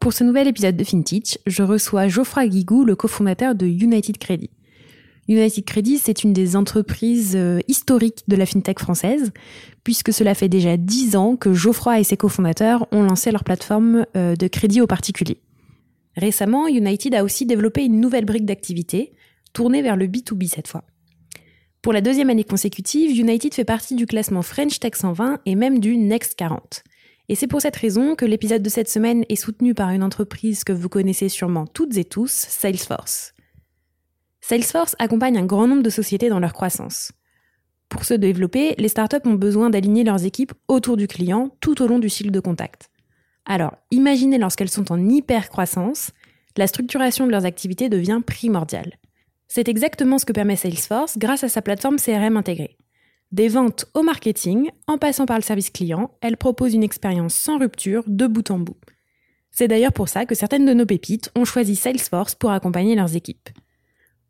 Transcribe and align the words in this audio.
Pour 0.00 0.14
ce 0.14 0.24
nouvel 0.24 0.48
épisode 0.48 0.78
de 0.78 0.82
FinTech, 0.82 1.40
je 1.46 1.62
reçois 1.62 2.08
Geoffroy 2.08 2.48
Guigou, 2.48 2.84
le 2.86 2.96
cofondateur 2.96 3.54
de 3.54 3.66
United 3.66 4.16
Credit. 4.16 4.48
United 5.28 5.66
Credit, 5.66 5.98
c'est 5.98 6.24
une 6.24 6.32
des 6.32 6.56
entreprises 6.56 7.34
euh, 7.36 7.60
historiques 7.68 8.24
de 8.26 8.34
la 8.34 8.46
fintech 8.46 8.78
française, 8.78 9.30
puisque 9.84 10.10
cela 10.14 10.34
fait 10.34 10.48
déjà 10.48 10.78
dix 10.78 11.16
ans 11.16 11.36
que 11.36 11.52
Geoffroy 11.52 12.00
et 12.00 12.04
ses 12.04 12.16
cofondateurs 12.16 12.88
ont 12.92 13.02
lancé 13.02 13.30
leur 13.30 13.44
plateforme 13.44 14.06
euh, 14.16 14.36
de 14.36 14.48
crédit 14.48 14.80
aux 14.80 14.86
particuliers. 14.86 15.42
Récemment, 16.16 16.66
United 16.66 17.14
a 17.14 17.22
aussi 17.22 17.44
développé 17.44 17.84
une 17.84 18.00
nouvelle 18.00 18.24
brique 18.24 18.46
d'activité, 18.46 19.12
tournée 19.52 19.82
vers 19.82 19.96
le 19.96 20.06
B2B 20.06 20.48
cette 20.48 20.66
fois. 20.66 20.84
Pour 21.82 21.92
la 21.92 22.00
deuxième 22.00 22.30
année 22.30 22.44
consécutive, 22.44 23.10
United 23.10 23.52
fait 23.52 23.64
partie 23.64 23.96
du 23.96 24.06
classement 24.06 24.42
French 24.42 24.80
Tech 24.80 24.92
120 24.94 25.40
et 25.44 25.54
même 25.56 25.78
du 25.78 25.98
Next 25.98 26.36
40. 26.36 26.84
Et 27.30 27.36
c'est 27.36 27.46
pour 27.46 27.60
cette 27.60 27.76
raison 27.76 28.16
que 28.16 28.24
l'épisode 28.24 28.60
de 28.60 28.68
cette 28.68 28.88
semaine 28.88 29.24
est 29.28 29.36
soutenu 29.36 29.72
par 29.72 29.90
une 29.90 30.02
entreprise 30.02 30.64
que 30.64 30.72
vous 30.72 30.88
connaissez 30.88 31.28
sûrement 31.28 31.64
toutes 31.64 31.96
et 31.96 32.04
tous, 32.04 32.32
Salesforce. 32.32 33.34
Salesforce 34.40 34.96
accompagne 34.98 35.38
un 35.38 35.46
grand 35.46 35.68
nombre 35.68 35.84
de 35.84 35.90
sociétés 35.90 36.28
dans 36.28 36.40
leur 36.40 36.52
croissance. 36.52 37.12
Pour 37.88 38.04
se 38.04 38.14
développer, 38.14 38.74
les 38.78 38.88
startups 38.88 39.24
ont 39.26 39.34
besoin 39.34 39.70
d'aligner 39.70 40.02
leurs 40.02 40.24
équipes 40.24 40.54
autour 40.66 40.96
du 40.96 41.06
client 41.06 41.54
tout 41.60 41.80
au 41.80 41.86
long 41.86 42.00
du 42.00 42.08
cycle 42.08 42.32
de 42.32 42.40
contact. 42.40 42.90
Alors, 43.44 43.76
imaginez 43.92 44.38
lorsqu'elles 44.38 44.68
sont 44.68 44.90
en 44.90 45.08
hyper-croissance, 45.08 46.10
la 46.56 46.66
structuration 46.66 47.26
de 47.26 47.30
leurs 47.30 47.46
activités 47.46 47.88
devient 47.88 48.22
primordiale. 48.26 48.94
C'est 49.46 49.68
exactement 49.68 50.18
ce 50.18 50.26
que 50.26 50.32
permet 50.32 50.56
Salesforce 50.56 51.16
grâce 51.16 51.44
à 51.44 51.48
sa 51.48 51.62
plateforme 51.62 52.00
CRM 52.00 52.36
intégrée. 52.36 52.76
Des 53.32 53.48
ventes 53.48 53.86
au 53.94 54.02
marketing, 54.02 54.70
en 54.88 54.98
passant 54.98 55.24
par 55.24 55.38
le 55.38 55.42
service 55.42 55.70
client, 55.70 56.10
elle 56.20 56.36
propose 56.36 56.74
une 56.74 56.82
expérience 56.82 57.34
sans 57.34 57.58
rupture 57.58 58.02
de 58.06 58.26
bout 58.26 58.50
en 58.50 58.58
bout. 58.58 58.76
C'est 59.52 59.68
d'ailleurs 59.68 59.92
pour 59.92 60.08
ça 60.08 60.26
que 60.26 60.34
certaines 60.34 60.66
de 60.66 60.74
nos 60.74 60.86
pépites 60.86 61.30
ont 61.36 61.44
choisi 61.44 61.76
Salesforce 61.76 62.34
pour 62.34 62.50
accompagner 62.50 62.96
leurs 62.96 63.14
équipes. 63.14 63.50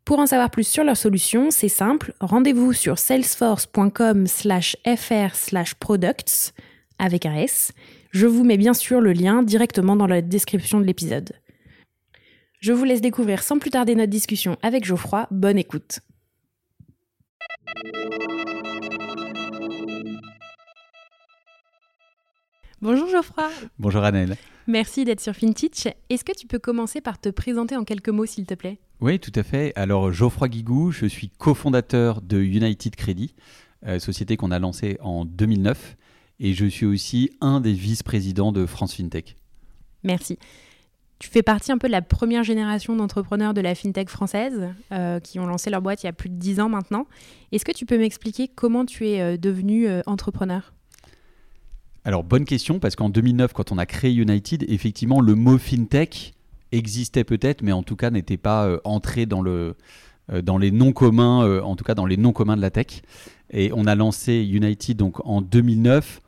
Pour 0.05 0.19
en 0.19 0.27
savoir 0.27 0.51
plus 0.51 0.67
sur 0.67 0.83
leur 0.83 0.97
solution, 0.97 1.51
c'est 1.51 1.67
simple, 1.67 2.13
rendez-vous 2.19 2.73
sur 2.73 2.99
salesforce.com 2.99 4.27
fr 4.27 5.75
products 5.79 6.53
avec 6.99 7.25
un 7.25 7.35
S. 7.35 7.71
Je 8.11 8.27
vous 8.27 8.43
mets 8.43 8.57
bien 8.57 8.73
sûr 8.73 9.01
le 9.01 9.13
lien 9.13 9.41
directement 9.41 9.95
dans 9.95 10.07
la 10.07 10.21
description 10.21 10.79
de 10.79 10.85
l'épisode. 10.85 11.31
Je 12.59 12.73
vous 12.73 12.83
laisse 12.83 13.01
découvrir 13.01 13.41
sans 13.41 13.57
plus 13.57 13.71
tarder 13.71 13.95
notre 13.95 14.11
discussion 14.11 14.57
avec 14.61 14.85
Geoffroy. 14.85 15.27
Bonne 15.31 15.57
écoute. 15.57 15.99
Bonjour 22.81 23.07
Geoffroy. 23.07 23.47
Bonjour 23.77 24.03
Annelle. 24.03 24.37
Merci 24.65 25.05
d'être 25.05 25.21
sur 25.21 25.35
FinTech. 25.35 25.95
Est-ce 26.09 26.23
que 26.23 26.31
tu 26.35 26.47
peux 26.47 26.57
commencer 26.57 26.99
par 26.99 27.21
te 27.21 27.29
présenter 27.29 27.75
en 27.75 27.83
quelques 27.83 28.09
mots 28.09 28.25
s'il 28.25 28.47
te 28.47 28.55
plaît? 28.55 28.79
Oui, 29.01 29.19
tout 29.19 29.31
à 29.35 29.43
fait. 29.43 29.71
Alors 29.75 30.11
Geoffroy 30.11 30.49
Guigou, 30.49 30.89
je 30.89 31.05
suis 31.05 31.29
cofondateur 31.29 32.23
de 32.23 32.39
United 32.39 32.95
Credit, 32.95 33.35
euh, 33.85 33.99
société 33.99 34.35
qu'on 34.35 34.49
a 34.49 34.57
lancée 34.57 34.97
en 35.01 35.25
2009, 35.25 35.95
et 36.39 36.53
je 36.53 36.65
suis 36.65 36.87
aussi 36.87 37.29
un 37.39 37.61
des 37.61 37.73
vice-présidents 37.73 38.51
de 38.51 38.65
France 38.65 38.95
FinTech. 38.95 39.35
Merci. 40.03 40.39
Tu 41.19 41.29
fais 41.29 41.43
partie 41.43 41.71
un 41.71 41.77
peu 41.77 41.85
de 41.85 41.91
la 41.91 42.01
première 42.01 42.43
génération 42.43 42.95
d'entrepreneurs 42.95 43.53
de 43.53 43.61
la 43.61 43.75
fintech 43.75 44.09
française 44.09 44.69
euh, 44.91 45.19
qui 45.19 45.39
ont 45.39 45.45
lancé 45.45 45.69
leur 45.69 45.83
boîte 45.83 46.01
il 46.01 46.07
y 46.07 46.09
a 46.09 46.13
plus 46.13 46.29
de 46.29 46.35
10 46.35 46.61
ans 46.61 46.69
maintenant. 46.69 47.05
Est-ce 47.51 47.63
que 47.63 47.71
tu 47.71 47.85
peux 47.85 47.99
m'expliquer 47.99 48.47
comment 48.47 48.87
tu 48.87 49.07
es 49.07 49.21
euh, 49.21 49.37
devenu 49.37 49.87
entrepreneur? 50.07 50.73
Alors, 52.03 52.23
bonne 52.23 52.45
question, 52.45 52.79
parce 52.79 52.95
qu'en 52.95 53.09
2009, 53.09 53.53
quand 53.53 53.71
on 53.71 53.77
a 53.77 53.85
créé 53.85 54.13
United, 54.13 54.65
effectivement, 54.67 55.21
le 55.21 55.35
mot 55.35 55.57
fintech 55.59 56.33
existait 56.71 57.23
peut-être, 57.23 57.61
mais 57.61 57.71
en 57.71 57.83
tout 57.83 57.95
cas 57.95 58.09
n'était 58.09 58.37
pas 58.37 58.65
euh, 58.65 58.79
entré 58.85 59.25
dans, 59.25 59.41
le, 59.41 59.75
euh, 60.31 60.41
dans 60.41 60.57
les 60.57 60.71
noms 60.71 60.93
communs, 60.93 61.45
euh, 61.45 61.61
en 61.61 61.75
tout 61.75 61.83
cas 61.83 61.93
dans 61.93 62.07
les 62.07 62.17
noms 62.17 62.33
communs 62.33 62.55
de 62.55 62.61
la 62.61 62.71
tech. 62.71 63.03
Et 63.51 63.71
on 63.73 63.85
a 63.85 63.93
lancé 63.93 64.43
United 64.43 64.97
donc 64.97 65.23
en 65.25 65.41
2009, 65.41 66.21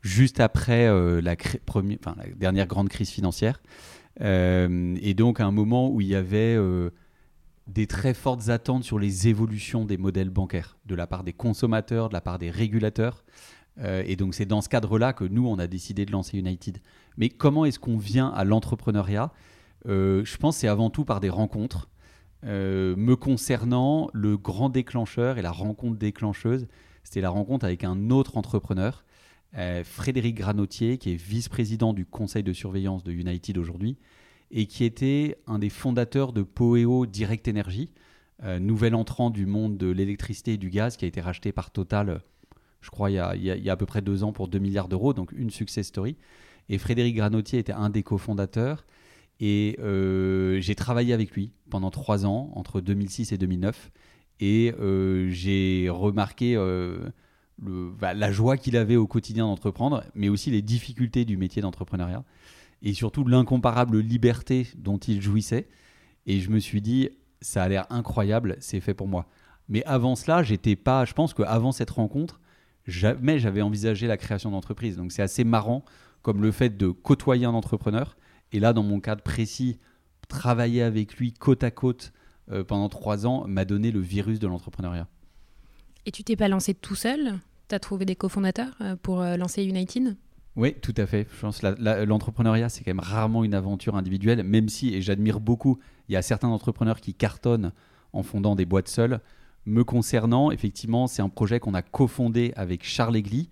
juste 0.00 0.40
après 0.40 0.86
la, 0.86 1.20
la, 1.20 1.36
dernière 2.36 2.66
grande 2.66 2.88
crise 2.88 3.10
financière. 3.10 3.60
et 4.18 5.14
donc 5.14 5.40
à 5.40 5.44
un 5.44 5.50
moment 5.50 5.90
où 5.90 6.00
il 6.00 6.06
y 6.06 6.14
avait 6.14 6.56
des 7.66 7.86
très 7.86 8.14
fortes 8.14 8.48
attentes 8.48 8.84
sur 8.84 8.98
les 8.98 9.28
évolutions 9.28 9.84
des 9.84 9.98
modèles 9.98 10.30
bancaires, 10.30 10.78
de 10.86 10.94
la 10.94 11.06
part 11.06 11.22
des 11.22 11.34
consommateurs, 11.34 12.08
de 12.08 12.14
la 12.14 12.22
part 12.22 12.38
des 12.38 12.50
régulateurs. 12.50 13.24
Euh, 13.80 14.02
et 14.06 14.16
donc 14.16 14.34
c'est 14.34 14.46
dans 14.46 14.60
ce 14.60 14.68
cadre-là 14.68 15.12
que 15.12 15.24
nous, 15.24 15.46
on 15.46 15.58
a 15.58 15.66
décidé 15.66 16.04
de 16.04 16.12
lancer 16.12 16.38
United. 16.38 16.78
Mais 17.16 17.28
comment 17.28 17.64
est-ce 17.64 17.78
qu'on 17.78 17.96
vient 17.96 18.28
à 18.28 18.44
l'entrepreneuriat? 18.44 19.32
Euh, 19.86 20.24
Je 20.24 20.36
pense 20.36 20.58
c'est 20.58 20.68
avant 20.68 20.90
tout 20.90 21.04
par 21.04 21.20
des 21.20 21.30
rencontres. 21.30 21.88
Euh, 22.44 22.96
me 22.96 23.16
concernant, 23.16 24.08
le 24.12 24.36
grand 24.36 24.70
déclencheur 24.70 25.38
et 25.38 25.42
la 25.42 25.50
rencontre 25.50 25.98
déclencheuse, 25.98 26.66
c'était 27.02 27.20
la 27.20 27.30
rencontre 27.30 27.64
avec 27.64 27.84
un 27.84 28.10
autre 28.10 28.36
entrepreneur, 28.36 29.04
Frédéric 29.84 30.36
Granotier, 30.36 30.96
qui 30.96 31.10
est 31.10 31.16
vice-président 31.16 31.92
du 31.92 32.06
conseil 32.06 32.44
de 32.44 32.52
surveillance 32.52 33.02
de 33.02 33.10
United 33.10 33.58
aujourd'hui, 33.58 33.96
et 34.52 34.66
qui 34.66 34.84
était 34.84 35.38
un 35.48 35.58
des 35.58 35.70
fondateurs 35.70 36.32
de 36.32 36.42
Poeo 36.42 37.04
Direct 37.06 37.48
Energy, 37.48 37.90
nouvel 38.60 38.94
entrant 38.94 39.30
du 39.30 39.46
monde 39.46 39.76
de 39.76 39.88
l'électricité 39.90 40.52
et 40.52 40.56
du 40.56 40.70
gaz, 40.70 40.96
qui 40.96 41.04
a 41.04 41.08
été 41.08 41.20
racheté 41.20 41.50
par 41.50 41.72
Total 41.72 42.22
je 42.80 42.90
crois, 42.90 43.10
il 43.10 43.14
y, 43.14 43.18
a, 43.18 43.72
à 43.72 43.76
peu 43.76 43.86
près 43.86 44.02
deux 44.02 44.24
ans 44.24 44.32
pour 44.32 44.48
2 44.48 44.58
milliards 44.58 44.88
d'euros, 44.88 45.12
donc 45.12 45.32
une 45.32 45.50
success 45.50 45.86
story. 45.88 46.16
Et 46.68 46.78
Frédéric 46.78 47.16
Granotier 47.16 47.58
était 47.58 47.72
un 47.72 47.90
des 47.90 48.02
cofondateurs. 48.02 48.86
Et 49.40 49.76
euh, 49.80 50.60
j'ai 50.60 50.74
travaillé 50.74 51.12
avec 51.14 51.32
lui 51.32 51.52
pendant 51.70 51.90
trois 51.90 52.26
ans, 52.26 52.52
entre 52.54 52.80
2006 52.80 53.32
et 53.32 53.38
2009. 53.38 53.90
Et 54.40 54.72
euh, 54.78 55.28
j'ai 55.30 55.88
remarqué 55.90 56.56
euh, 56.56 57.08
bah, 57.58 58.14
la 58.14 58.32
joie 58.32 58.56
qu'il 58.56 58.76
avait 58.76 58.96
au 58.96 59.06
quotidien 59.06 59.46
d'entreprendre, 59.46 60.04
mais 60.14 60.28
aussi 60.28 60.50
les 60.50 60.62
difficultés 60.62 61.24
du 61.24 61.36
métier 61.36 61.60
d'entrepreneuriat. 61.62 62.24
Et 62.82 62.94
surtout 62.94 63.26
l'incomparable 63.26 63.98
liberté 63.98 64.68
dont 64.76 64.98
il 64.98 65.20
jouissait. 65.20 65.68
Et 66.26 66.40
je 66.40 66.50
me 66.50 66.58
suis 66.58 66.80
dit, 66.80 67.10
ça 67.40 67.62
a 67.62 67.68
l'air 67.68 67.86
incroyable, 67.90 68.56
c'est 68.60 68.80
fait 68.80 68.94
pour 68.94 69.08
moi. 69.08 69.26
Mais 69.68 69.84
avant 69.84 70.16
cela, 70.16 70.42
j'étais 70.42 70.76
pas. 70.76 71.04
Je 71.04 71.12
pense 71.12 71.34
qu'avant 71.34 71.72
cette 71.72 71.90
rencontre, 71.90 72.40
jamais 72.90 73.38
j'avais 73.38 73.62
envisagé 73.62 74.06
la 74.06 74.16
création 74.16 74.50
d'entreprise. 74.50 74.96
Donc 74.96 75.12
c'est 75.12 75.22
assez 75.22 75.44
marrant 75.44 75.84
comme 76.22 76.42
le 76.42 76.52
fait 76.52 76.76
de 76.76 76.88
côtoyer 76.90 77.46
un 77.46 77.54
entrepreneur. 77.54 78.16
Et 78.52 78.60
là, 78.60 78.72
dans 78.72 78.82
mon 78.82 79.00
cadre 79.00 79.22
précis, 79.22 79.78
travailler 80.28 80.82
avec 80.82 81.16
lui 81.16 81.32
côte 81.32 81.64
à 81.64 81.70
côte 81.70 82.12
euh, 82.50 82.64
pendant 82.64 82.88
trois 82.88 83.26
ans 83.26 83.46
m'a 83.46 83.64
donné 83.64 83.90
le 83.90 84.00
virus 84.00 84.38
de 84.38 84.46
l'entrepreneuriat. 84.46 85.08
Et 86.06 86.10
tu 86.10 86.24
t'es 86.24 86.36
pas 86.36 86.48
lancé 86.48 86.74
tout 86.74 86.94
seul? 86.94 87.38
Tu 87.68 87.74
as 87.74 87.78
trouvé 87.78 88.04
des 88.04 88.16
cofondateurs 88.16 88.74
euh, 88.80 88.96
pour 89.00 89.20
euh, 89.20 89.36
lancer 89.36 89.62
United? 89.64 90.16
Oui, 90.56 90.74
tout 90.74 90.94
à 90.96 91.06
fait. 91.06 91.26
Je 91.32 91.40
pense 91.40 91.62
l'entrepreneuriat, 91.62 92.68
c'est 92.68 92.82
quand 92.82 92.90
même 92.90 93.00
rarement 93.00 93.44
une 93.44 93.54
aventure 93.54 93.94
individuelle, 93.96 94.42
même 94.42 94.68
si, 94.68 94.94
et 94.94 95.00
j'admire 95.00 95.38
beaucoup, 95.38 95.78
il 96.08 96.12
y 96.12 96.16
a 96.16 96.22
certains 96.22 96.48
entrepreneurs 96.48 97.00
qui 97.00 97.14
cartonnent 97.14 97.72
en 98.12 98.24
fondant 98.24 98.56
des 98.56 98.66
boîtes 98.66 98.88
seules. 98.88 99.20
Me 99.66 99.84
concernant, 99.84 100.50
effectivement, 100.50 101.06
c'est 101.06 101.22
un 101.22 101.28
projet 101.28 101.60
qu'on 101.60 101.74
a 101.74 101.82
cofondé 101.82 102.52
avec 102.56 102.84
Charles 102.84 103.16
Egli. 103.16 103.50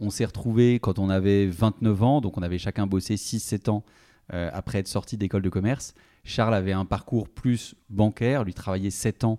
On 0.00 0.10
s'est 0.10 0.24
retrouvés 0.24 0.78
quand 0.78 0.98
on 0.98 1.10
avait 1.10 1.46
29 1.46 2.02
ans, 2.02 2.20
donc 2.20 2.38
on 2.38 2.42
avait 2.42 2.58
chacun 2.58 2.86
bossé 2.86 3.16
6-7 3.16 3.70
ans 3.70 3.84
euh, 4.32 4.50
après 4.52 4.78
être 4.78 4.88
sorti 4.88 5.16
d'école 5.16 5.42
de 5.42 5.48
commerce. 5.48 5.94
Charles 6.24 6.54
avait 6.54 6.72
un 6.72 6.84
parcours 6.84 7.28
plus 7.28 7.74
bancaire, 7.90 8.44
lui 8.44 8.54
travaillait 8.54 8.90
7 8.90 9.24
ans 9.24 9.38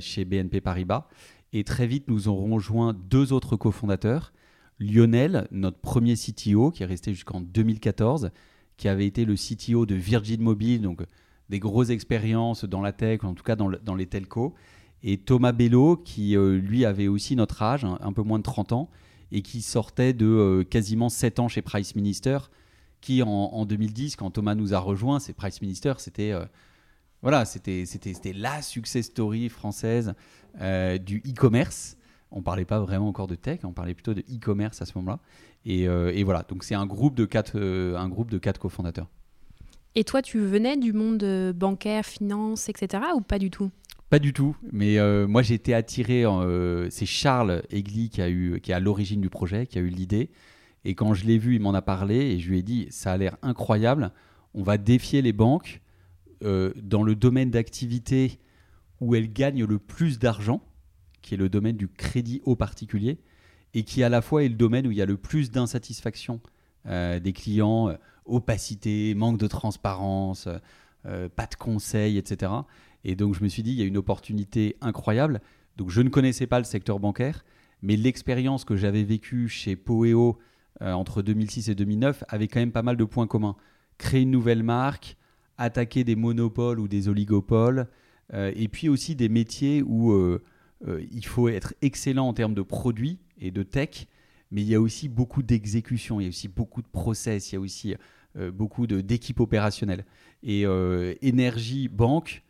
chez 0.00 0.24
BNP 0.24 0.62
Paribas. 0.62 1.08
Et 1.52 1.64
très 1.64 1.86
vite, 1.86 2.08
nous 2.08 2.28
aurons 2.28 2.54
rejoint 2.54 2.94
deux 2.94 3.32
autres 3.32 3.56
cofondateurs. 3.56 4.32
Lionel, 4.78 5.48
notre 5.50 5.78
premier 5.78 6.14
CTO, 6.14 6.70
qui 6.70 6.82
est 6.82 6.86
resté 6.86 7.12
jusqu'en 7.12 7.40
2014, 7.40 8.30
qui 8.76 8.88
avait 8.88 9.06
été 9.06 9.24
le 9.24 9.34
CTO 9.34 9.86
de 9.86 9.94
Virgin 9.94 10.40
Mobile, 10.40 10.82
donc 10.82 11.02
des 11.48 11.58
grosses 11.58 11.90
expériences 11.90 12.64
dans 12.64 12.80
la 12.80 12.92
tech, 12.92 13.24
en 13.24 13.34
tout 13.34 13.42
cas 13.42 13.56
dans, 13.56 13.70
dans 13.82 13.94
les 13.94 14.06
telcos. 14.06 14.54
Et 15.02 15.18
Thomas 15.18 15.52
Bello, 15.52 15.96
qui 15.96 16.36
lui 16.36 16.84
avait 16.84 17.08
aussi 17.08 17.36
notre 17.36 17.62
âge, 17.62 17.84
un, 17.84 18.12
peu 18.12 18.22
moins 18.22 18.38
de 18.38 18.42
30 18.42 18.72
ans, 18.72 18.90
et 19.32 19.42
qui 19.42 19.62
sortait 19.62 20.12
de 20.12 20.26
euh, 20.26 20.64
quasiment 20.64 21.08
7 21.08 21.38
ans 21.40 21.48
chez 21.48 21.62
Price 21.62 21.94
Minister, 21.94 22.38
qui 23.00 23.22
en, 23.22 23.64
2010, 23.64 24.16
quand 24.16 24.30
Thomas 24.30 24.54
nous 24.54 24.74
a 24.74 24.78
rejoint, 24.78 25.20
c'est 25.20 25.32
Price 25.32 25.62
Minister, 25.62 25.94
c'était 25.98 26.32
euh, 26.32 26.44
voilà, 27.22 27.44
c'était 27.44 27.84
la 28.34 28.62
success 28.62 29.06
story 29.06 29.48
française 29.48 30.14
euh, 30.60 30.98
du 30.98 31.18
e-commerce. 31.18 31.96
On 32.30 32.42
parlait 32.42 32.64
pas 32.64 32.80
vraiment 32.80 33.08
encore 33.08 33.26
de 33.26 33.36
tech, 33.36 33.60
on 33.64 33.72
parlait 33.72 33.94
plutôt 33.94 34.14
de 34.14 34.20
e-commerce 34.22 34.82
à 34.82 34.86
ce 34.86 34.92
moment-là. 34.98 35.20
Et, 35.64 35.82
et, 35.82 36.24
voilà, 36.24 36.44
donc 36.48 36.62
c'est 36.62 36.74
un 36.74 36.86
groupe 36.86 37.14
de 37.14 37.24
quatre 37.24 37.58
un 37.58 38.08
groupe 38.08 38.30
de 38.30 38.38
quatre 38.38 38.58
cofondateurs. 38.58 39.08
Et 39.94 40.04
toi, 40.04 40.22
tu 40.22 40.38
venais 40.38 40.76
du 40.76 40.92
monde 40.92 41.52
bancaire, 41.52 42.04
finance, 42.04 42.68
etc. 42.68 43.02
ou 43.16 43.20
pas 43.20 43.38
du 43.38 43.50
tout? 43.50 43.70
Pas 44.10 44.18
du 44.18 44.32
tout, 44.32 44.56
mais 44.72 44.98
euh, 44.98 45.28
moi 45.28 45.42
j'ai 45.42 45.54
été 45.54 45.74
attiré. 45.74 46.24
Euh, 46.24 46.88
c'est 46.88 47.04
Charles 47.04 47.62
Egli 47.70 48.08
qui 48.08 48.22
a 48.22 48.30
eu, 48.30 48.58
qui 48.60 48.70
est 48.70 48.74
à 48.74 48.80
l'origine 48.80 49.20
du 49.20 49.28
projet, 49.28 49.66
qui 49.66 49.78
a 49.78 49.82
eu 49.82 49.88
l'idée. 49.88 50.30
Et 50.86 50.94
quand 50.94 51.12
je 51.12 51.26
l'ai 51.26 51.36
vu, 51.36 51.56
il 51.56 51.60
m'en 51.60 51.74
a 51.74 51.82
parlé 51.82 52.16
et 52.16 52.38
je 52.38 52.48
lui 52.48 52.58
ai 52.58 52.62
dit 52.62 52.86
ça 52.90 53.12
a 53.12 53.16
l'air 53.18 53.36
incroyable. 53.42 54.12
On 54.54 54.62
va 54.62 54.78
défier 54.78 55.20
les 55.20 55.34
banques 55.34 55.82
euh, 56.42 56.72
dans 56.82 57.02
le 57.02 57.14
domaine 57.14 57.50
d'activité 57.50 58.38
où 59.02 59.14
elles 59.14 59.30
gagnent 59.30 59.64
le 59.64 59.78
plus 59.78 60.18
d'argent, 60.18 60.62
qui 61.20 61.34
est 61.34 61.38
le 61.38 61.50
domaine 61.50 61.76
du 61.76 61.88
crédit 61.88 62.40
au 62.44 62.56
particulier, 62.56 63.18
et 63.74 63.82
qui 63.82 64.02
à 64.02 64.08
la 64.08 64.22
fois 64.22 64.42
est 64.42 64.48
le 64.48 64.54
domaine 64.54 64.86
où 64.86 64.90
il 64.90 64.96
y 64.96 65.02
a 65.02 65.06
le 65.06 65.18
plus 65.18 65.50
d'insatisfaction 65.50 66.40
des 66.86 67.32
clients, 67.34 67.94
opacité, 68.28 69.14
manque 69.14 69.38
de 69.38 69.46
transparence, 69.46 70.48
pas 71.04 71.46
de 71.46 71.54
conseils, 71.58 72.18
etc. 72.18 72.52
Et 73.04 73.14
donc 73.14 73.34
je 73.34 73.42
me 73.42 73.48
suis 73.48 73.62
dit, 73.62 73.72
il 73.72 73.78
y 73.78 73.82
a 73.82 73.86
une 73.86 73.96
opportunité 73.96 74.76
incroyable. 74.80 75.40
Donc 75.76 75.90
je 75.90 76.00
ne 76.00 76.08
connaissais 76.08 76.46
pas 76.46 76.58
le 76.58 76.64
secteur 76.64 76.98
bancaire, 76.98 77.44
mais 77.82 77.96
l'expérience 77.96 78.64
que 78.64 78.76
j'avais 78.76 79.04
vécue 79.04 79.48
chez 79.48 79.76
Poeo 79.76 80.38
euh, 80.82 80.92
entre 80.92 81.22
2006 81.22 81.70
et 81.70 81.74
2009 81.74 82.24
avait 82.28 82.48
quand 82.48 82.60
même 82.60 82.72
pas 82.72 82.82
mal 82.82 82.96
de 82.96 83.04
points 83.04 83.26
communs. 83.26 83.56
Créer 83.96 84.22
une 84.22 84.30
nouvelle 84.30 84.62
marque, 84.62 85.16
attaquer 85.56 86.04
des 86.04 86.16
monopoles 86.16 86.78
ou 86.80 86.88
des 86.88 87.08
oligopoles, 87.08 87.88
euh, 88.34 88.52
et 88.54 88.68
puis 88.68 88.88
aussi 88.88 89.16
des 89.16 89.28
métiers 89.28 89.82
où 89.82 90.12
euh, 90.12 90.42
il 91.10 91.24
faut 91.24 91.48
être 91.48 91.74
excellent 91.82 92.28
en 92.28 92.32
termes 92.32 92.54
de 92.54 92.62
produits 92.62 93.18
et 93.40 93.50
de 93.50 93.62
tech, 93.62 94.06
mais 94.50 94.62
il 94.62 94.68
y 94.68 94.74
a 94.74 94.80
aussi 94.80 95.08
beaucoup 95.08 95.42
d'exécution, 95.42 96.20
il 96.20 96.24
y 96.24 96.26
a 96.26 96.28
aussi 96.28 96.48
beaucoup 96.48 96.82
de 96.82 96.86
process, 96.86 97.50
il 97.50 97.56
y 97.56 97.58
a 97.58 97.60
aussi 97.60 97.94
beaucoup 98.34 98.86
d'équipes 98.86 99.40
opérationnelles. 99.40 100.04
Et 100.42 100.64
énergie, 101.22 101.88
banque, 101.88 102.42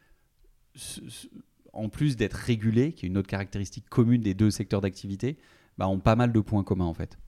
en 1.73 1.89
plus 1.89 2.17
d'être 2.17 2.35
régulés, 2.35 2.93
qui 2.93 3.07
est 3.07 3.09
une 3.09 3.19
autre 3.19 3.29
caractéristique 3.29 3.89
commune 3.89 4.21
des 4.21 4.35
deux 4.35 4.51
secteurs 4.51 4.81
d'activité, 4.81 5.39
bah, 5.79 5.89
ont 5.89 6.01
pas 6.01 6.17
mal 6.17 6.33
de 6.33 6.41
points 6.41 6.65
communs 6.65 6.87
en 6.87 6.95
fait. 6.95 7.19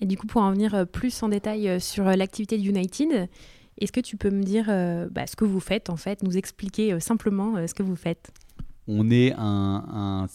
Et 0.00 0.06
du 0.06 0.16
coup, 0.16 0.26
pour 0.26 0.42
en 0.42 0.52
venir 0.52 0.74
euh, 0.74 0.84
plus 0.84 1.22
en 1.22 1.28
détail 1.28 1.68
euh, 1.68 1.80
sur 1.80 2.06
euh, 2.06 2.14
l'activité 2.14 2.56
de 2.56 2.62
United, 2.62 3.28
est-ce 3.78 3.92
que 3.92 4.00
tu 4.00 4.16
peux 4.16 4.30
me 4.30 4.42
dire 4.42 4.66
bah, 5.12 5.28
ce 5.28 5.36
que 5.36 5.44
vous 5.44 5.60
faites 5.60 5.88
en 5.88 5.96
fait, 5.96 6.24
nous 6.24 6.36
expliquer 6.36 6.98
simplement 6.98 7.64
ce 7.64 7.74
que 7.74 7.84
vous 7.84 7.94
faites? 7.94 8.32
On 8.88 9.08
est 9.08 9.32
un, 9.38 10.26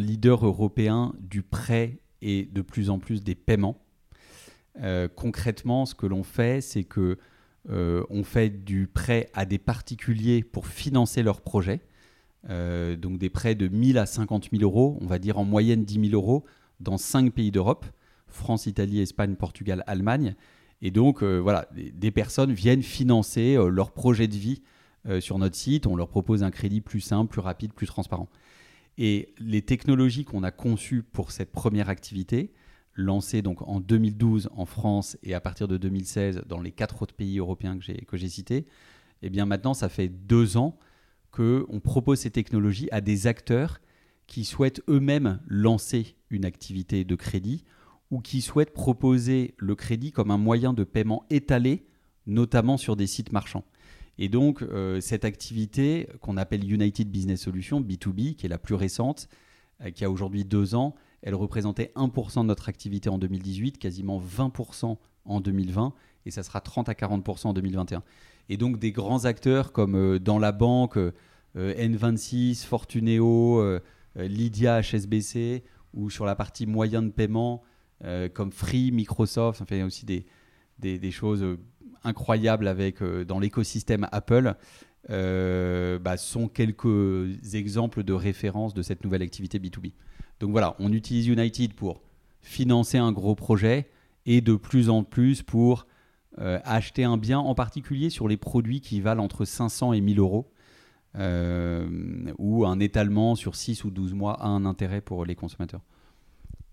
leader 0.00 0.46
européen 0.46 1.12
du 1.20 1.42
prêt 1.42 2.00
et 2.22 2.48
de 2.50 2.62
plus 2.62 2.88
en 2.88 2.98
plus 2.98 3.22
des 3.22 3.34
paiements. 3.34 3.84
Concrètement, 5.14 5.86
ce 5.86 5.94
que 5.94 6.06
l'on 6.06 6.22
fait, 6.22 6.60
c'est 6.60 6.84
que 6.84 7.18
euh, 7.70 8.04
fait 8.22 8.64
du 8.64 8.86
prêt 8.86 9.28
à 9.34 9.44
des 9.44 9.58
particuliers 9.58 10.42
pour 10.42 10.66
financer 10.66 11.22
leurs 11.22 11.40
projets. 11.40 11.80
Euh, 12.48 12.94
donc 12.96 13.18
des 13.18 13.28
prêts 13.28 13.56
de 13.56 13.66
1000 13.66 13.98
à 13.98 14.06
50 14.06 14.50
000 14.52 14.62
euros, 14.62 14.98
on 15.00 15.06
va 15.06 15.18
dire 15.18 15.38
en 15.38 15.44
moyenne 15.44 15.84
10 15.84 16.10
000 16.10 16.14
euros, 16.14 16.44
dans 16.78 16.96
5 16.96 17.32
pays 17.32 17.50
d'Europe, 17.50 17.84
France, 18.28 18.66
Italie, 18.66 19.00
Espagne, 19.00 19.34
Portugal, 19.34 19.82
Allemagne. 19.86 20.36
Et 20.80 20.90
donc, 20.90 21.22
euh, 21.22 21.38
voilà, 21.38 21.68
des, 21.72 22.10
personnes 22.10 22.52
viennent 22.52 22.82
financer 22.82 23.56
leur 23.70 23.92
projet 23.92 24.28
de 24.28 24.36
vie 24.36 24.62
sur 25.20 25.38
notre 25.38 25.54
site. 25.54 25.86
On 25.86 25.94
leur 25.94 26.08
propose 26.08 26.42
un 26.42 26.50
crédit 26.50 26.80
plus 26.80 27.00
simple, 27.00 27.30
plus 27.30 27.40
rapide, 27.40 27.72
plus 27.72 27.86
transparent. 27.86 28.28
Et 28.98 29.32
les 29.38 29.62
technologies 29.62 30.24
qu'on 30.24 30.42
a 30.42 30.50
conçues 30.50 31.02
pour 31.02 31.30
cette 31.30 31.52
première 31.52 31.88
activité, 31.88 32.52
lancé 32.96 33.42
donc 33.42 33.62
en 33.62 33.80
2012 33.80 34.50
en 34.56 34.66
France 34.66 35.16
et 35.22 35.34
à 35.34 35.40
partir 35.40 35.68
de 35.68 35.76
2016 35.76 36.42
dans 36.46 36.60
les 36.60 36.72
quatre 36.72 37.02
autres 37.02 37.14
pays 37.14 37.38
européens 37.38 37.78
que 37.78 38.16
j'ai 38.16 38.28
cités, 38.28 38.58
et 38.58 38.66
eh 39.22 39.30
bien 39.30 39.46
maintenant 39.46 39.74
ça 39.74 39.88
fait 39.88 40.08
deux 40.08 40.56
ans 40.56 40.78
qu'on 41.30 41.80
propose 41.82 42.20
ces 42.20 42.30
technologies 42.30 42.88
à 42.92 43.00
des 43.00 43.26
acteurs 43.26 43.80
qui 44.26 44.44
souhaitent 44.44 44.82
eux-mêmes 44.88 45.40
lancer 45.46 46.16
une 46.30 46.44
activité 46.44 47.04
de 47.04 47.14
crédit 47.14 47.64
ou 48.10 48.20
qui 48.20 48.40
souhaitent 48.40 48.72
proposer 48.72 49.54
le 49.58 49.74
crédit 49.74 50.12
comme 50.12 50.30
un 50.30 50.38
moyen 50.38 50.72
de 50.72 50.84
paiement 50.84 51.24
étalé, 51.30 51.86
notamment 52.26 52.76
sur 52.76 52.96
des 52.96 53.06
sites 53.06 53.32
marchands. 53.32 53.64
Et 54.18 54.28
donc, 54.28 54.62
euh, 54.62 55.00
cette 55.00 55.24
activité 55.24 56.08
qu'on 56.20 56.36
appelle 56.36 56.70
United 56.70 57.10
Business 57.10 57.42
Solutions, 57.42 57.80
B2B, 57.80 58.34
qui 58.34 58.46
est 58.46 58.48
la 58.48 58.58
plus 58.58 58.74
récente, 58.74 59.28
euh, 59.84 59.90
qui 59.90 60.04
a 60.04 60.10
aujourd'hui 60.10 60.44
deux 60.44 60.74
ans, 60.74 60.94
elle 61.22 61.34
représentait 61.34 61.92
1% 61.96 62.42
de 62.42 62.46
notre 62.46 62.68
activité 62.68 63.08
en 63.08 63.18
2018, 63.18 63.78
quasiment 63.78 64.20
20% 64.20 64.96
en 65.24 65.40
2020, 65.40 65.92
et 66.24 66.30
ça 66.30 66.42
sera 66.42 66.60
30 66.60 66.88
à 66.88 66.92
40% 66.92 67.48
en 67.48 67.52
2021. 67.52 68.02
Et 68.48 68.56
donc 68.56 68.78
des 68.78 68.92
grands 68.92 69.24
acteurs 69.24 69.72
comme 69.72 69.96
euh, 69.96 70.18
dans 70.18 70.38
la 70.38 70.52
banque, 70.52 70.96
euh, 70.96 71.12
N26, 71.56 72.64
Fortuneo, 72.64 73.60
euh, 73.60 73.80
Lydia 74.16 74.82
HSBC, 74.82 75.64
ou 75.94 76.10
sur 76.10 76.24
la 76.26 76.34
partie 76.34 76.66
moyen 76.66 77.02
de 77.02 77.10
paiement, 77.10 77.62
comme 78.34 78.52
Free, 78.52 78.90
Microsoft, 78.92 79.62
enfin 79.62 79.84
aussi 79.86 80.04
des, 80.04 80.26
des, 80.78 81.10
choses 81.10 81.44
incroyables 82.04 82.68
avec, 82.68 83.02
dans 83.02 83.38
l'écosystème 83.38 84.06
Apple, 84.12 84.54
bah, 85.08 86.16
sont 86.18 86.48
quelques 86.48 87.54
exemples 87.54 88.04
de 88.04 88.12
référence 88.12 88.74
de 88.74 88.82
cette 88.82 89.02
nouvelle 89.04 89.22
activité 89.22 89.58
B2B. 89.58 89.92
Donc 90.40 90.50
voilà, 90.50 90.76
on 90.78 90.92
utilise 90.92 91.28
United 91.28 91.74
pour 91.74 92.02
financer 92.42 92.98
un 92.98 93.12
gros 93.12 93.34
projet 93.34 93.88
et 94.26 94.40
de 94.40 94.54
plus 94.54 94.90
en 94.90 95.02
plus 95.02 95.42
pour 95.42 95.86
euh, 96.38 96.58
acheter 96.64 97.04
un 97.04 97.16
bien, 97.16 97.38
en 97.38 97.54
particulier 97.54 98.10
sur 98.10 98.28
les 98.28 98.36
produits 98.36 98.80
qui 98.80 99.00
valent 99.00 99.24
entre 99.24 99.44
500 99.46 99.94
et 99.94 100.00
1000 100.02 100.18
euros, 100.18 100.50
euh, 101.16 101.88
où 102.38 102.66
un 102.66 102.78
étalement 102.78 103.36
sur 103.36 103.56
6 103.56 103.84
ou 103.84 103.90
12 103.90 104.12
mois 104.12 104.34
a 104.34 104.48
un 104.48 104.66
intérêt 104.66 105.00
pour 105.00 105.24
les 105.24 105.34
consommateurs. 105.34 105.80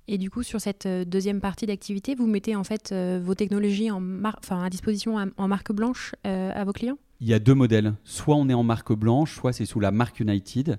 Et 0.09 0.17
du 0.17 0.29
coup, 0.29 0.43
sur 0.43 0.59
cette 0.59 0.85
euh, 0.85 1.05
deuxième 1.05 1.39
partie 1.39 1.65
d'activité, 1.65 2.13
vous 2.13 2.27
mettez 2.27 2.57
en 2.57 2.65
fait 2.65 2.93
vos 2.93 3.35
technologies 3.35 3.89
en 3.89 4.01
à 4.23 4.69
disposition 4.69 5.15
en 5.37 5.47
marque 5.47 5.71
blanche 5.71 6.13
à 6.23 6.63
vos 6.65 6.73
clients? 6.73 6.97
Il 7.21 7.27
y 7.27 7.33
a 7.33 7.39
deux 7.39 7.55
modèles. 7.55 7.93
Soit 8.03 8.35
on 8.35 8.49
est 8.49 8.53
en 8.53 8.63
marque 8.63 8.91
blanche, 8.91 9.33
soit 9.33 9.53
c'est 9.53 9.65
sous 9.65 9.79
la 9.79 9.91
marque 9.91 10.19
United. 10.19 10.77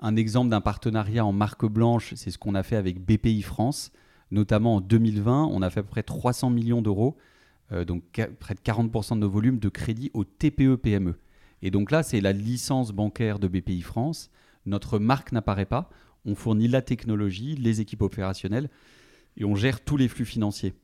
Un 0.00 0.16
exemple 0.16 0.50
d'un 0.50 0.60
partenariat 0.60 1.24
en 1.24 1.32
marque 1.32 1.66
blanche, 1.66 2.14
c'est 2.16 2.30
ce 2.30 2.38
qu'on 2.38 2.54
a 2.54 2.62
fait 2.62 2.76
avec 2.76 3.04
BPI 3.04 3.42
France. 3.42 3.92
Notamment 4.30 4.76
en 4.76 4.80
2020, 4.80 5.48
on 5.52 5.62
a 5.62 5.70
fait 5.70 5.80
à 5.80 5.82
peu 5.82 5.90
près 5.90 6.02
300 6.02 6.50
millions 6.50 6.82
d'euros, 6.82 7.16
euh, 7.72 7.84
donc 7.84 8.02
près 8.40 8.54
de 8.54 8.60
40% 8.60 9.14
de 9.14 9.20
nos 9.20 9.30
volumes 9.30 9.58
de 9.58 9.68
crédit 9.68 10.10
au 10.14 10.24
TPE-PME. 10.24 11.14
Et 11.62 11.70
donc 11.70 11.90
là, 11.90 12.02
c'est 12.02 12.20
la 12.20 12.32
licence 12.32 12.92
bancaire 12.92 13.38
de 13.38 13.48
BPI 13.48 13.82
France. 13.82 14.30
Notre 14.66 14.98
marque 14.98 15.32
n'apparaît 15.32 15.66
pas. 15.66 15.88
On 16.24 16.34
fournit 16.34 16.68
la 16.68 16.82
technologie, 16.82 17.54
les 17.54 17.80
équipes 17.80 18.02
opérationnelles 18.02 18.70
et 19.36 19.44
on 19.44 19.54
gère 19.54 19.80
tous 19.80 19.96
les 19.96 20.08
flux 20.08 20.24
financiers. 20.24 20.74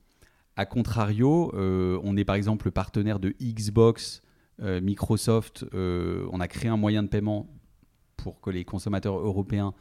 A 0.56 0.66
contrario, 0.66 1.52
euh, 1.54 1.98
on 2.02 2.16
est 2.16 2.24
par 2.24 2.36
exemple 2.36 2.66
le 2.66 2.70
partenaire 2.70 3.18
de 3.18 3.34
Xbox, 3.40 4.22
euh, 4.62 4.80
Microsoft. 4.80 5.64
on 5.72 6.40
a 6.40 6.48
créé 6.48 6.70
un 6.70 6.76
moyen 6.76 7.02
de 7.02 7.08
paiement 7.08 7.48
pour 8.22 8.40
que 8.40 8.50
les 8.50 8.64
consommateurs 8.64 9.18
européens 9.18 9.74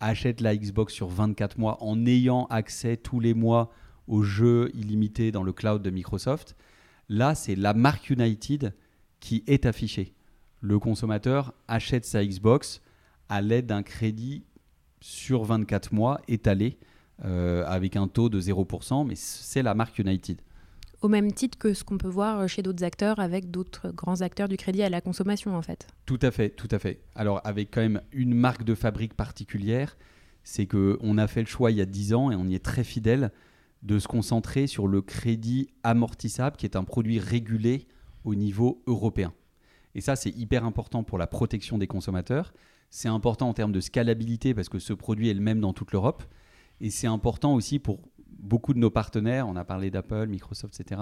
achètent 0.00 0.40
la 0.40 0.56
Xbox 0.56 0.92
sur 0.92 1.08
24 1.08 1.58
mois 1.58 1.82
en 1.82 2.06
ayant 2.06 2.46
accès 2.46 2.96
tous 2.96 3.20
les 3.20 3.34
mois 3.34 3.70
aux 4.08 4.22
jeux 4.22 4.70
illimités 4.74 5.30
dans 5.30 5.42
le 5.42 5.52
cloud 5.52 5.82
de 5.82 5.90
Microsoft. 5.90 6.56
Là, 7.08 7.34
c'est 7.34 7.54
la 7.54 7.74
marque 7.74 8.10
United 8.10 8.74
qui 9.20 9.44
est 9.46 9.66
affichée. 9.66 10.14
Le 10.60 10.78
consommateur 10.78 11.54
achète 11.68 12.04
sa 12.04 12.24
Xbox 12.24 12.82
à 13.28 13.40
l'aide 13.40 13.66
d'un 13.66 13.82
crédit 13.82 14.44
sur 15.00 15.44
24 15.44 15.92
mois 15.92 16.20
étalé 16.28 16.78
euh, 17.24 17.64
avec 17.66 17.96
un 17.96 18.08
taux 18.08 18.28
de 18.28 18.40
0%, 18.40 19.06
mais 19.06 19.14
c'est 19.14 19.62
la 19.62 19.74
marque 19.74 19.98
United. 19.98 20.40
Au 21.02 21.08
même 21.08 21.32
titre 21.32 21.58
que 21.58 21.74
ce 21.74 21.84
qu'on 21.84 21.98
peut 21.98 22.08
voir 22.08 22.48
chez 22.48 22.62
d'autres 22.62 22.84
acteurs 22.84 23.18
avec 23.18 23.50
d'autres 23.50 23.90
grands 23.90 24.20
acteurs 24.22 24.48
du 24.48 24.56
crédit 24.56 24.82
à 24.82 24.88
la 24.88 25.00
consommation 25.00 25.56
en 25.56 25.62
fait. 25.62 25.88
Tout 26.06 26.18
à 26.22 26.30
fait, 26.30 26.50
tout 26.50 26.68
à 26.70 26.78
fait. 26.78 27.00
Alors 27.14 27.40
avec 27.44 27.70
quand 27.72 27.80
même 27.80 28.00
une 28.12 28.34
marque 28.34 28.64
de 28.64 28.74
fabrique 28.74 29.14
particulière, 29.14 29.96
c'est 30.44 30.66
qu'on 30.66 31.18
a 31.18 31.26
fait 31.26 31.40
le 31.40 31.46
choix 31.46 31.70
il 31.70 31.76
y 31.76 31.80
a 31.80 31.86
10 31.86 32.14
ans 32.14 32.30
et 32.30 32.36
on 32.36 32.46
y 32.46 32.54
est 32.54 32.64
très 32.64 32.84
fidèle 32.84 33.30
de 33.82 33.98
se 33.98 34.06
concentrer 34.06 34.66
sur 34.66 34.86
le 34.86 35.02
crédit 35.02 35.68
amortissable 35.82 36.56
qui 36.56 36.66
est 36.66 36.76
un 36.76 36.84
produit 36.84 37.18
régulé 37.18 37.86
au 38.24 38.34
niveau 38.34 38.82
européen. 38.86 39.32
Et 39.94 40.00
ça, 40.00 40.16
c'est 40.16 40.30
hyper 40.30 40.64
important 40.64 41.02
pour 41.02 41.18
la 41.18 41.26
protection 41.26 41.78
des 41.78 41.86
consommateurs. 41.86 42.54
C'est 42.90 43.08
important 43.08 43.48
en 43.48 43.54
termes 43.54 43.72
de 43.72 43.80
scalabilité 43.80 44.54
parce 44.54 44.68
que 44.68 44.78
ce 44.78 44.92
produit 44.92 45.28
est 45.28 45.34
le 45.34 45.40
même 45.40 45.60
dans 45.60 45.72
toute 45.72 45.92
l'Europe. 45.92 46.22
Et 46.80 46.90
c'est 46.90 47.06
important 47.06 47.54
aussi 47.54 47.78
pour 47.78 48.00
beaucoup 48.38 48.74
de 48.74 48.78
nos 48.78 48.90
partenaires, 48.90 49.48
on 49.48 49.56
a 49.56 49.64
parlé 49.64 49.90
d'Apple, 49.90 50.26
Microsoft, 50.26 50.78
etc., 50.80 51.00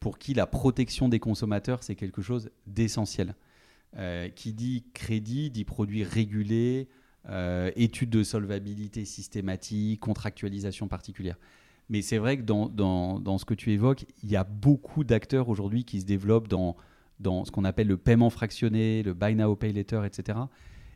pour 0.00 0.18
qui 0.18 0.34
la 0.34 0.46
protection 0.46 1.08
des 1.08 1.18
consommateurs, 1.18 1.82
c'est 1.82 1.96
quelque 1.96 2.22
chose 2.22 2.50
d'essentiel. 2.66 3.34
Euh, 3.96 4.28
qui 4.28 4.52
dit 4.52 4.84
crédit, 4.92 5.48
dit 5.50 5.64
produit 5.64 6.04
régulé, 6.04 6.88
euh, 7.30 7.70
études 7.74 8.10
de 8.10 8.22
solvabilité 8.22 9.06
systématique, 9.06 10.00
contractualisation 10.00 10.88
particulière. 10.88 11.38
Mais 11.88 12.02
c'est 12.02 12.18
vrai 12.18 12.36
que 12.36 12.42
dans, 12.42 12.68
dans, 12.68 13.18
dans, 13.18 13.38
ce 13.38 13.46
que 13.46 13.54
tu 13.54 13.72
évoques, 13.72 14.04
il 14.22 14.30
y 14.30 14.36
a 14.36 14.44
beaucoup 14.44 15.04
d'acteurs 15.04 15.48
aujourd'hui 15.48 15.84
qui 15.84 16.02
se 16.02 16.04
développent 16.04 16.48
dans, 16.48 16.76
dans 17.18 17.46
ce 17.46 17.50
qu'on 17.50 17.64
appelle 17.64 17.86
le 17.86 17.96
paiement 17.96 18.28
fractionné, 18.28 19.02
le 19.02 19.14
buy 19.14 19.34
now, 19.34 19.56
pay 19.56 19.72
later, 19.72 20.04
etc. 20.04 20.38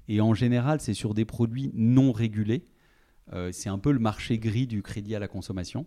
Et 0.09 0.21
en 0.21 0.35
général, 0.35 0.79
c'est 0.81 0.95
sur 0.95 1.15
des 1.15 1.25
produits 1.25 1.71
non 1.73 2.13
régulés. 2.13 2.67
Euh, 3.33 3.51
c'est 3.53 3.69
un 3.69 3.79
peu 3.79 3.93
le 3.93 3.99
marché 3.99 4.39
gris 4.39 4.67
du 4.67 4.83
crédit 4.83 5.15
à 5.15 5.19
la 5.19 5.29
consommation, 5.29 5.87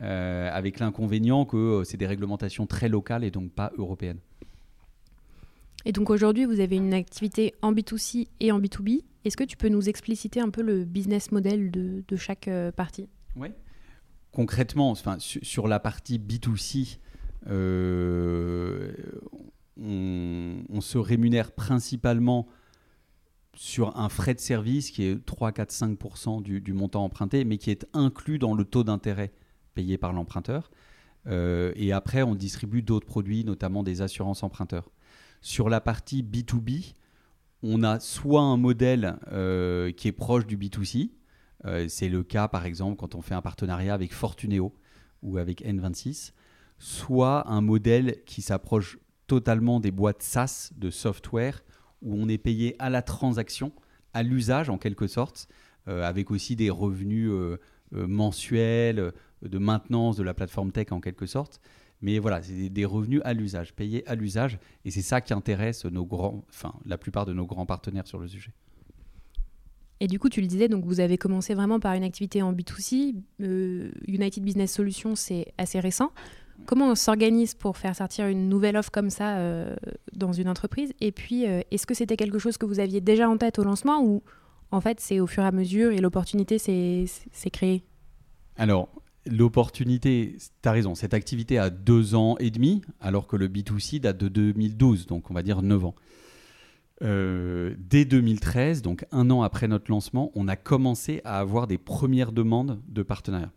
euh, 0.00 0.50
avec 0.52 0.78
l'inconvénient 0.78 1.44
que 1.44 1.56
euh, 1.56 1.84
c'est 1.84 1.96
des 1.96 2.06
réglementations 2.06 2.66
très 2.66 2.88
locales 2.88 3.24
et 3.24 3.30
donc 3.30 3.52
pas 3.52 3.72
européennes. 3.76 4.18
Et 5.84 5.92
donc 5.92 6.10
aujourd'hui, 6.10 6.44
vous 6.44 6.60
avez 6.60 6.76
une 6.76 6.94
activité 6.94 7.54
en 7.62 7.72
B2C 7.72 8.28
et 8.40 8.52
en 8.52 8.60
B2B. 8.60 9.02
Est-ce 9.24 9.36
que 9.36 9.44
tu 9.44 9.56
peux 9.56 9.68
nous 9.68 9.88
expliciter 9.88 10.40
un 10.40 10.50
peu 10.50 10.62
le 10.62 10.84
business 10.84 11.32
model 11.32 11.70
de, 11.70 12.04
de 12.06 12.16
chaque 12.16 12.50
partie? 12.76 13.08
Oui. 13.36 13.48
Concrètement, 14.32 14.90
enfin, 14.90 15.16
sur, 15.18 15.68
la 15.68 15.80
partie 15.80 16.18
B2C, 16.18 16.98
on, 19.78 20.80
se 20.80 20.98
rémunère 20.98 21.52
principalement 21.52 22.46
sur 23.56 23.96
un 23.98 24.08
frais 24.08 24.34
de 24.34 24.40
service 24.40 24.90
qui 24.90 25.04
est 25.04 25.24
3, 25.24 25.52
4, 25.52 25.72
5 25.72 26.42
du, 26.42 26.60
du, 26.60 26.72
montant 26.72 27.04
emprunté, 27.04 27.44
mais 27.44 27.58
qui 27.58 27.70
est 27.70 27.86
inclus 27.92 28.38
dans 28.38 28.54
le 28.54 28.64
taux 28.64 28.84
d'intérêt 28.84 29.32
payé 29.74 29.98
par 29.98 30.12
l'emprunteur. 30.12 30.70
Euh, 31.26 31.72
et 31.74 31.92
après, 31.92 32.22
on 32.22 32.34
distribue 32.34 32.82
d'autres 32.82 33.06
produits, 33.06 33.44
notamment 33.44 33.82
des 33.82 34.02
assurances 34.02 34.42
emprunteurs. 34.42 34.90
Sur 35.40 35.68
la 35.68 35.80
partie 35.80 36.22
B2B, 36.22 36.94
on 37.62 37.82
a 37.82 37.98
soit 37.98 38.42
un 38.42 38.56
modèle 38.56 39.18
euh, 39.32 39.90
qui 39.92 40.08
est 40.08 40.12
proche 40.12 40.46
du 40.46 40.56
B2C, 40.56 41.10
euh, 41.64 41.86
c'est 41.88 42.08
le 42.08 42.22
cas 42.22 42.48
par 42.48 42.66
exemple 42.66 42.96
quand 42.96 43.14
on 43.14 43.22
fait 43.22 43.34
un 43.34 43.42
partenariat 43.42 43.94
avec 43.94 44.12
Fortuneo 44.12 44.74
ou 45.22 45.38
avec 45.38 45.62
N26, 45.62 46.32
soit 46.78 47.48
un 47.50 47.60
modèle 47.60 48.22
qui 48.26 48.42
s'approche 48.42 48.98
totalement 49.26 49.80
des 49.80 49.90
boîtes 49.90 50.22
SaaS 50.22 50.70
de 50.76 50.90
software 50.90 51.62
où 52.02 52.14
on 52.14 52.28
est 52.28 52.38
payé 52.38 52.76
à 52.78 52.90
la 52.90 53.02
transaction, 53.02 53.72
à 54.14 54.22
l'usage 54.22 54.70
en 54.70 54.78
quelque 54.78 55.06
sorte, 55.06 55.48
euh, 55.88 56.02
avec 56.02 56.30
aussi 56.30 56.56
des 56.56 56.70
revenus 56.70 57.30
euh, 57.30 57.58
euh, 57.94 58.06
mensuels, 58.06 59.12
de 59.42 59.58
maintenance 59.58 60.16
de 60.16 60.22
la 60.24 60.34
plateforme 60.34 60.72
tech 60.72 60.88
en 60.90 61.00
quelque 61.00 61.26
sorte. 61.26 61.60
Mais 62.02 62.18
voilà, 62.18 62.42
c'est 62.42 62.68
des 62.68 62.84
revenus 62.84 63.20
à 63.24 63.32
l'usage, 63.32 63.72
payés 63.72 64.06
à 64.08 64.14
l'usage, 64.14 64.58
et 64.84 64.90
c'est 64.90 65.02
ça 65.02 65.20
qui 65.20 65.32
intéresse 65.32 65.84
nos 65.84 66.04
grands, 66.04 66.44
enfin 66.50 66.74
la 66.84 66.98
plupart 66.98 67.24
de 67.24 67.32
nos 67.32 67.46
grands 67.46 67.66
partenaires 67.66 68.06
sur 68.06 68.18
le 68.18 68.28
sujet. 68.28 68.52
Et 70.00 70.08
du 70.08 70.18
coup, 70.18 70.28
tu 70.28 70.42
le 70.42 70.46
disais, 70.46 70.68
donc 70.68 70.84
vous 70.84 71.00
avez 71.00 71.16
commencé 71.16 71.54
vraiment 71.54 71.80
par 71.80 71.94
une 71.94 72.04
activité 72.04 72.42
en 72.42 72.52
B2C. 72.52 73.14
United 73.38 74.44
Business 74.44 74.72
Solutions, 74.72 75.14
c'est 75.14 75.54
assez 75.56 75.80
récent. 75.80 76.12
Comment 76.64 76.90
on 76.90 76.94
s'organise 76.94 77.54
pour 77.54 77.76
faire 77.76 77.94
sortir 77.94 78.26
une 78.26 78.48
nouvelle 78.48 78.76
offre 78.76 78.90
comme 78.90 79.10
ça 79.10 79.36
euh, 79.36 79.76
dans 80.12 80.32
une 80.32 80.48
entreprise? 80.48 80.92
Et 81.00 81.12
puis, 81.12 81.46
euh, 81.46 81.60
est-ce 81.70 81.86
que 81.86 81.94
c'était 81.94 82.16
quelque 82.16 82.38
chose 82.38 82.56
que 82.56 82.66
vous 82.66 82.80
aviez 82.80 83.00
déjà 83.00 83.28
en 83.28 83.36
tête 83.36 83.58
au 83.58 83.64
lancement 83.64 84.02
ou 84.02 84.22
en 84.72 84.80
fait 84.80 84.98
c'est 85.00 85.20
au 85.20 85.26
fur 85.26 85.42
et 85.42 85.46
à 85.46 85.52
mesure 85.52 85.92
et 85.92 85.98
l'opportunité 85.98 86.58
s'est 86.58 87.50
créée? 87.52 87.84
Alors, 88.56 88.88
l'opportunité, 89.26 90.36
tu 90.62 90.68
as 90.68 90.72
raison, 90.72 90.94
cette 90.94 91.14
activité 91.14 91.58
a 91.58 91.70
deux 91.70 92.14
ans 92.14 92.36
et 92.38 92.50
demi, 92.50 92.82
alors 93.00 93.26
que 93.26 93.36
le 93.36 93.48
B2C 93.48 94.00
date 94.00 94.18
de 94.18 94.28
2012, 94.28 95.06
donc 95.06 95.30
on 95.30 95.34
va 95.34 95.42
dire 95.42 95.62
neuf 95.62 95.84
ans. 95.84 95.94
Euh, 97.02 97.74
dès 97.78 98.06
2013, 98.06 98.80
donc 98.80 99.04
un 99.12 99.30
an 99.30 99.42
après 99.42 99.68
notre 99.68 99.90
lancement, 99.90 100.32
on 100.34 100.48
a 100.48 100.56
commencé 100.56 101.20
à 101.24 101.38
avoir 101.38 101.66
des 101.66 101.78
premières 101.78 102.32
demandes 102.32 102.80
de 102.88 103.02
partenariat. 103.02 103.52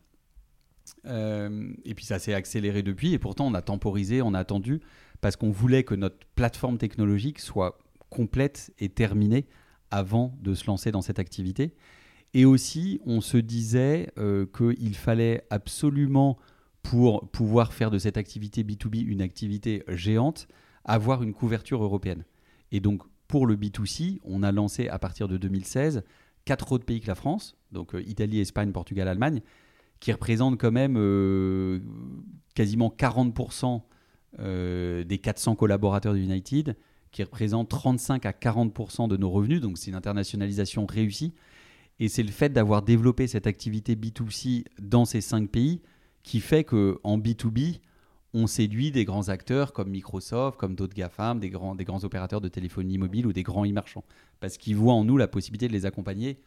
Euh, 1.05 1.71
et 1.85 1.93
puis 1.93 2.05
ça 2.05 2.19
s'est 2.19 2.33
accéléré 2.33 2.83
depuis, 2.83 3.13
et 3.13 3.19
pourtant 3.19 3.47
on 3.47 3.53
a 3.53 3.61
temporisé, 3.61 4.21
on 4.21 4.33
a 4.33 4.39
attendu, 4.39 4.81
parce 5.21 5.35
qu'on 5.35 5.51
voulait 5.51 5.83
que 5.83 5.95
notre 5.95 6.17
plateforme 6.35 6.77
technologique 6.77 7.39
soit 7.39 7.77
complète 8.09 8.73
et 8.79 8.89
terminée 8.89 9.45
avant 9.91 10.37
de 10.41 10.53
se 10.53 10.65
lancer 10.67 10.91
dans 10.91 11.01
cette 11.01 11.19
activité. 11.19 11.73
Et 12.33 12.45
aussi, 12.45 13.01
on 13.05 13.21
se 13.21 13.37
disait 13.37 14.11
euh, 14.17 14.45
qu'il 14.45 14.95
fallait 14.95 15.43
absolument, 15.49 16.37
pour 16.83 17.29
pouvoir 17.29 17.73
faire 17.73 17.91
de 17.91 17.97
cette 17.97 18.17
activité 18.17 18.63
B2B 18.63 19.05
une 19.05 19.21
activité 19.21 19.83
géante, 19.89 20.47
avoir 20.85 21.23
une 21.23 21.33
couverture 21.33 21.83
européenne. 21.83 22.23
Et 22.71 22.79
donc, 22.79 23.03
pour 23.27 23.45
le 23.45 23.55
B2C, 23.55 24.19
on 24.23 24.43
a 24.43 24.51
lancé 24.51 24.87
à 24.87 24.97
partir 24.97 25.27
de 25.27 25.37
2016 25.37 26.03
quatre 26.45 26.71
autres 26.71 26.85
pays 26.85 27.01
que 27.01 27.07
la 27.07 27.15
France, 27.15 27.55
donc 27.71 27.93
euh, 27.93 28.01
Italie, 28.01 28.39
Espagne, 28.39 28.71
Portugal, 28.71 29.07
Allemagne, 29.07 29.41
qui 29.99 30.11
représente 30.11 30.59
quand 30.59 30.71
même 30.71 30.95
euh, 30.97 31.79
quasiment 32.55 32.93
40% 32.97 33.81
euh, 34.39 35.03
des 35.03 35.17
400 35.17 35.55
collaborateurs 35.55 36.13
de 36.13 36.19
United, 36.19 36.75
qui 37.11 37.23
représente 37.23 37.69
35 37.69 38.25
à 38.25 38.31
40% 38.31 39.07
de 39.07 39.17
nos 39.17 39.29
revenus. 39.29 39.61
Donc 39.61 39.77
c'est 39.77 39.89
une 39.89 39.95
internationalisation 39.95 40.85
réussie. 40.85 41.33
Et 41.99 42.07
c'est 42.07 42.23
le 42.23 42.31
fait 42.31 42.49
d'avoir 42.49 42.81
développé 42.81 43.27
cette 43.27 43.47
activité 43.47 43.95
B2C 43.95 44.65
dans 44.79 45.05
ces 45.05 45.21
cinq 45.21 45.49
pays 45.49 45.81
qui 46.23 46.39
fait 46.39 46.63
qu'en 46.63 47.17
B2B, 47.17 47.79
on 48.33 48.47
séduit 48.47 48.91
des 48.91 49.05
grands 49.05 49.29
acteurs 49.29 49.73
comme 49.73 49.89
Microsoft, 49.89 50.57
comme 50.57 50.75
d'autres 50.75 50.93
GAFAM, 50.93 51.39
des 51.39 51.49
grands, 51.49 51.75
des 51.75 51.83
grands 51.83 52.03
opérateurs 52.03 52.41
de 52.41 52.47
téléphonie 52.47 52.97
mobile 52.97 53.25
ou 53.25 53.33
des 53.33 53.43
grands 53.43 53.65
e-marchands. 53.65 54.03
Parce 54.39 54.57
qu'ils 54.57 54.75
voient 54.75 54.93
en 54.93 55.03
nous 55.03 55.17
la 55.17 55.27
possibilité 55.27 55.67
de 55.67 55.73
les 55.73 55.85
accompagner 55.85 56.37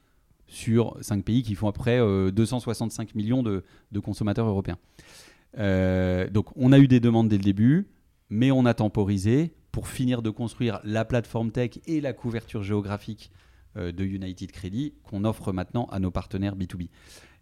sur 0.53 0.97
cinq 1.01 1.25
pays 1.25 1.43
qui 1.43 1.55
font 1.55 1.67
après 1.67 1.99
265 1.99 3.09
euh, 3.09 3.13
millions 3.15 3.43
de, 3.43 3.65
consommateurs 4.01 4.47
européens. 4.47 4.79
Euh, 5.59 6.29
donc 6.29 6.49
on 6.57 6.73
a 6.73 6.79
eu 6.79 6.89
des 6.89 7.01
demandes 7.01 7.29
dès 7.29 7.39
le 7.39 7.43
début, 7.43 7.89
mais 8.29 8.51
on 8.51 8.65
a 8.67 8.75
temporisé 8.75 9.55
pour 9.73 9.89
finir 9.89 10.21
de 10.23 10.31
construire 10.31 10.81
la 10.85 11.05
plateforme 11.05 11.51
tech 11.51 11.79
et 11.87 12.01
la 12.01 12.13
couverture 12.13 12.63
géographique 12.63 13.31
euh, 13.77 13.93
de 13.93 14.05
United 14.05 14.53
Credit 14.53 14.95
qu'on 15.03 15.25
offre 15.25 15.53
maintenant 15.53 15.87
à 15.87 15.99
nos 15.99 16.11
partenaires 16.11 16.55
B2B. 16.55 16.89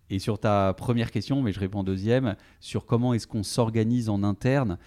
Et 0.09 0.19
sur 0.19 0.39
ta 0.39 0.73
première 0.75 1.11
question, 1.11 1.43
mais 1.43 1.53
je 1.53 1.61
réponds 1.61 1.83
deuxième, 1.83 2.37
sur 2.61 2.87
comment 2.87 3.15
est-ce 3.15 3.27
qu'on 3.27 3.43
s'organise 3.45 4.09
en 4.09 4.23
interne, 4.25 4.79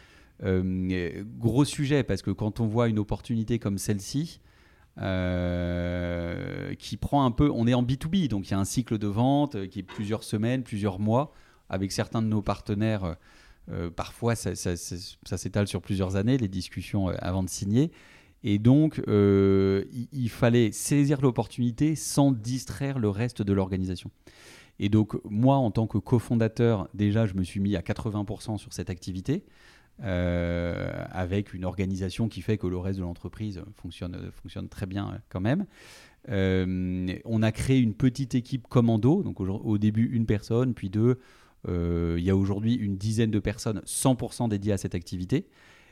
gros 0.42 1.64
sujet, 1.64 2.04
parce 2.04 2.22
que 2.22 2.32
quand 2.32 2.60
on 2.60 2.68
voit 2.68 2.90
une 2.90 3.00
opportunité 3.00 3.58
comme 3.58 3.78
celle-ci, 3.78 4.42
euh, 5.02 6.76
qui 6.76 6.98
prend 6.98 7.26
un 7.26 7.32
peu. 7.32 7.50
On 7.52 7.66
est 7.66 7.74
en 7.74 7.82
B2B, 7.82 8.28
donc 8.28 8.48
il 8.48 8.52
y 8.52 8.54
a 8.54 8.60
un 8.60 8.66
cycle 8.66 9.00
de 9.00 9.08
vente 9.08 9.56
euh, 9.56 9.66
qui 9.66 9.80
est 9.80 9.84
plusieurs 9.84 10.24
semaines, 10.24 10.62
plusieurs 10.62 11.00
mois, 11.00 11.34
avec 11.70 11.92
certains 11.92 12.22
de 12.22 12.28
nos 12.28 12.44
partenaires. 12.44 13.16
Euh, 13.72 13.90
parfois, 13.90 14.36
ça, 14.36 14.56
s'étale 14.56 15.68
sur 15.68 15.82
plusieurs 15.82 16.16
années, 16.16 16.38
les 16.38 16.48
discussions 16.48 17.08
avant 17.08 17.42
de 17.42 17.50
signer. 17.50 17.92
Et 18.44 18.60
donc, 18.60 19.02
il, 19.08 20.30
fallait 20.30 20.72
saisir 20.74 21.22
l'opportunité 21.22 21.96
sans 21.96 22.32
distraire 22.32 23.00
le 23.00 23.10
reste 23.10 23.42
de 23.42 23.54
l'organisation. 23.54 24.12
Et 24.80 24.90
donc, 24.90 25.16
moi, 25.24 25.56
en 25.56 25.72
tant 25.72 25.88
que 25.88 25.98
cofondateur, 25.98 26.90
déjà, 26.94 27.26
je 27.26 27.36
me 27.36 27.44
suis 27.44 27.62
mis 27.62 27.78
à 27.78 27.82
80% 27.82 28.58
sur 28.58 28.74
cette 28.74 28.90
activité. 28.90 29.46
Euh, 30.02 31.06
avec 31.12 31.54
une 31.54 31.66
organisation 31.66 32.28
qui 32.28 32.42
fait 32.42 32.58
que 32.58 32.66
le 32.66 32.78
reste 32.78 32.98
de 32.98 33.04
l'entreprise 33.04 33.62
fonctionne, 33.76 34.32
fonctionne 34.32 34.68
très 34.68 34.88
bien 34.88 35.22
quand 35.30 35.40
même. 35.40 35.66
Euh, 36.30 37.16
on 37.26 37.44
a 37.44 37.52
créé 37.52 37.80
une 37.80 37.94
petite 37.94 38.34
équipe 38.34 38.68
commando, 38.68 39.22
donc 39.22 39.40
au, 39.40 39.78
début 39.78 40.10
une 40.12 40.26
personne, 40.26 40.74
puis 40.74 40.90
deux. 40.90 41.20
Euh, 41.68 42.16
il 42.18 42.24
y 42.24 42.30
a 42.30 42.36
aujourd'hui 42.36 42.74
une 42.74 42.98
dizaine 42.98 43.32
de 43.32 43.40
personnes 43.40 43.82
100% 43.86 44.50
dédiées 44.50 44.74
à 44.74 44.78
cette 44.78 44.96
activité, 44.96 45.48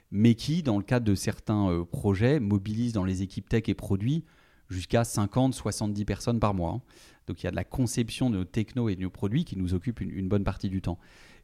mais 0.10 0.34
qui, 0.34 0.63
dans 0.63 0.77
le 0.77 0.84
cadre 0.84 1.05
de 1.05 1.15
certains 1.15 1.86
projets, 1.91 2.39
mobilisent 2.39 2.93
dans 2.93 3.05
les 3.05 3.22
équipes 3.22 3.48
tech 3.48 3.63
et 3.67 3.75
produits 3.75 4.25
jusqu'à 4.70 5.03
50-70 5.03 6.05
personnes 6.05 6.39
par 6.39 6.53
mois. 6.53 6.72
Hein. 6.72 6.81
Donc 7.27 7.43
il 7.43 7.46
y 7.46 7.48
a 7.48 7.51
de 7.51 7.55
la 7.55 7.63
conception 7.63 8.29
de 8.29 8.38
nos 8.38 8.46
techno 8.46 8.89
et 8.89 8.96
de 8.96 9.01
nos 9.01 9.10
produits 9.10 9.46
qui 9.46 9.58
nous 9.58 9.74
occupe 9.74 10.01
une, 10.01 10.27
bonne 10.27 10.43
partie 10.43 10.70
du 10.70 10.81
temps. 10.81 10.98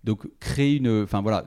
Donc 0.03 0.27
créer 0.39 0.77
une, 0.77 1.03
enfin 1.03 1.21
voilà, 1.21 1.45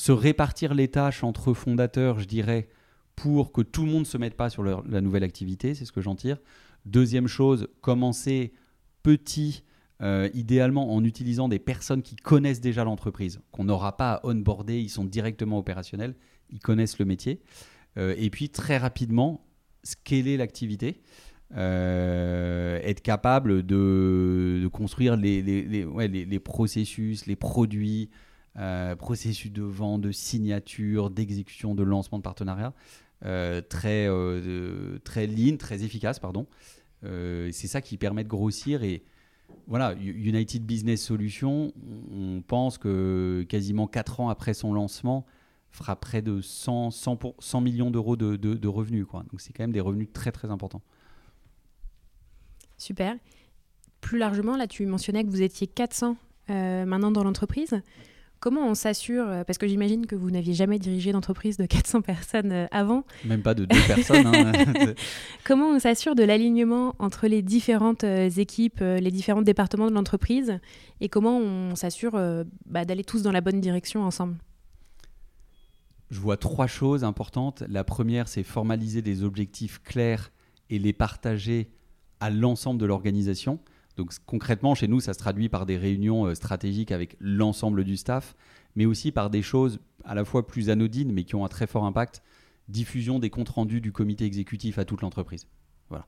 se 0.00 0.12
répartir 0.12 0.72
les 0.72 0.88
tâches 0.88 1.22
entre 1.24 1.52
fondateurs, 1.52 2.20
je 2.20 2.24
dirais, 2.24 2.70
pour 3.16 3.52
que 3.52 3.60
tout 3.60 3.84
le 3.84 3.92
monde 3.92 4.00
ne 4.00 4.06
se 4.06 4.16
mette 4.16 4.34
pas 4.34 4.48
sur 4.48 4.62
la 4.62 5.00
nouvelle 5.02 5.24
activité, 5.24 5.74
c'est 5.74 5.84
ce 5.84 5.92
que 5.92 6.00
j'en 6.00 6.14
tire. 6.14 6.38
Deuxième 6.86 7.26
chose, 7.26 7.68
commencer 7.82 8.54
petit, 9.02 9.62
euh, 10.00 10.30
idéalement 10.32 10.94
en 10.94 11.04
utilisant 11.04 11.50
des 11.50 11.58
personnes 11.58 12.00
qui 12.00 12.16
connaissent 12.16 12.62
déjà 12.62 12.82
l'entreprise, 12.82 13.42
qu'on 13.50 13.64
n'aura 13.64 13.98
pas 13.98 14.14
à 14.14 14.26
onboarder, 14.26 14.80
ils 14.80 14.88
sont 14.88 15.04
directement 15.04 15.58
opérationnels, 15.58 16.14
ils 16.48 16.60
connaissent 16.60 16.98
le 16.98 17.04
métier. 17.04 17.42
Euh, 17.98 18.14
et 18.16 18.30
puis 18.30 18.48
très 18.48 18.78
rapidement, 18.78 19.44
scaler 19.82 20.38
l'activité. 20.38 21.02
Euh, 21.56 22.80
être 22.84 23.02
capable 23.02 23.66
de, 23.66 24.66
construire 24.72 25.16
les, 25.16 25.42
les, 25.42 26.38
processus, 26.38 27.26
les 27.26 27.36
produits, 27.36 28.08
processus 28.98 29.52
de 29.52 29.62
vente, 29.62 30.02
de 30.02 30.12
signature, 30.12 31.10
d'exécution, 31.10 31.74
de 31.74 31.82
lancement 31.82 32.18
de 32.18 32.22
partenariat, 32.22 32.72
très, 33.20 34.08
très 35.04 35.26
lean, 35.26 35.56
très 35.56 35.82
efficace, 35.82 36.18
pardon. 36.18 36.46
c'est 37.02 37.66
ça 37.66 37.80
qui 37.80 37.96
permet 37.96 38.24
de 38.24 38.28
grossir 38.28 38.82
et 38.82 39.02
voilà, 39.66 39.94
United 39.94 40.64
Business 40.64 41.02
Solutions, 41.02 41.72
on 42.12 42.42
pense 42.42 42.78
que 42.78 43.44
quasiment 43.48 43.86
4 43.86 44.20
ans 44.20 44.28
après 44.28 44.54
son 44.54 44.72
lancement, 44.72 45.26
fera 45.70 45.96
près 45.96 46.22
de 46.22 46.40
100, 46.40 46.90
100, 46.90 47.60
millions 47.60 47.90
d'euros 47.90 48.16
de, 48.16 48.68
revenus. 48.68 49.06
Quoi. 49.06 49.24
Donc 49.30 49.40
c'est 49.40 49.52
quand 49.52 49.62
même 49.62 49.72
des 49.72 49.80
revenus 49.80 50.08
très 50.12 50.32
très 50.32 50.50
importants. 50.50 50.82
Super. 52.78 53.16
Plus 54.00 54.18
largement, 54.18 54.56
là 54.56 54.66
tu 54.66 54.86
mentionnais 54.86 55.24
que 55.24 55.30
vous 55.30 55.42
étiez 55.42 55.66
400 55.66 56.16
euh, 56.48 56.84
maintenant 56.86 57.10
dans 57.10 57.22
l'entreprise. 57.22 57.80
Comment 58.40 58.66
on 58.66 58.74
s'assure, 58.74 59.28
euh, 59.28 59.44
parce 59.44 59.58
que 59.58 59.68
j'imagine 59.68 60.06
que 60.06 60.16
vous 60.16 60.30
n'aviez 60.30 60.54
jamais 60.54 60.78
dirigé 60.78 61.12
d'entreprise 61.12 61.58
de 61.58 61.66
400 61.66 62.00
personnes 62.00 62.52
euh, 62.52 62.66
avant. 62.70 63.04
Même 63.26 63.42
pas 63.42 63.52
de 63.52 63.66
deux 63.66 63.80
personnes. 63.86 64.26
Hein. 64.26 64.52
Comment 65.44 65.68
on 65.68 65.78
s'assure 65.78 66.14
de 66.14 66.22
l'alignement 66.22 66.94
entre 66.98 67.26
les 67.26 67.42
différentes 67.42 68.04
euh, 68.04 68.30
équipes, 68.30 68.80
les 68.80 69.10
différents 69.10 69.42
départements 69.42 69.90
de 69.90 69.94
l'entreprise 69.94 70.58
et 71.02 71.08
comment 71.10 71.36
on 71.38 71.74
s'assure 71.74 72.12
bah, 72.66 72.84
d'aller 72.84 73.04
tous 73.04 73.22
dans 73.22 73.32
la 73.32 73.40
bonne 73.40 73.60
direction 73.60 74.02
ensemble? 74.02 74.36
Je 76.10 76.18
vois 76.20 76.36
trois 76.36 76.66
choses 76.66 77.04
importantes. 77.04 77.62
La 77.68 77.84
première, 77.84 78.28
c'est 78.28 78.42
formaliser 78.42 79.02
des 79.02 79.22
objectifs 79.22 79.82
clairs 79.82 80.30
et 80.70 80.78
les 80.78 80.92
partager 80.92 81.70
à 82.20 82.30
l'ensemble 82.30 82.80
de 82.80 82.86
l'organisation. 82.86 83.60
Donc 84.00 84.14
concrètement, 84.24 84.74
chez 84.74 84.88
nous, 84.88 84.98
ça 84.98 85.12
se 85.12 85.18
traduit 85.18 85.50
par 85.50 85.66
des 85.66 85.76
réunions 85.76 86.24
euh, 86.24 86.34
stratégiques 86.34 86.90
avec 86.90 87.18
l'ensemble 87.20 87.84
du 87.84 87.98
staff, 87.98 88.34
mais 88.74 88.86
aussi 88.86 89.12
par 89.12 89.28
des 89.28 89.42
choses 89.42 89.78
à 90.06 90.14
la 90.14 90.24
fois 90.24 90.46
plus 90.46 90.70
anodines, 90.70 91.12
mais 91.12 91.24
qui 91.24 91.34
ont 91.34 91.44
un 91.44 91.48
très 91.48 91.66
fort 91.66 91.84
impact, 91.84 92.22
diffusion 92.68 93.18
des 93.18 93.28
comptes 93.28 93.50
rendus 93.50 93.82
du 93.82 93.92
comité 93.92 94.24
exécutif 94.24 94.78
à 94.78 94.86
toute 94.86 95.02
l'entreprise. 95.02 95.46
Voilà. 95.90 96.06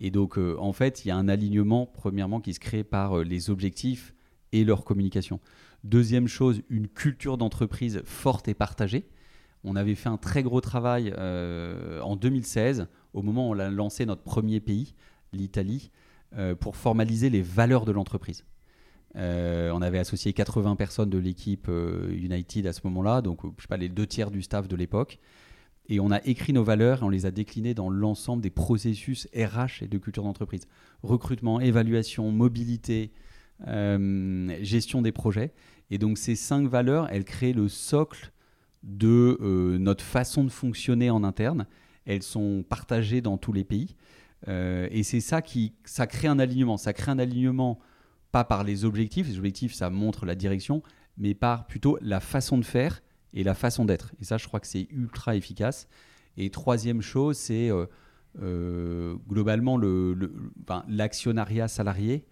Et 0.00 0.10
donc, 0.10 0.38
euh, 0.38 0.56
en 0.58 0.72
fait, 0.72 1.04
il 1.04 1.08
y 1.08 1.10
a 1.10 1.16
un 1.18 1.28
alignement, 1.28 1.84
premièrement, 1.84 2.40
qui 2.40 2.54
se 2.54 2.58
crée 2.58 2.84
par 2.84 3.18
euh, 3.18 3.22
les 3.22 3.50
objectifs 3.50 4.14
et 4.52 4.64
leur 4.64 4.82
communication. 4.82 5.38
Deuxième 5.84 6.28
chose, 6.28 6.62
une 6.70 6.88
culture 6.88 7.36
d'entreprise 7.36 8.00
forte 8.06 8.48
et 8.48 8.54
partagée. 8.54 9.10
On 9.62 9.76
avait 9.76 9.94
fait 9.94 10.08
un 10.08 10.16
très 10.16 10.42
gros 10.42 10.62
travail 10.62 11.12
en 11.12 12.16
2016, 12.16 12.86
au 13.12 13.22
moment 13.22 13.50
où 13.50 13.54
on 13.54 13.58
a 13.58 13.68
lancé 13.68 14.06
notre 14.06 14.22
premier 14.22 14.60
pays, 14.60 14.94
l'Italie, 15.32 15.90
pour 16.60 16.76
formaliser 16.76 17.30
les 17.30 17.42
valeurs 17.42 17.84
de 17.84 17.92
l'entreprise. 17.92 18.44
Euh, 19.16 19.70
on 19.72 19.80
avait 19.80 19.98
associé 19.98 20.32
80 20.32 20.76
personnes 20.76 21.08
de 21.08 21.18
l'équipe 21.18 21.68
euh, 21.68 22.10
United 22.10 22.66
à 22.66 22.72
ce 22.72 22.80
moment-là, 22.84 23.22
donc 23.22 23.40
je 23.44 23.62
sais 23.62 23.68
pas, 23.68 23.78
les 23.78 23.88
deux 23.88 24.06
tiers 24.06 24.30
du 24.30 24.42
staff 24.42 24.68
de 24.68 24.76
l'époque. 24.76 25.18
Et 25.88 26.00
on 26.00 26.10
a 26.10 26.22
écrit 26.24 26.52
nos 26.52 26.64
valeurs 26.64 27.00
et 27.00 27.04
on 27.04 27.08
les 27.08 27.26
a 27.26 27.30
déclinées 27.30 27.72
dans 27.72 27.88
l'ensemble 27.88 28.42
des 28.42 28.50
processus 28.50 29.28
RH 29.34 29.82
et 29.82 29.88
de 29.88 29.98
culture 29.98 30.24
d'entreprise. 30.24 30.66
Recrutement, 31.02 31.60
évaluation, 31.60 32.32
mobilité, 32.32 33.12
gestion 34.62 35.00
des 35.00 35.12
projets. 35.12 35.52
Et 35.92 35.98
donc 35.98 36.18
ces 36.18 36.34
cinq 36.34 36.66
valeurs, 36.66 37.06
elles 37.12 37.24
créent 37.24 37.52
le 37.52 37.68
socle 37.68 38.32
de 38.82 39.76
notre 39.78 40.02
façon 40.02 40.42
de 40.42 40.48
fonctionner 40.48 41.08
en 41.08 41.22
interne. 41.22 41.68
Elles 42.04 42.24
sont 42.24 42.64
partagées 42.68 43.20
dans 43.20 43.38
tous 43.38 43.52
les 43.52 43.62
pays. 43.62 43.94
Euh, 44.48 44.88
et 44.90 45.02
c'est 45.02 45.20
ça 45.20 45.42
qui 45.42 45.74
ça 45.84 46.06
crée 46.06 46.28
un 46.28 46.38
alignement. 46.38 46.76
Ça 46.76 46.92
crée 46.92 47.10
un 47.10 47.18
alignement 47.18 47.78
pas 48.32 48.44
par 48.44 48.64
les 48.64 48.84
objectifs, 48.84 49.28
les 49.28 49.38
objectifs 49.38 49.74
ça 49.74 49.90
montre 49.90 50.26
la 50.26 50.34
direction, 50.34 50.82
mais 51.16 51.34
par 51.34 51.66
plutôt 51.66 51.98
la 52.00 52.20
façon 52.20 52.58
de 52.58 52.64
faire 52.64 53.02
et 53.32 53.44
la 53.44 53.54
façon 53.54 53.84
d'être. 53.84 54.12
Et 54.20 54.24
ça, 54.24 54.36
je 54.36 54.46
crois 54.46 54.60
que 54.60 54.66
c'est 54.66 54.88
ultra 54.90 55.36
efficace. 55.36 55.88
Et 56.36 56.50
troisième 56.50 57.00
chose, 57.02 57.36
c'est 57.36 57.70
euh, 57.70 57.86
euh, 58.42 59.16
globalement 59.28 59.78
l'actionnariat 60.88 61.64
le, 61.64 61.68
salarié, 61.68 62.24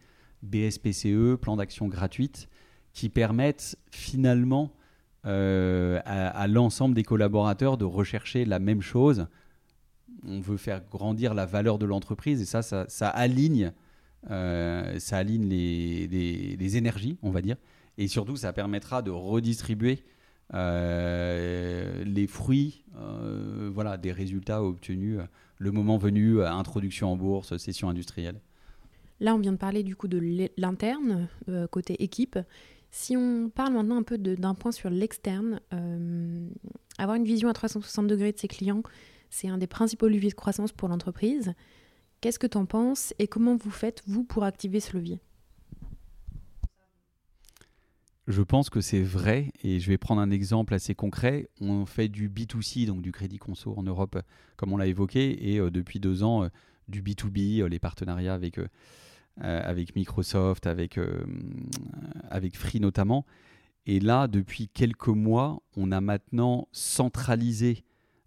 BSPCE, 0.43 1.37
plan 1.41 1.57
d'action 1.57 1.89
gratuite, 1.89 2.49
qui 2.93 3.09
permettent 3.09 3.77
finalement 3.91 4.73
à 5.27 6.47
l'ensemble 6.49 6.95
des 6.95 7.03
collaborateurs 7.03 7.79
de 7.79 7.87
rechercher 7.87 8.45
la 8.45 8.59
même 8.59 8.83
chose 8.83 9.27
on 10.27 10.41
veut 10.41 10.57
faire 10.57 10.83
grandir 10.91 11.35
la 11.35 11.47
valeur 11.47 11.79
de 11.79 11.87
l'entreprise 11.87 12.41
et 12.41 12.45
ça, 12.45 12.63
ça, 12.63 13.09
aligne, 13.09 13.73
euh, 14.31 14.99
ça 14.99 15.19
aligne 15.19 15.49
les, 15.49 16.77
énergies, 16.77 17.19
on 17.23 17.31
va 17.31 17.43
dire. 17.43 17.57
Et 17.99 18.09
surtout, 18.09 18.37
ça 18.37 18.53
permettra 18.53 19.03
de 19.03 19.11
redistribuer 19.11 20.03
euh, 20.53 22.05
les 22.05 22.27
fruits 22.27 22.85
euh, 22.97 23.71
voilà, 23.73 23.97
des 23.97 24.13
résultats 24.13 24.63
obtenus 24.63 25.21
le 25.59 25.71
moment 25.71 25.99
venu, 25.99 26.43
introduction 26.43 27.13
en 27.13 27.17
bourse, 27.17 27.57
session 27.57 27.89
industrielle. 27.89 28.41
Là, 29.21 29.35
on 29.35 29.39
vient 29.39 29.53
de 29.53 29.59
parler 29.59 29.85
du 29.85 29.95
coup 29.95 30.09
de 30.09 30.51
l'interne, 30.57 31.29
côté 31.71 32.03
équipe. 32.03 32.39
Si 32.91 33.17
on 33.17 33.49
parle 33.49 33.75
maintenant 33.75 33.97
un 33.97 34.03
peu 34.03 34.19
d'un 34.19 34.55
point 34.55 34.73
sur 34.73 34.91
l'externe, 34.91 35.61
avoir 36.99 37.17
une 37.17 37.25
vision 37.25 37.49
à 37.49 37.53
360 37.53 38.09
degrés 38.09 38.33
de 38.33 38.39
ses 38.39 38.49
clients, 38.49 38.83
c'est 39.35 39.49
un 39.49 39.59
des 39.59 39.67
principaux 39.67 40.07
leviers 40.07 40.31
de 40.31 40.35
croissance 40.35 40.71
pour 40.71 40.89
l'entreprise. 40.89 41.55
Qu'est-ce 42.21 42.39
que 42.39 42.47
tu 42.47 42.57
en 42.57 42.67
penses 42.67 43.13
et 43.19 43.27
comment 43.27 43.57
vous 43.57 43.73
faites, 43.73 44.01
vous, 44.07 44.23
pour 44.23 44.45
activer 44.45 44.79
ce 44.79 44.97
levier? 44.97 45.21
Je 48.29 48.43
pense 48.43 48.71
que 48.71 48.81
c'est 48.81 49.03
vrai 49.03 49.51
et 49.65 49.81
je 49.81 49.91
vais 49.91 49.99
prendre 49.99 50.21
un 50.21 50.31
exemple 50.31 50.73
assez 50.73 50.95
concret. 50.95 51.49
On 51.61 51.85
fait 51.85 52.09
du 52.09 52.31
B2C, 52.31 52.87
donc 52.87 53.03
du 53.03 53.11
crédit 53.11 53.39
conso 53.39 53.75
en 53.77 53.83
Europe, 53.83 54.17
comme 54.57 54.73
on 54.73 54.77
l'a 54.77 54.87
évoqué, 54.87 55.53
et 55.53 55.59
euh, 55.59 55.69
depuis 55.69 55.99
deux 55.99 56.23
ans, 56.23 56.45
euh, 56.45 56.49
du 56.87 57.03
B2B, 57.03 57.61
euh, 57.61 57.69
les 57.69 57.81
partenariats 57.81 58.35
avec, 58.35 58.61
avec 59.41 59.97
Microsoft, 59.97 60.69
avec, 60.69 60.99
avec 62.31 62.57
Free 62.57 62.79
notamment. 62.79 63.27
Et 63.85 63.99
là, 63.99 64.29
depuis 64.29 64.69
quelques 64.69 65.09
mois, 65.09 65.61
on 65.77 65.91
a 65.91 66.01
maintenant 66.01 66.69
centralisé 66.71 67.85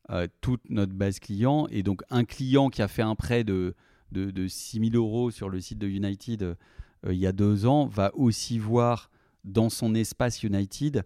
euh, 0.09 0.27
toute 0.41 0.69
notre 0.69 0.93
base 0.93 1.19
client. 1.19 1.67
Et 1.69 1.83
donc, 1.83 2.01
un 2.09 2.23
client 2.23 2.69
qui 2.69 2.81
a 2.81 2.87
fait 2.87 3.01
un 3.01 3.15
prêt 3.15 3.43
de, 3.43 3.75
de, 4.11 4.31
de 4.31 4.47
6 4.47 4.91
000 4.91 4.95
euros 4.95 5.31
sur 5.31 5.49
le 5.49 5.59
site 5.59 5.79
de 5.79 5.87
United 5.87 6.57
euh, 7.05 7.13
il 7.13 7.19
y 7.19 7.27
a 7.27 7.31
deux 7.31 7.65
ans 7.65 7.85
va 7.87 8.11
aussi 8.15 8.59
voir 8.59 9.09
dans 9.43 9.69
son 9.69 9.95
espace 9.95 10.43
United 10.43 11.03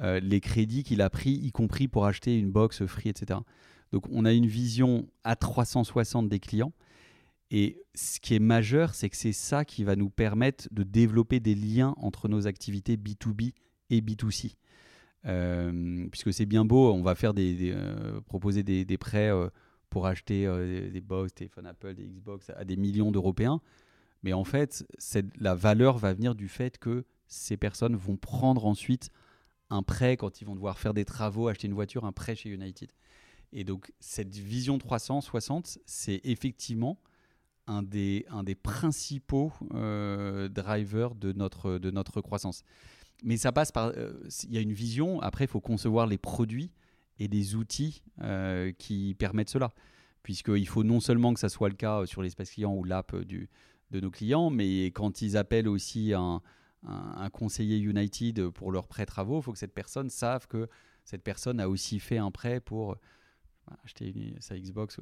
euh, 0.00 0.20
les 0.20 0.40
crédits 0.40 0.82
qu'il 0.82 1.02
a 1.02 1.10
pris, 1.10 1.32
y 1.32 1.52
compris 1.52 1.88
pour 1.88 2.06
acheter 2.06 2.38
une 2.38 2.50
box 2.50 2.86
free, 2.86 3.10
etc. 3.10 3.40
Donc, 3.92 4.04
on 4.10 4.24
a 4.24 4.32
une 4.32 4.46
vision 4.46 5.08
à 5.24 5.36
360 5.36 6.28
des 6.28 6.38
clients. 6.38 6.72
Et 7.50 7.82
ce 7.94 8.20
qui 8.20 8.34
est 8.34 8.40
majeur, 8.40 8.94
c'est 8.94 9.10
que 9.10 9.16
c'est 9.16 9.32
ça 9.32 9.64
qui 9.64 9.82
va 9.82 9.96
nous 9.96 10.08
permettre 10.08 10.68
de 10.70 10.84
développer 10.84 11.40
des 11.40 11.56
liens 11.56 11.94
entre 11.96 12.28
nos 12.28 12.46
activités 12.46 12.96
B2B 12.96 13.52
et 13.90 14.00
B2C. 14.00 14.54
Euh, 15.26 16.08
puisque 16.10 16.32
c'est 16.32 16.46
bien 16.46 16.64
beau, 16.64 16.92
on 16.92 17.02
va 17.02 17.14
faire 17.14 17.34
des, 17.34 17.72
euh, 17.74 18.20
proposer 18.22 18.62
des, 18.62 18.98
prêts 18.98 19.30
euh, 19.30 19.48
pour 19.90 20.06
acheter 20.06 20.46
des 20.90 21.00
box, 21.00 21.34
téléphone 21.34 21.66
Apple, 21.66 21.94
des 21.94 22.06
Xbox 22.06 22.50
à 22.56 22.64
des 22.64 22.76
millions 22.76 23.10
d'Européens. 23.10 23.60
Mais 24.22 24.32
en 24.32 24.44
fait, 24.44 24.84
la 25.38 25.54
valeur 25.54 25.98
va 25.98 26.12
venir 26.12 26.34
du 26.34 26.48
fait 26.48 26.78
que 26.78 27.04
ces 27.26 27.56
personnes 27.56 27.96
vont 27.96 28.16
prendre 28.16 28.66
ensuite 28.66 29.10
un 29.70 29.82
prêt 29.82 30.16
quand 30.16 30.40
ils 30.40 30.44
vont 30.44 30.54
devoir 30.54 30.78
faire 30.78 30.94
des 30.94 31.04
travaux, 31.04 31.48
acheter 31.48 31.68
une 31.68 31.74
voiture, 31.74 32.04
un 32.04 32.12
prêt 32.12 32.34
chez 32.34 32.50
United. 32.50 32.90
Et 33.52 33.64
donc, 33.64 33.92
cette 33.98 34.34
vision 34.34 34.78
360, 34.78 35.78
c'est 35.86 36.20
effectivement 36.24 37.00
un 37.66 37.82
des, 37.82 38.26
un 38.30 38.42
des 38.42 38.54
principaux 38.54 39.52
drivers 39.70 41.14
de 41.14 41.32
notre, 41.32 41.78
de 41.78 41.90
notre 41.90 42.20
croissance 42.20 42.64
mais 43.22 43.36
ça 43.36 43.52
passe 43.52 43.72
par. 43.72 43.92
Euh, 43.96 44.12
il 44.44 44.54
y 44.54 44.58
a 44.58 44.60
une 44.60 44.72
vision. 44.72 45.20
Après, 45.20 45.44
il 45.44 45.48
faut 45.48 45.60
concevoir 45.60 46.06
les 46.06 46.18
produits 46.18 46.72
et 47.18 47.28
les 47.28 47.54
outils 47.54 48.02
euh, 48.22 48.72
qui 48.72 49.14
permettent 49.18 49.50
cela. 49.50 49.72
Puisqu'il 50.22 50.68
faut 50.68 50.84
non 50.84 51.00
seulement 51.00 51.32
que 51.32 51.40
ça 51.40 51.48
soit 51.48 51.68
le 51.68 51.74
cas 51.74 52.04
sur 52.06 52.22
l'espace 52.22 52.50
client 52.50 52.74
ou 52.74 52.84
l'app 52.84 53.16
de 53.16 54.00
nos 54.00 54.10
clients, 54.10 54.50
mais 54.50 54.86
quand 54.86 55.22
ils 55.22 55.36
appellent 55.36 55.68
aussi 55.68 56.12
un, 56.12 56.42
conseiller 57.32 57.78
United 57.78 58.50
pour 58.50 58.70
leurs 58.70 58.86
prêts 58.86 59.06
travaux, 59.06 59.40
il 59.40 59.42
faut 59.42 59.52
que 59.52 59.58
cette 59.58 59.72
personne 59.72 60.10
sache 60.10 60.46
que 60.46 60.68
cette 61.04 61.22
personne 61.22 61.58
a 61.58 61.68
aussi 61.70 62.00
fait 62.00 62.18
un 62.18 62.30
prêt 62.30 62.60
pour 62.60 62.96
acheter 63.82 64.34
sa 64.40 64.58
Xbox. 64.58 65.00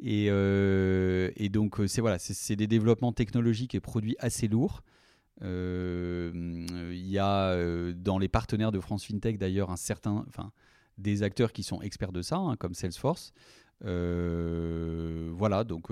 Et, 0.00 0.28
euh, 0.30 1.30
et, 1.36 1.50
donc, 1.50 1.76
c'est 1.86 2.00
voilà, 2.00 2.18
c'est 2.18 2.56
des 2.56 2.66
développements 2.66 3.12
technologiques 3.12 3.74
et 3.74 3.80
produits 3.80 4.16
assez 4.18 4.48
lourds. 4.48 4.82
Il 5.40 7.06
y 7.06 7.18
a 7.18 7.92
dans 7.94 8.18
les 8.18 8.28
partenaires 8.28 8.72
de 8.72 8.80
France 8.80 9.04
FinTech 9.04 9.38
d'ailleurs 9.38 9.70
un 9.70 9.76
certain, 9.76 10.24
enfin, 10.28 10.52
des 10.98 11.22
acteurs 11.22 11.52
qui 11.52 11.62
sont 11.62 11.80
experts 11.82 12.12
de 12.12 12.22
ça, 12.22 12.36
hein, 12.36 12.56
comme 12.56 12.74
Salesforce. 12.74 13.32
voilà, 13.80 15.64
donc, 15.64 15.90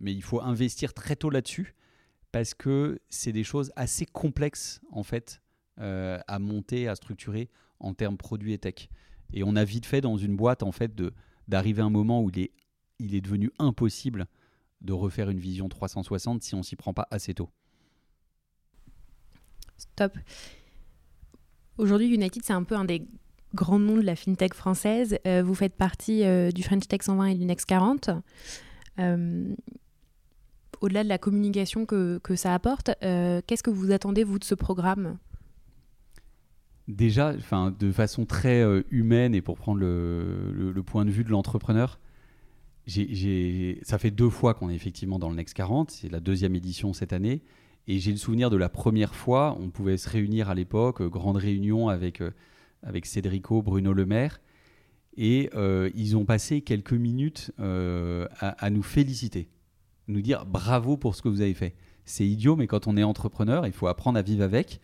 mais 0.00 0.12
il 0.12 0.22
faut 0.22 0.40
investir 0.40 0.94
très 0.94 1.16
tôt 1.16 1.30
là-dessus 1.30 1.74
parce 2.32 2.54
que 2.54 3.00
c'est 3.08 3.32
des 3.32 3.44
choses 3.44 3.72
assez 3.76 4.06
complexes 4.06 4.80
en 4.90 5.02
fait 5.02 5.42
euh, 5.80 6.18
à 6.26 6.38
monter, 6.38 6.88
à 6.88 6.94
structurer 6.94 7.48
en 7.78 7.94
termes 7.94 8.16
produits 8.16 8.52
et 8.52 8.58
tech. 8.58 8.88
Et 9.32 9.42
on 9.42 9.56
a 9.56 9.64
vite 9.64 9.86
fait 9.86 10.00
dans 10.00 10.16
une 10.16 10.36
boîte 10.36 10.62
en 10.62 10.72
fait 10.72 10.94
de 10.94 11.12
d'arriver 11.48 11.82
à 11.82 11.86
un 11.86 11.90
moment 11.90 12.22
où 12.22 12.30
il 12.30 12.38
est, 12.38 12.52
il 12.98 13.14
est 13.14 13.20
devenu 13.20 13.50
impossible 13.58 14.26
de 14.82 14.92
refaire 14.92 15.30
une 15.30 15.40
vision 15.40 15.68
360 15.68 16.42
si 16.42 16.54
on 16.54 16.62
s'y 16.62 16.76
prend 16.76 16.94
pas 16.94 17.08
assez 17.10 17.34
tôt. 17.34 17.50
Stop. 19.80 20.16
Aujourd'hui, 21.78 22.08
United, 22.12 22.42
c'est 22.44 22.52
un 22.52 22.62
peu 22.62 22.76
un 22.76 22.84
des 22.84 23.06
grands 23.54 23.78
noms 23.78 23.96
de 23.96 24.02
la 24.02 24.16
fintech 24.16 24.54
française. 24.54 25.18
Euh, 25.26 25.42
vous 25.42 25.54
faites 25.54 25.74
partie 25.74 26.24
euh, 26.24 26.50
du 26.50 26.62
French 26.62 26.86
Tech 26.86 27.02
120 27.02 27.26
et 27.26 27.34
du 27.34 27.44
Next 27.44 27.66
40 27.66 28.10
au-delà 30.80 31.04
de 31.04 31.08
la 31.08 31.18
communication 31.18 31.86
que, 31.86 32.18
que 32.18 32.36
ça 32.36 32.54
apporte, 32.54 32.90
euh, 33.02 33.40
qu'est-ce 33.46 33.62
que 33.62 33.70
vous 33.70 33.92
attendez, 33.92 34.24
vous, 34.24 34.38
de 34.38 34.44
ce 34.44 34.54
programme? 34.54 35.18
Déjà, 36.88 37.34
de 37.34 37.92
façon 37.92 38.24
très 38.24 38.62
euh, 38.62 38.82
humaine 38.90 39.34
et 39.34 39.42
pour 39.42 39.56
prendre 39.56 39.78
le, 39.78 40.52
le, 40.52 40.82
point 40.82 41.04
de 41.04 41.10
vue 41.10 41.22
de 41.22 41.30
l'entrepreneur, 41.30 42.00
ça 42.86 43.98
fait 43.98 44.10
deux 44.10 44.30
fois 44.30 44.54
qu'on 44.54 44.70
est 44.70 44.74
effectivement 44.74 45.18
dans 45.18 45.28
le 45.28 45.36
Next 45.36 45.54
40, 45.54 45.90
c'est 45.90 46.08
la 46.08 46.18
deuxième 46.18 46.56
édition 46.56 46.92
cette 46.92 47.12
année, 47.12 47.42
et 47.86 47.98
j'ai 47.98 48.10
le 48.10 48.16
souvenir 48.16 48.50
de 48.50 48.56
la 48.56 48.68
première 48.68 49.14
fois, 49.14 49.56
on 49.60 49.70
pouvait 49.70 49.96
se 49.96 50.08
réunir 50.08 50.48
à 50.50 50.54
l'époque, 50.54 51.00
euh, 51.00 51.08
grande 51.08 51.36
réunion 51.36 51.88
avec, 51.88 52.22
avec 52.82 53.06
Cédrico, 53.06 53.62
Bruno 53.62 53.92
Le 53.92 54.06
Maire, 54.06 54.40
et 55.16 55.50
ils 55.94 56.16
ont 56.16 56.24
passé 56.24 56.62
quelques 56.62 56.92
minutes 56.92 57.52
à, 57.58 58.24
à, 58.38 58.70
nous 58.70 58.82
féliciter 58.82 59.48
nous 60.10 60.22
dire 60.22 60.44
bravo 60.44 60.96
pour 60.96 61.14
ce 61.14 61.22
que 61.22 61.28
vous 61.28 61.40
avez 61.40 61.54
fait. 61.54 61.74
C'est 62.04 62.26
idiot, 62.26 62.56
mais 62.56 62.66
quand 62.66 62.86
on 62.86 62.96
est 62.96 63.02
entrepreneur, 63.02 63.66
il 63.66 63.72
faut 63.72 63.86
apprendre 63.86 64.18
à 64.18 64.22
vivre 64.22 64.42
avec. 64.42 64.80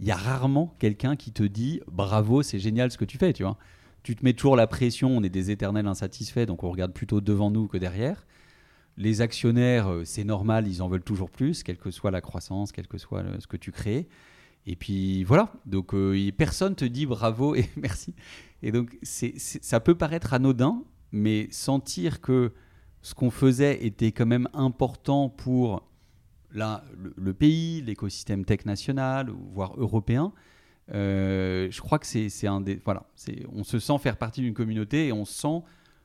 Il 0.00 0.06
y 0.06 0.10
a 0.10 0.16
rarement 0.16 0.74
quelqu'un 0.78 1.16
qui 1.16 1.32
te 1.32 1.42
dit 1.42 1.80
bravo, 1.90 2.42
c'est 2.42 2.58
génial 2.58 2.90
ce 2.90 2.98
que 2.98 3.04
tu 3.04 3.16
fais, 3.16 3.32
tu 3.32 3.44
vois. 3.44 3.56
Tu 4.02 4.16
te 4.16 4.24
mets 4.24 4.34
toujours 4.34 4.56
la 4.56 4.66
pression, 4.66 5.16
on 5.16 5.22
est 5.22 5.30
des 5.30 5.50
éternels 5.50 5.86
insatisfaits, 5.86 6.46
donc 6.46 6.62
on 6.64 6.70
regarde 6.70 6.92
plutôt 6.92 7.20
devant 7.20 7.50
nous 7.50 7.68
que 7.68 7.78
derrière. 7.78 8.26
Les 8.96 9.20
actionnaires, 9.20 9.88
euh, 9.88 10.04
c'est 10.04 10.24
normal, 10.24 10.68
ils 10.68 10.82
en 10.82 10.88
veulent 10.88 11.02
toujours 11.02 11.30
plus, 11.30 11.62
quelle 11.62 11.78
que 11.78 11.90
soit 11.90 12.10
la 12.10 12.20
croissance, 12.20 12.70
quel 12.70 12.86
que 12.86 12.98
soit 12.98 13.24
ce 13.40 13.46
que 13.46 13.56
tu 13.56 13.72
crées. 13.72 14.06
Et 14.66 14.76
puis 14.76 15.24
voilà, 15.24 15.52
donc 15.66 15.94
euh, 15.94 16.30
personne 16.36 16.74
te 16.74 16.84
dit 16.84 17.06
bravo 17.06 17.54
et 17.54 17.68
merci. 17.76 18.14
Et 18.62 18.72
donc 18.72 18.96
ça 19.02 19.80
peut 19.80 19.94
paraître 19.94 20.32
anodin, 20.32 20.82
mais 21.12 21.48
sentir 21.50 22.20
que 22.20 22.52
ce 23.02 23.14
qu'on 23.14 23.30
faisait 23.30 23.84
était 23.84 24.12
quand 24.12 24.26
même 24.26 24.48
important 24.54 25.28
pour 25.28 25.86
le, 26.50 27.32
pays, 27.32 27.82
l'écosystème 27.82 28.44
tech 28.44 28.64
national, 28.64 29.30
voire 29.52 29.74
européen. 29.76 30.32
Euh, 30.92 31.68
je 31.70 31.80
crois 31.80 31.98
que 31.98 32.06
c'est 32.06 32.46
un 32.46 32.60
des. 32.60 32.80
Voilà, 32.84 33.04
on 33.52 33.64
se 33.64 33.78
sent 33.78 33.98
faire 33.98 34.16
partie 34.16 34.40
d'une 34.40 34.54
communauté 34.54 35.08
et 35.08 35.12
on 35.12 35.24
sent 35.24 35.62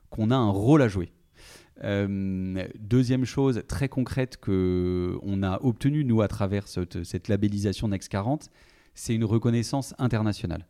qu'on 0.10 0.32
a 0.32 0.36
un 0.36 0.50
rôle 0.50 0.82
à 0.82 0.88
jouer. 0.88 1.12
Euh, 1.84 2.68
deuxième 2.80 3.26
chose 3.26 3.64
très 3.68 3.88
concrète 3.88 4.38
qu'on 4.38 5.44
a 5.44 5.60
obtenue, 5.64 6.04
nous, 6.04 6.22
à 6.22 6.28
travers 6.28 6.68
cette, 6.68 7.28
labellisation 7.28 7.88
Next 7.88 8.10
40, 8.10 8.50
c'est 8.96 9.16
une 9.16 9.24
reconnaissance 9.24 9.94
internationale. 9.98 10.66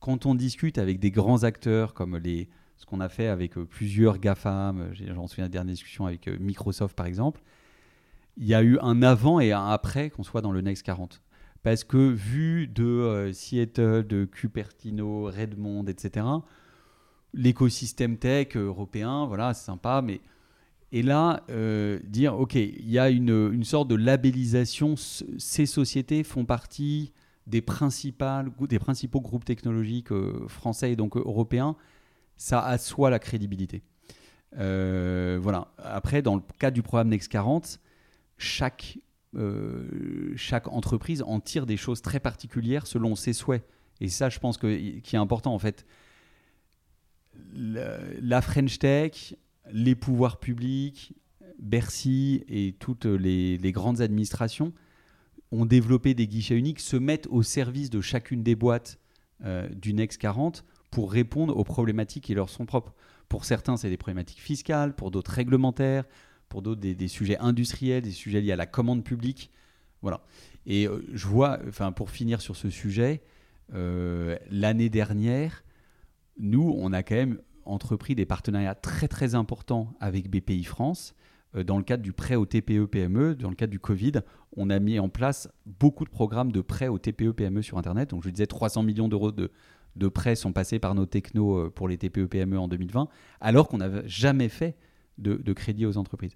Quand 0.00 0.26
on 0.26 0.34
discute 0.34 0.78
avec 0.78 1.00
des 1.00 1.10
grands 1.10 1.44
acteurs 1.44 1.94
comme 1.94 2.16
les, 2.18 2.48
ce 2.76 2.86
qu'on 2.86 3.00
a 3.00 3.08
fait 3.08 3.28
avec 3.28 3.56
euh, 3.56 3.64
plusieurs 3.64 4.18
GAFAM, 4.18 4.80
euh, 4.80 5.12
j'en 5.14 5.26
souviens 5.26 5.44
la 5.44 5.48
dernière 5.48 5.72
discussion 5.72 6.06
avec 6.06 6.28
euh, 6.28 6.36
Microsoft 6.38 6.96
par 6.96 7.06
exemple, 7.06 7.40
il 8.36 8.46
y 8.46 8.54
a 8.54 8.62
eu 8.62 8.78
un 8.80 9.02
avant 9.02 9.40
et 9.40 9.52
un 9.52 9.68
après 9.68 10.10
qu'on 10.10 10.24
soit 10.24 10.40
dans 10.40 10.52
le 10.52 10.60
Next 10.60 10.82
40. 10.84 11.22
Parce 11.62 11.84
que 11.84 11.96
vu 11.96 12.66
de 12.66 13.30
Seattle, 13.32 14.06
de 14.06 14.26
Cupertino, 14.26 15.24
Redmond, 15.24 15.86
etc., 15.86 16.26
l'écosystème 17.32 18.18
tech 18.18 18.56
européen, 18.56 19.24
voilà, 19.26 19.54
c'est 19.54 19.64
sympa, 19.64 20.02
mais 20.02 20.20
et 20.96 21.02
là, 21.02 21.42
dire, 22.04 22.38
OK, 22.38 22.54
il 22.54 22.90
y 22.90 22.98
a 22.98 23.10
une, 23.10 23.50
une, 23.52 23.64
sorte 23.64 23.88
de 23.88 23.94
labellisation, 23.94 24.94
ces 24.96 25.66
sociétés 25.66 26.22
font 26.22 26.44
partie 26.44 27.12
des, 27.46 27.60
principales, 27.60 28.50
des 28.68 28.78
principaux 28.78 29.20
groupes 29.20 29.44
technologiques 29.44 30.10
français 30.48 30.92
et 30.92 30.96
donc 30.96 31.16
européens 31.16 31.76
ça 32.36 32.60
assoit 32.60 33.10
la 33.10 33.18
crédibilité. 33.18 33.82
Euh, 34.58 35.38
voilà. 35.40 35.68
Après, 35.78 36.22
dans 36.22 36.36
le 36.36 36.42
cas 36.58 36.70
du 36.70 36.82
programme 36.82 37.08
Next 37.08 37.30
40, 37.30 37.80
chaque, 38.38 38.98
euh, 39.34 40.32
chaque 40.36 40.68
entreprise 40.68 41.22
en 41.22 41.40
tire 41.40 41.66
des 41.66 41.76
choses 41.76 42.02
très 42.02 42.20
particulières 42.20 42.86
selon 42.86 43.16
ses 43.16 43.32
souhaits. 43.32 43.64
Et 44.00 44.08
ça, 44.08 44.28
je 44.28 44.38
pense 44.38 44.58
que 44.58 44.98
qui 45.00 45.16
est 45.16 45.18
important 45.18 45.54
en 45.54 45.58
fait. 45.58 45.86
La, 47.52 48.40
French 48.42 48.78
Tech, 48.78 49.34
les 49.72 49.94
pouvoirs 49.94 50.38
publics, 50.38 51.14
Bercy 51.58 52.44
et 52.48 52.74
toutes 52.78 53.06
les, 53.06 53.58
grandes 53.72 54.00
administrations 54.00 54.72
ont 55.50 55.66
développé 55.66 56.14
des 56.14 56.26
guichets 56.26 56.56
uniques, 56.56 56.80
se 56.80 56.96
mettent 56.96 57.26
au 57.28 57.42
service 57.42 57.90
de 57.90 58.00
chacune 58.00 58.42
des 58.42 58.56
boîtes 58.56 58.98
euh, 59.44 59.68
du 59.68 59.94
Next 59.94 60.20
40 60.20 60.64
pour 60.90 61.12
répondre 61.12 61.56
aux 61.56 61.64
problématiques 61.64 62.24
qui 62.24 62.34
leur 62.34 62.48
sont 62.48 62.66
propres. 62.66 62.94
Pour 63.28 63.44
certains, 63.44 63.76
c'est 63.76 63.90
des 63.90 63.96
problématiques 63.96 64.40
fiscales, 64.40 64.94
pour 64.94 65.10
d'autres 65.10 65.32
réglementaires, 65.32 66.04
pour 66.48 66.62
d'autres 66.62 66.80
des, 66.80 67.08
sujets 67.08 67.38
industriels, 67.38 68.02
des 68.02 68.10
sujets 68.10 68.40
liés 68.40 68.52
à 68.52 68.56
la 68.56 68.66
commande 68.66 69.04
publique. 69.04 69.50
Voilà. 70.02 70.24
Et 70.66 70.86
euh, 70.86 71.04
je 71.12 71.26
vois, 71.26 71.58
enfin, 71.68 71.92
pour 71.92 72.10
finir 72.10 72.40
sur 72.40 72.56
ce 72.56 72.70
sujet, 72.70 73.22
euh, 73.72 74.36
l'année 74.50 74.88
dernière, 74.88 75.64
nous, 76.38 76.74
on 76.76 76.92
a 76.92 77.02
quand 77.02 77.14
même 77.14 77.38
entrepris 77.66 78.14
des 78.14 78.26
partenariats 78.26 78.74
très 78.74 79.08
très 79.08 79.34
importants 79.34 79.94
avec 80.00 80.30
BPI 80.30 80.64
France. 80.64 81.14
Euh, 81.56 81.64
dans 81.64 81.78
le 81.78 81.84
cadre 81.84 82.02
du 82.02 82.12
prêt 82.12 82.34
au 82.34 82.46
TPE-PME, 82.46 83.34
dans 83.36 83.50
le 83.50 83.54
cadre 83.54 83.70
du 83.70 83.80
Covid, 83.80 84.12
on 84.56 84.70
a 84.70 84.78
mis 84.78 84.98
en 84.98 85.08
place 85.08 85.48
beaucoup 85.66 86.04
de 86.04 86.10
programmes 86.10 86.52
de 86.52 86.60
prêt 86.60 86.88
au 86.88 86.98
TPE-PME 86.98 87.62
sur 87.62 87.78
Internet. 87.78 88.10
Donc 88.10 88.24
je 88.24 88.30
disais 88.30 88.46
300 88.46 88.82
millions 88.82 89.08
d'euros 89.08 89.32
de, 89.32 89.50
de 89.96 90.08
prêts 90.08 90.36
sont 90.36 90.52
passés 90.52 90.78
par 90.78 90.94
nos 90.94 91.06
technos 91.06 91.56
euh, 91.56 91.70
pour 91.70 91.88
les 91.88 91.96
TPE-PME 91.96 92.58
en 92.58 92.68
2020, 92.68 93.08
alors 93.40 93.68
qu'on 93.68 93.78
n'avait 93.78 94.06
jamais 94.08 94.48
fait 94.48 94.76
de, 95.18 95.52
crédit 95.52 95.86
aux 95.86 95.96
entreprises. 95.96 96.34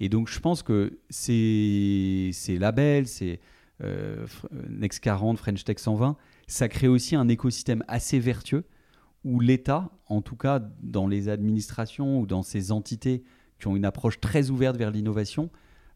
Et 0.00 0.08
donc 0.08 0.28
je 0.28 0.40
pense 0.40 0.62
que 0.62 0.98
ces, 1.10 2.30
ces 2.32 2.58
labels, 2.58 3.06
ces 3.06 3.40
euh, 3.82 4.26
Next 4.68 5.00
40, 5.00 5.38
French 5.38 5.64
Tech 5.64 5.78
120, 5.78 6.16
ça 6.46 6.68
crée 6.68 6.88
aussi 6.88 7.16
un 7.16 7.28
écosystème 7.28 7.84
assez 7.86 8.18
vertueux 8.18 8.64
où 9.24 9.40
l'État, 9.40 9.90
en 10.06 10.20
tout 10.20 10.36
cas 10.36 10.62
dans 10.82 11.06
les 11.06 11.28
administrations 11.28 12.20
ou 12.20 12.26
dans 12.26 12.42
ces 12.42 12.72
entités 12.72 13.24
qui 13.58 13.66
ont 13.68 13.76
une 13.76 13.84
approche 13.84 14.20
très 14.20 14.50
ouverte 14.50 14.76
vers 14.76 14.90
l'innovation, 14.90 15.50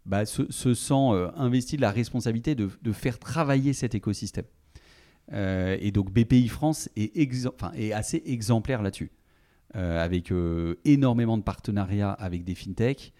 bah, 0.06 0.24
se, 0.24 0.50
sent 0.50 0.94
euh, 0.94 1.30
investi 1.36 1.76
de 1.76 1.82
la 1.82 1.90
responsabilité 1.90 2.54
de, 2.54 2.92
faire 2.92 3.18
travailler 3.18 3.74
cet 3.74 3.94
écosystème. 3.94 4.46
Euh, 5.34 5.76
et 5.80 5.90
donc 5.92 6.10
BPI 6.10 6.48
France 6.48 6.88
est, 6.96 7.92
assez 7.92 8.22
exemplaire 8.24 8.80
là-dessus, 8.80 9.10
euh, 9.76 10.02
avec 10.02 10.32
énormément 10.86 11.36
de 11.36 11.42
partenariats 11.42 12.12
avec 12.12 12.44
des 12.44 12.54
fintechs. 12.54 13.12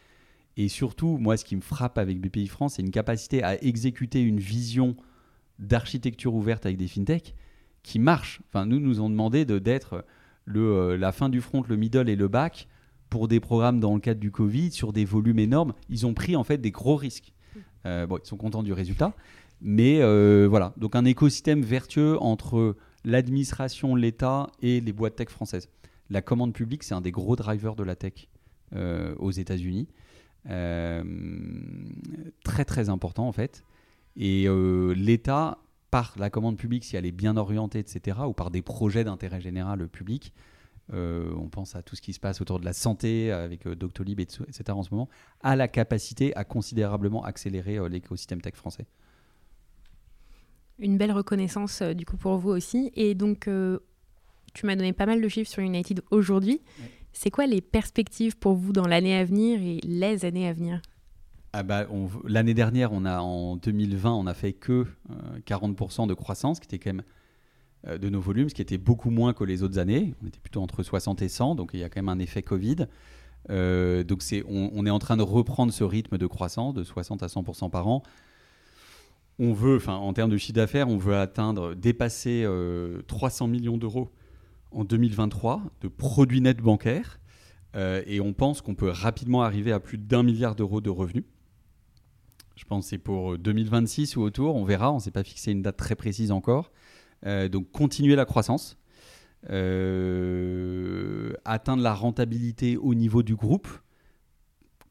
Et 0.56 0.68
surtout, 0.68 1.18
moi, 1.18 1.36
ce 1.36 1.44
qui 1.44 1.54
me 1.54 1.60
frappe 1.60 1.98
avec 1.98 2.20
BPI 2.20 2.48
France, 2.48 2.74
c'est 2.74 2.82
une 2.82 2.90
capacité 2.90 3.42
à 3.42 3.62
exécuter 3.62 4.22
une 4.22 4.40
vision 4.40 4.96
d'architecture 5.58 6.34
ouverte 6.34 6.64
avec 6.64 6.78
des 6.78 6.88
fintechs 6.88 7.34
qui 7.88 7.98
marche. 7.98 8.42
Enfin, 8.48 8.66
nous, 8.66 8.80
nous 8.80 9.00
ont 9.00 9.08
demandé 9.08 9.46
d'être 9.46 10.04
le, 10.44 10.96
la 10.96 11.10
fin 11.10 11.30
du 11.30 11.40
front, 11.40 11.64
le 11.66 11.76
middle 11.76 12.10
et 12.10 12.16
le 12.16 12.28
back 12.28 12.68
pour 13.08 13.28
des 13.28 13.40
programmes 13.40 13.80
dans 13.80 13.94
le 13.94 14.00
cadre 14.00 14.20
du 14.20 14.30
Covid 14.30 14.70
sur 14.72 14.92
des 14.92 15.06
volumes 15.06 15.38
énormes. 15.38 15.72
Ils 15.88 16.06
ont 16.06 16.12
pris 16.12 16.36
en 16.36 16.44
fait 16.44 16.58
des 16.58 16.70
gros 16.70 16.96
risques. 16.96 17.32
bon, 17.84 18.18
ils 18.22 18.26
sont 18.26 18.36
contents 18.36 18.62
du 18.62 18.74
résultat, 18.74 19.14
mais 19.62 20.02
euh, 20.02 20.46
voilà, 20.50 20.74
donc 20.76 20.96
un 20.96 21.06
écosystème 21.06 21.62
vertueux 21.62 22.20
entre 22.22 22.76
l'administration, 23.06 23.94
l'État 23.94 24.48
et 24.60 24.82
les 24.82 24.92
boîtes 24.92 25.16
tech 25.16 25.30
françaises. 25.30 25.70
La 26.10 26.20
commande 26.20 26.52
publique, 26.52 26.82
c'est 26.82 26.94
un 26.94 27.00
des 27.00 27.10
gros 27.10 27.36
drivers 27.36 27.74
de 27.74 27.84
la 27.84 27.96
tech 27.96 28.28
euh, 28.74 29.14
aux 29.18 29.30
États-Unis. 29.30 29.88
Euh, 30.50 31.02
très 32.44 32.66
très 32.66 32.90
important 32.90 33.26
en 33.26 33.32
fait. 33.32 33.64
Et 34.20 34.48
l'État 34.96 35.58
par 35.90 36.14
la 36.18 36.30
commande 36.30 36.56
publique, 36.56 36.84
si 36.84 36.96
elle 36.96 37.06
est 37.06 37.12
bien 37.12 37.36
orientée, 37.36 37.78
etc., 37.78 38.18
ou 38.26 38.32
par 38.32 38.50
des 38.50 38.62
projets 38.62 39.04
d'intérêt 39.04 39.40
général 39.40 39.88
public, 39.88 40.32
euh, 40.94 41.30
on 41.36 41.48
pense 41.48 41.76
à 41.76 41.82
tout 41.82 41.96
ce 41.96 42.02
qui 42.02 42.12
se 42.12 42.20
passe 42.20 42.40
autour 42.40 42.60
de 42.60 42.64
la 42.64 42.72
santé 42.72 43.30
avec 43.30 43.66
euh, 43.66 43.74
Doctolib, 43.74 44.20
etc. 44.20 44.40
en 44.70 44.82
ce 44.82 44.90
moment, 44.90 45.08
a 45.42 45.54
la 45.54 45.68
capacité 45.68 46.34
à 46.34 46.44
considérablement 46.44 47.24
accélérer 47.24 47.78
euh, 47.78 47.88
l'écosystème 47.88 48.40
tech 48.40 48.54
français. 48.54 48.86
Une 50.78 50.96
belle 50.96 51.12
reconnaissance 51.12 51.82
du 51.82 52.06
coup 52.06 52.16
pour 52.16 52.38
vous 52.38 52.50
aussi. 52.50 52.92
Et 52.94 53.16
donc, 53.16 53.50
tu 54.54 54.66
m'as 54.66 54.76
donné 54.76 54.92
pas 54.92 55.06
mal 55.06 55.20
de 55.20 55.28
chiffres 55.28 55.50
sur 55.50 55.60
United 55.60 56.02
aujourd'hui. 56.12 56.60
C'est 57.12 57.32
quoi 57.32 57.46
les 57.46 57.60
perspectives 57.60 58.38
pour 58.38 58.54
vous 58.54 58.72
dans 58.72 58.86
l'année 58.86 59.16
à 59.16 59.24
venir 59.24 59.60
et 59.60 59.80
les 59.82 60.24
années 60.24 60.46
à 60.46 60.52
venir? 60.52 60.80
Ah 61.58 61.62
bah, 61.64 61.88
L'année 62.24 62.54
dernière, 62.54 62.92
on 62.92 63.04
a, 63.04 63.18
en 63.18 63.56
2020, 63.56 64.12
on 64.12 64.26
a 64.26 64.34
fait 64.34 64.52
que 64.52 64.86
40% 65.44 66.06
de 66.06 66.14
croissance, 66.14 66.60
qui 66.60 66.66
était 66.66 66.78
quand 66.78 66.90
même 66.90 67.02
euh, 67.86 67.98
de 67.98 68.08
nos 68.08 68.20
volumes, 68.20 68.48
ce 68.48 68.54
qui 68.54 68.62
était 68.62 68.78
beaucoup 68.78 69.10
moins 69.10 69.32
que 69.32 69.42
les 69.42 69.64
autres 69.64 69.78
années. 69.78 70.14
On 70.22 70.26
était 70.28 70.38
plutôt 70.38 70.60
entre 70.62 70.84
60 70.84 71.20
et 71.22 71.28
100, 71.28 71.56
donc 71.56 71.70
il 71.74 71.80
y 71.80 71.84
a 71.84 71.88
quand 71.88 72.00
même 72.00 72.08
un 72.08 72.20
effet 72.20 72.42
Covid. 72.42 72.86
Euh, 73.50 74.04
donc 74.04 74.22
on, 74.48 74.86
est 74.86 74.90
en 74.90 74.98
train 75.00 75.16
de 75.16 75.22
reprendre 75.22 75.72
ce 75.72 75.82
rythme 75.82 76.16
de 76.16 76.26
croissance 76.28 76.74
de 76.74 76.84
60 76.84 77.24
à 77.24 77.26
100% 77.26 77.70
par 77.70 77.88
an. 77.88 78.04
On 79.40 79.52
veut, 79.52 79.76
enfin 79.76 79.94
en 79.94 80.12
termes 80.12 80.30
de 80.30 80.36
chiffre 80.36 80.54
d'affaires, 80.54 80.88
on 80.88 80.96
veut 80.96 81.16
atteindre, 81.16 81.74
dépasser 81.74 82.46
300 83.08 83.44
euh, 83.44 83.48
millions 83.48 83.78
d'euros 83.78 84.10
en 84.70 84.84
2023 84.84 85.62
de 85.80 85.88
produits 85.88 86.40
nets 86.40 86.60
bancaires. 86.60 87.18
et 87.74 88.20
on 88.20 88.32
pense 88.32 88.60
qu'on 88.60 88.76
peut 88.76 88.90
rapidement 88.90 89.42
arriver 89.42 89.72
à 89.72 89.80
plus 89.80 89.98
d'un 89.98 90.22
milliard 90.22 90.54
d'euros 90.54 90.80
de 90.80 90.90
revenus. 90.90 91.24
Je 92.58 92.64
pense 92.64 92.86
que 92.86 92.90
c'est 92.90 92.98
pour 92.98 93.38
2026 93.38 94.16
ou 94.16 94.22
autour, 94.22 94.56
on 94.56 94.64
verra, 94.64 94.90
on 94.90 94.96
ne 94.96 95.00
s'est 95.00 95.12
pas 95.12 95.22
fixé 95.22 95.52
une 95.52 95.62
date 95.62 95.76
très 95.76 95.94
précise 95.94 96.32
encore. 96.32 96.72
Euh, 97.24 97.48
donc 97.48 97.70
continuer 97.70 98.16
la 98.16 98.24
croissance, 98.24 98.76
euh, 99.48 101.32
atteindre 101.44 101.84
la 101.84 101.94
rentabilité 101.94 102.76
au 102.76 102.94
niveau 102.94 103.22
du 103.22 103.36
groupe 103.36 103.68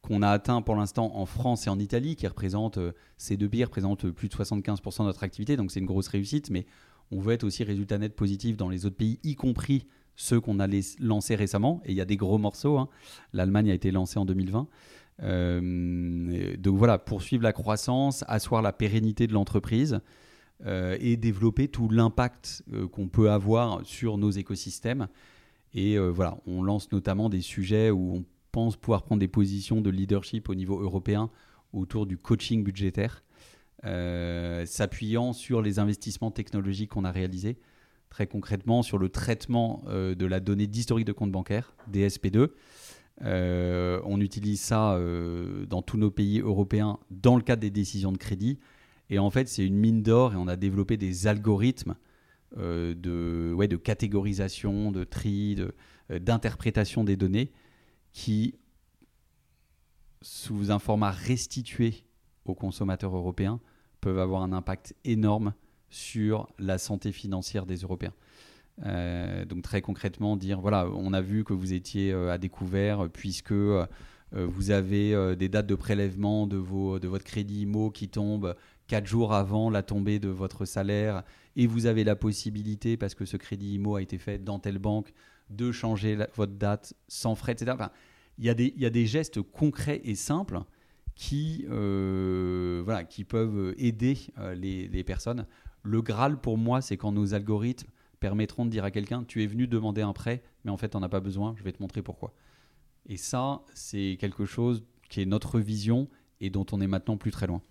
qu'on 0.00 0.22
a 0.22 0.30
atteint 0.30 0.62
pour 0.62 0.76
l'instant 0.76 1.14
en 1.14 1.26
France 1.26 1.66
et 1.66 1.70
en 1.70 1.78
Italie, 1.78 2.16
qui 2.16 2.26
représentent, 2.26 2.78
euh, 2.78 2.92
ces 3.18 3.36
deux 3.36 3.50
pays 3.50 3.64
représentent 3.64 4.08
plus 4.10 4.28
de 4.28 4.34
75% 4.34 5.00
de 5.00 5.04
notre 5.04 5.22
activité, 5.22 5.58
donc 5.58 5.70
c'est 5.70 5.80
une 5.80 5.86
grosse 5.86 6.08
réussite, 6.08 6.48
mais 6.48 6.64
on 7.10 7.20
veut 7.20 7.34
être 7.34 7.44
aussi 7.44 7.64
résultat 7.64 7.98
net 7.98 8.16
positif 8.16 8.56
dans 8.56 8.70
les 8.70 8.86
autres 8.86 8.96
pays, 8.96 9.20
y 9.24 9.34
compris 9.34 9.86
ceux 10.16 10.40
qu'on 10.40 10.58
a 10.58 10.66
lancés 11.00 11.34
récemment, 11.34 11.82
et 11.84 11.92
il 11.92 11.96
y 11.96 12.00
a 12.00 12.06
des 12.06 12.16
gros 12.16 12.38
morceaux, 12.38 12.78
hein. 12.78 12.88
l'Allemagne 13.34 13.70
a 13.70 13.74
été 13.74 13.90
lancée 13.90 14.18
en 14.18 14.24
2020. 14.24 14.68
Donc 15.20 16.76
voilà, 16.76 16.98
poursuivre 16.98 17.42
la 17.42 17.52
croissance, 17.52 18.24
asseoir 18.28 18.62
la 18.62 18.72
pérennité 18.72 19.26
de 19.26 19.32
l'entreprise, 19.32 20.00
euh, 20.66 20.96
et 20.98 21.16
développer 21.16 21.68
tout 21.68 21.88
l'impact 21.88 22.64
euh, 22.72 22.88
qu'on 22.88 23.06
peut 23.06 23.30
avoir 23.30 23.86
sur 23.86 24.18
nos 24.18 24.32
écosystèmes. 24.32 25.06
Et 25.72 25.96
euh, 25.96 26.08
voilà, 26.08 26.36
on 26.48 26.64
lance 26.64 26.90
notamment 26.90 27.28
des 27.28 27.42
sujets 27.42 27.92
où 27.92 28.16
on 28.16 28.24
pense 28.50 28.76
pouvoir 28.76 29.04
prendre 29.04 29.20
des 29.20 29.28
positions 29.28 29.80
de 29.80 29.88
leadership 29.88 30.48
au 30.48 30.56
niveau 30.56 30.80
européen 30.80 31.30
autour 31.72 32.06
du 32.06 32.16
coaching 32.16 32.64
budgétaire, 32.64 33.22
s'appuyant 33.84 35.32
sur 35.32 35.62
les 35.62 35.78
investissements 35.78 36.32
technologiques 36.32 36.90
qu'on 36.90 37.04
a 37.04 37.12
réalisés, 37.12 37.58
très 38.08 38.26
concrètement 38.26 38.82
sur 38.82 38.96
le 38.96 39.10
traitement 39.10 39.84
de 39.86 40.26
la 40.26 40.40
donnée 40.40 40.66
d'historique 40.66 41.04
de 41.04 41.12
compte 41.12 41.30
bancaire, 41.30 41.74
DSP2. 41.92 42.48
On 43.20 44.20
utilise 44.20 44.60
ça 44.60 44.98
dans 45.68 45.82
tous 45.82 45.96
nos 45.96 46.10
pays 46.10 46.40
européens 46.40 46.98
dans 47.10 47.36
le 47.36 47.42
cadre 47.42 47.60
des 47.60 47.70
décisions 47.70 48.12
de 48.12 48.18
crédit 48.18 48.58
et 49.10 49.18
en 49.18 49.30
fait, 49.30 49.48
c'est 49.48 49.64
une 49.64 49.76
mine 49.76 50.02
d'or 50.02 50.34
et 50.34 50.36
on 50.36 50.48
a 50.48 50.56
développé 50.56 50.96
des 50.96 51.26
algorithmes 51.26 51.96
euh, 52.56 52.94
de, 52.94 53.66
de 53.66 53.76
catégorisation, 53.76 54.90
de 54.92 55.04
tri, 55.04 55.56
euh, 56.10 56.18
d'interprétation 56.18 57.04
des 57.04 57.16
données 57.16 57.52
qui, 58.12 58.54
sous 60.22 60.70
un 60.70 60.78
format 60.78 61.10
restitué 61.10 62.04
aux 62.44 62.54
consommateurs 62.54 63.16
européens, 63.16 63.60
peuvent 64.00 64.18
avoir 64.18 64.42
un 64.42 64.52
impact 64.52 64.94
énorme 65.04 65.54
sur 65.90 66.48
la 66.58 66.78
santé 66.78 67.12
financière 67.12 67.66
des 67.66 67.76
Européens. 67.76 68.14
Euh, 68.86 69.44
donc 69.44 69.62
très 69.62 69.80
concrètement, 69.80 70.36
dire, 70.36 70.60
voilà, 70.60 70.88
on 70.94 71.12
a 71.12 71.20
vu 71.20 71.44
que 71.44 71.52
vous 71.52 71.72
étiez 71.72 72.12
à 72.12 72.38
découvert 72.38 73.08
puisque 73.10 73.52
vous 74.32 74.70
avez 74.70 75.36
des 75.36 75.48
dates 75.48 75.66
de 75.66 75.74
prélèvement 75.74 76.46
de, 76.46 76.56
vos, 76.56 76.98
de 76.98 77.08
votre 77.08 77.24
crédit 77.24 77.62
IMO 77.62 77.90
qui 77.90 78.08
tombent 78.08 78.54
quatre 78.88 79.06
jours 79.06 79.32
avant 79.32 79.70
la 79.70 79.82
tombée 79.82 80.18
de 80.18 80.28
votre 80.28 80.64
salaire 80.64 81.22
et 81.56 81.66
vous 81.66 81.86
avez 81.86 82.04
la 82.04 82.16
possibilité, 82.16 82.96
parce 82.96 83.14
que 83.14 83.24
ce 83.24 83.36
crédit 83.36 83.74
IMO 83.74 83.96
a 83.96 84.02
été 84.02 84.18
fait 84.18 84.42
dans 84.42 84.58
telle 84.58 84.78
banque, 84.78 85.12
de 85.50 85.72
changer 85.72 86.16
votre 86.36 86.52
date 86.52 86.94
sans 87.08 87.34
frais, 87.34 87.52
etc. 87.52 87.76
il, 88.38 88.44
y 88.44 88.50
a 88.50 88.54
des, 88.54 88.74
y 88.76 88.86
a 88.86 88.90
des 88.90 89.06
gestes 89.06 89.40
concrets 89.42 90.00
et 90.04 90.14
simples 90.14 90.60
qui, 91.14 91.66
euh, 91.70 92.82
voilà, 92.84 93.04
qui 93.04 93.24
peuvent 93.24 93.74
aider 93.76 94.18
euh, 94.38 94.54
les, 94.54 94.88
les, 94.88 95.04
personnes. 95.04 95.46
Le 95.82 96.00
Graal 96.00 96.40
pour 96.40 96.58
moi, 96.58 96.80
c'est 96.80 96.96
quand 96.96 97.12
nos 97.12 97.34
algorithmes 97.34 97.88
permettront 98.20 98.64
de 98.64 98.70
dire 98.70 98.84
à 98.84 98.90
quelqu'un, 98.90 99.24
tu 99.24 99.42
es 99.42 99.46
venu 99.46 99.66
demander 99.66 100.02
un 100.02 100.12
prêt, 100.12 100.42
mais 100.64 100.70
en 100.70 100.76
fait, 100.76 100.94
n'en 100.94 101.02
as 101.02 101.08
pas 101.08 101.20
besoin, 101.20 101.54
je 101.56 101.62
vais 101.62 101.72
te 101.72 101.82
montrer 101.82 102.02
pourquoi. 102.02 102.32
Et 103.06 103.16
ça, 103.16 103.62
c'est 103.74 104.16
quelque 104.20 104.44
chose 104.44 104.84
qui 105.08 105.22
est 105.22 105.26
notre 105.26 105.60
vision 105.60 106.08
et 106.40 106.50
dont 106.50 106.66
on 106.72 106.80
est 106.80 106.86
maintenant 106.86 107.16
plus 107.16 107.30
très 107.30 107.46
loin. 107.46 107.62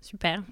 Super. 0.00 0.42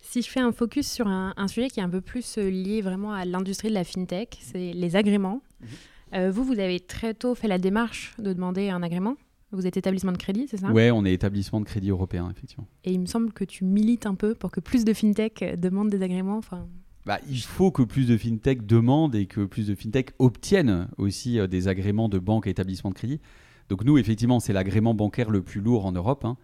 Si 0.00 0.22
je 0.22 0.30
fais 0.30 0.40
un 0.40 0.52
focus 0.52 0.90
sur 0.90 1.06
un, 1.08 1.48
sujet 1.48 1.68
qui 1.68 1.80
est 1.80 1.82
un 1.82 1.90
peu 1.90 2.00
plus 2.00 2.38
euh, 2.38 2.48
lié 2.48 2.80
vraiment 2.80 3.12
à 3.12 3.24
l'industrie 3.24 3.68
de 3.68 3.74
la 3.74 3.84
fintech, 3.84 4.38
c'est 4.40 4.72
les 4.72 4.96
agréments. 4.96 5.42
Mhm. 5.60 5.68
Euh, 6.14 6.30
vous, 6.30 6.44
vous 6.44 6.60
avez 6.60 6.80
très 6.80 7.14
tôt 7.14 7.34
fait 7.34 7.48
la 7.48 7.58
démarche 7.58 8.14
de 8.18 8.32
demander 8.32 8.70
un 8.70 8.82
agrément. 8.82 9.16
Vous 9.50 9.66
êtes 9.66 9.76
établissement 9.76 10.12
de 10.12 10.18
crédit, 10.18 10.46
c'est 10.48 10.56
ça? 10.56 10.70
Oui, 10.72 10.90
on 10.90 11.04
est 11.04 11.12
établissement 11.12 11.60
de 11.60 11.64
crédit 11.64 11.90
européen, 11.90 12.28
effectivement. 12.30 12.66
Et 12.84 12.92
il 12.92 13.00
me 13.00 13.06
semble 13.06 13.32
que 13.32 13.44
tu 13.44 13.64
milites 13.64 14.06
un 14.06 14.14
peu 14.14 14.34
pour 14.34 14.50
que 14.50 14.60
plus 14.60 14.84
de 14.84 14.92
fintech 14.92 15.42
euh, 15.42 15.56
demandent 15.56 15.90
des 15.90 16.02
agréments. 16.02 16.38
Enfin... 16.38 16.68
Bah, 17.06 17.18
il 17.28 17.40
faut 17.40 17.70
que 17.70 17.82
plus 17.82 18.06
de 18.06 18.16
fintech 18.16 18.64
demandent 18.64 19.14
et 19.14 19.26
que 19.26 19.44
plus 19.44 19.66
de 19.66 19.74
fintech 19.74 20.12
obtiennent 20.18 20.88
aussi 20.96 21.38
des 21.48 21.68
agréments 21.68 22.08
de 22.08 22.18
banque 22.18 22.46
et 22.46 22.50
établissements 22.50 22.90
de 22.90 22.94
crédit. 22.94 23.20
Donc 23.68 23.84
nous, 23.84 23.98
effectivement, 23.98 24.40
c'est 24.40 24.52
l'agrément 24.52 24.94
bancaire 24.94 25.30
le 25.30 25.42
plus 25.42 25.60
lourd 25.60 25.86
en 25.86 25.92
Europe. 25.92 26.24
Hein. 26.24 26.36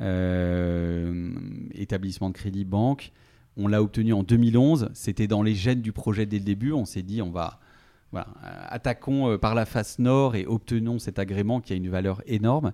Euh, 0.00 1.32
établissement 1.72 2.28
de 2.28 2.34
crédit, 2.34 2.64
banque. 2.64 3.12
On 3.56 3.68
l'a 3.68 3.82
obtenu 3.82 4.12
en 4.12 4.22
2011. 4.22 4.90
C'était 4.92 5.26
dans 5.26 5.42
les 5.42 5.54
gènes 5.54 5.80
du 5.80 5.92
projet 5.92 6.26
dès 6.26 6.38
le 6.38 6.44
début. 6.44 6.72
On 6.72 6.84
s'est 6.84 7.02
dit, 7.02 7.22
on 7.22 7.30
va 7.30 7.60
attaquons 8.68 9.32
euh, 9.32 9.38
par 9.38 9.54
la 9.54 9.66
face 9.66 9.98
nord 9.98 10.36
et 10.36 10.46
obtenons 10.46 10.98
cet 10.98 11.18
agrément 11.18 11.60
qui 11.60 11.72
a 11.72 11.76
une 11.76 11.88
valeur 11.88 12.22
énorme. 12.26 12.72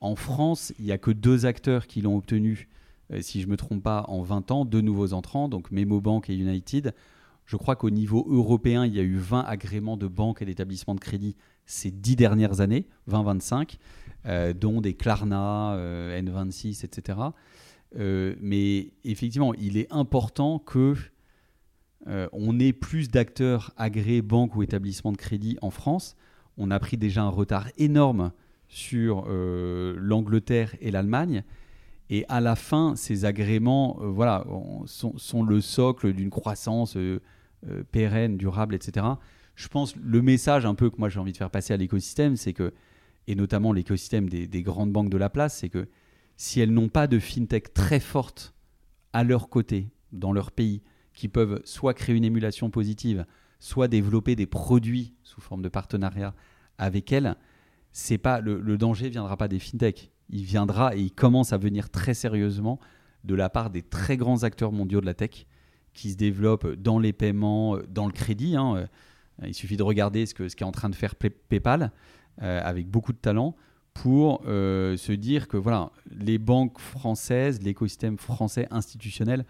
En 0.00 0.16
France, 0.16 0.74
il 0.78 0.84
n'y 0.86 0.92
a 0.92 0.98
que 0.98 1.10
deux 1.10 1.46
acteurs 1.46 1.86
qui 1.86 2.02
l'ont 2.02 2.16
obtenu, 2.16 2.68
euh, 2.68 2.82
si 3.20 3.40
je 3.40 3.46
ne 3.46 3.52
me 3.52 3.56
trompe 3.56 3.82
pas, 3.82 4.04
en 4.08 4.22
20 4.22 4.50
ans, 4.50 4.64
deux 4.64 4.80
nouveaux 4.80 5.12
entrants, 5.12 5.48
donc 5.48 5.70
Memo 5.70 6.00
Bank 6.00 6.30
et 6.30 6.34
United. 6.34 6.94
Je 7.46 7.56
crois 7.56 7.76
qu'au 7.76 7.90
niveau 7.90 8.26
européen, 8.28 8.86
il 8.86 8.94
y 8.94 9.00
a 9.00 9.02
eu 9.02 9.16
20 9.16 9.40
agréments 9.40 9.96
de 9.96 10.06
banque 10.06 10.40
et 10.40 10.44
d'établissements 10.46 10.94
de 10.94 11.00
crédit 11.00 11.36
ces 11.66 11.90
dix 11.90 12.16
dernières 12.16 12.60
années, 12.60 12.86
20-25. 13.10 13.76
Euh, 14.26 14.54
dont 14.54 14.80
des 14.80 14.94
Klarna, 14.94 15.74
euh, 15.74 16.18
N26, 16.18 16.82
etc. 16.86 17.18
Euh, 17.98 18.34
mais 18.40 18.92
effectivement, 19.04 19.52
il 19.54 19.76
est 19.76 19.92
important 19.92 20.58
que 20.58 20.94
on 22.06 22.60
ait 22.60 22.74
plus 22.74 23.08
d'acteurs 23.08 23.72
agréés 23.78 24.20
banques 24.20 24.56
ou 24.56 24.62
établissements 24.62 25.12
de 25.12 25.16
crédit 25.16 25.56
en 25.62 25.70
France. 25.70 26.16
On 26.58 26.70
a 26.70 26.78
pris 26.78 26.98
déjà 26.98 27.22
un 27.22 27.30
retard 27.30 27.68
énorme 27.78 28.32
sur 28.68 29.26
l'Angleterre 29.26 30.76
et 30.82 30.90
l'Allemagne. 30.90 31.44
Et 32.10 32.24
à 32.28 32.40
la 32.40 32.54
fin, 32.54 32.96
ces 32.96 33.24
agréments 33.24 33.96
voilà, 34.00 34.44
sont, 34.86 35.42
le 35.42 35.60
socle 35.60 36.12
d'une 36.12 36.30
croissance 36.30 36.98
pérenne, 37.92 38.36
durable, 38.36 38.74
etc. 38.74 39.06
Je 39.54 39.68
pense 39.68 39.96
le 39.96 40.20
message 40.20 40.66
un 40.66 40.74
peu 40.74 40.90
que 40.90 40.96
moi 40.98 41.08
j'ai 41.08 41.20
envie 41.20 41.32
de 41.32 41.36
faire 41.36 41.50
passer 41.50 41.72
à 41.72 41.76
l'écosystème, 41.76 42.36
c'est 42.36 42.52
que 42.52 42.72
et 43.26 43.34
notamment 43.34 43.72
l'écosystème 43.72 44.28
des, 44.28 44.62
grandes 44.62 44.92
banques 44.92 45.10
de 45.10 45.16
la 45.16 45.30
place, 45.30 45.58
c'est 45.58 45.68
que 45.68 45.88
si 46.36 46.60
elles 46.60 46.72
n'ont 46.72 46.88
pas 46.88 47.06
de 47.06 47.18
fintech 47.18 47.72
très 47.72 48.00
forte 48.00 48.54
à 49.12 49.24
leur 49.24 49.48
côté, 49.48 49.88
dans 50.12 50.32
leur 50.32 50.52
pays, 50.52 50.82
qui 51.12 51.28
peuvent 51.28 51.60
soit 51.64 51.94
créer 51.94 52.16
une 52.16 52.24
émulation 52.24 52.70
positive, 52.70 53.24
soit 53.60 53.88
développer 53.88 54.36
des 54.36 54.46
produits 54.46 55.14
sous 55.22 55.40
forme 55.40 55.62
de 55.62 55.68
partenariat 55.68 56.34
avec 56.76 57.12
elles, 57.12 57.36
c'est 57.92 58.18
pas 58.18 58.40
le, 58.40 58.60
le 58.60 58.76
danger 58.76 59.08
viendra 59.08 59.36
pas 59.36 59.48
des 59.48 59.60
fintech, 59.60 60.10
il 60.30 60.44
viendra 60.44 60.96
et 60.96 61.00
il 61.00 61.12
commence 61.12 61.52
à 61.52 61.58
venir 61.58 61.90
très 61.90 62.14
sérieusement 62.14 62.78
de 63.24 63.34
la 63.34 63.48
part 63.48 63.70
des 63.70 63.82
très 63.82 64.16
grands 64.16 64.42
acteurs 64.42 64.72
mondiaux 64.72 65.00
de 65.00 65.06
la 65.06 65.14
tech 65.14 65.46
qui 65.92 66.10
se 66.10 66.16
développent 66.16 66.74
dans 66.74 66.98
les 66.98 67.12
paiements, 67.12 67.78
dans 67.88 68.06
le 68.06 68.12
crédit. 68.12 68.56
Hein. 68.56 68.88
Il 69.44 69.54
suffit 69.54 69.76
de 69.76 69.82
regarder 69.82 70.26
ce, 70.26 70.34
que, 70.34 70.48
ce 70.48 70.56
qu'est 70.56 70.64
en 70.64 70.72
train 70.72 70.90
de 70.90 70.94
faire 70.94 71.14
PayPal. 71.14 71.92
Euh, 72.42 72.60
avec 72.64 72.88
beaucoup 72.88 73.12
de 73.12 73.18
talent, 73.18 73.54
pour 73.92 74.42
se 74.44 75.12
dire 75.12 75.46
que 75.46 75.56
voilà, 75.56 75.92
les 76.10 76.38
banques 76.38 76.80
françaises, 76.80 77.62
l'écosystème 77.62 78.18
français 78.18 78.66
institutionnel 78.72 79.44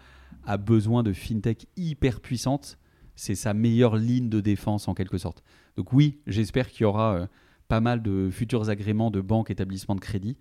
a 0.45 0.57
besoin 0.57 1.01
de 1.01 1.13
fintech 1.13 1.65
hyper 1.75 2.21
puissantes. 2.21 2.77
C'est 3.15 3.33
sa 3.33 3.55
meilleure 3.55 3.95
ligne 3.95 4.29
de 4.29 4.41
défense 4.41 4.87
en 4.87 4.93
quelque 4.93 5.17
sorte. 5.17 5.43
Donc 5.77 5.93
oui, 5.93 6.19
j'espère 6.27 6.69
qu'il 6.69 6.83
y 6.83 6.85
aura 6.85 7.27
pas 7.67 7.81
mal 7.81 8.01
de 8.01 8.29
futurs 8.31 8.69
agréments 8.69 9.11
de 9.11 9.21
banques, 9.21 9.51
établissements 9.51 9.95
de 9.95 10.01
crédit. 10.01 10.37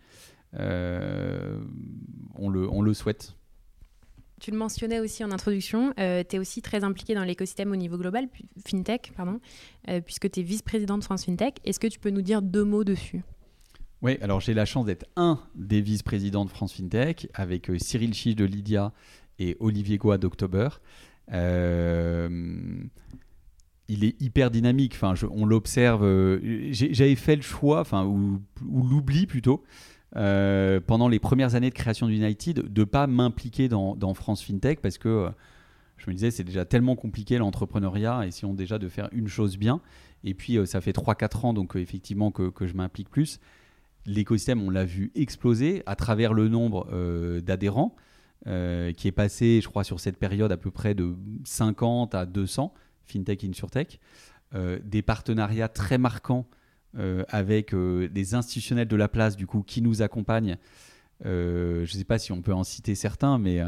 on, 0.54 2.48
le, 2.48 2.68
on 2.70 2.82
le 2.82 2.94
souhaite. 2.94 3.37
Tu 4.40 4.50
le 4.50 4.58
mentionnais 4.58 5.00
aussi 5.00 5.22
en 5.24 5.30
introduction, 5.30 5.94
euh, 5.98 6.22
tu 6.28 6.37
es 6.37 6.38
aussi 6.38 6.60
très 6.60 6.84
impliqué 6.84 7.14
dans 7.14 7.24
l'écosystème 7.24 7.70
au 7.70 7.76
niveau 7.76 7.96
global, 7.96 8.28
FinTech, 8.66 9.12
pardon, 9.16 9.40
euh, 9.88 10.00
puisque 10.00 10.30
tu 10.30 10.40
es 10.40 10.42
vice-président 10.42 10.98
de 10.98 11.04
France 11.04 11.24
FinTech. 11.24 11.60
Est-ce 11.64 11.78
que 11.78 11.87
tu 11.87 11.98
peux 11.98 12.10
nous 12.10 12.20
dire 12.20 12.42
deux 12.42 12.64
mots 12.64 12.84
dessus? 12.84 13.22
Oui, 14.02 14.18
alors 14.20 14.40
j'ai 14.40 14.52
la 14.52 14.64
chance 14.66 14.87
d'être 14.87 15.06
un 15.16 15.40
des 15.54 15.80
vice-présidents 15.80 16.44
de 16.44 16.50
France 16.50 16.74
FinTech, 16.74 17.28
avec 17.32 17.70
euh, 17.70 17.78
Cyril 17.78 18.12
Chich 18.12 18.37
de 18.37 18.44
Lydia 18.44 18.92
et 19.38 19.56
Olivier 19.60 19.98
Goa 19.98 20.18
d'October. 20.18 20.68
Il 23.88 24.05
est 24.05 24.20
hyper 24.20 24.51
dynamique. 24.51 24.94
Enfin, 24.94 25.14
on 25.31 25.47
l'observe. 25.47 26.03
J'avais 26.70 27.14
fait 27.16 27.37
le 27.37 27.42
choix, 27.42 27.81
enfin, 27.81 28.05
ou 28.05 28.40
l'oubli 28.62 29.27
plutôt, 29.27 29.64
euh, 30.16 30.81
pendant 30.81 31.09
les 31.09 31.18
premières 31.18 31.57
années 31.57 31.70
de 31.70 31.75
création 31.75 32.07
d'United 32.07 32.73
de 32.73 32.81
ne 32.81 32.85
pas 32.85 33.09
m'impliquer 33.09 33.68
dans, 33.68 34.14
France 34.14 34.44
FinTech 34.44 34.81
parce 34.81 34.97
que 34.97 35.09
euh, 35.09 35.31
je 35.97 36.09
me 36.09 36.14
disais 36.14 36.31
c'est 36.31 36.44
déjà 36.44 36.64
tellement 36.64 36.94
compliqué 36.94 37.37
l'entrepreneuriat, 37.37 38.25
essayons 38.25 38.55
déjà 38.55 38.79
de 38.79 38.88
faire 38.88 39.09
une 39.12 39.27
chose 39.27 39.57
bien. 39.57 39.81
Et 40.23 40.35
puis 40.35 40.57
euh, 40.57 40.66
ça 40.66 40.81
fait 40.81 40.92
3-4 40.92 41.47
ans 41.47 41.53
donc 41.53 41.75
effectivement 41.75 42.31
que 42.31 42.66
je 42.66 42.75
m'implique 42.75 43.11
plus. 43.11 43.40
L'écosystème, 44.07 44.62
on 44.62 44.70
l'a 44.70 44.85
vu 44.85 45.11
exploser 45.14 45.83
à 45.87 45.97
travers 45.97 46.33
le 46.35 46.49
nombre 46.49 46.87
d'adhérents 47.40 47.97
qui 48.44 49.09
est 49.09 49.14
passé, 49.16 49.61
je 49.62 49.68
crois, 49.68 49.83
sur 49.83 49.99
cette 49.99 50.18
période 50.18 50.53
à 50.53 50.59
peu 50.59 50.70
près 50.70 50.94
de 50.94 51.16
50 51.44 52.14
à 52.14 52.27
200, 52.27 52.75
FinTech, 53.06 53.44
InsurTech. 53.44 54.00
des 54.52 55.02
partenariats 55.02 55.68
très 55.68 55.98
marquants 55.98 56.46
euh, 56.96 57.24
avec 57.28 57.74
euh, 57.74 58.08
des 58.08 58.36
institutionnels 58.36 58.86
de 58.86 58.94
la 58.94 59.08
place 59.08 59.36
du 59.36 59.48
coup 59.48 59.62
qui 59.62 59.82
nous 59.82 60.00
accompagnent. 60.00 60.58
Euh, 61.26 61.84
je 61.84 61.92
ne 61.92 61.98
sais 61.98 62.04
pas 62.04 62.18
si 62.18 62.30
on 62.30 62.40
peut 62.40 62.54
en 62.54 62.62
citer 62.62 62.94
certains, 62.94 63.38
mais 63.38 63.60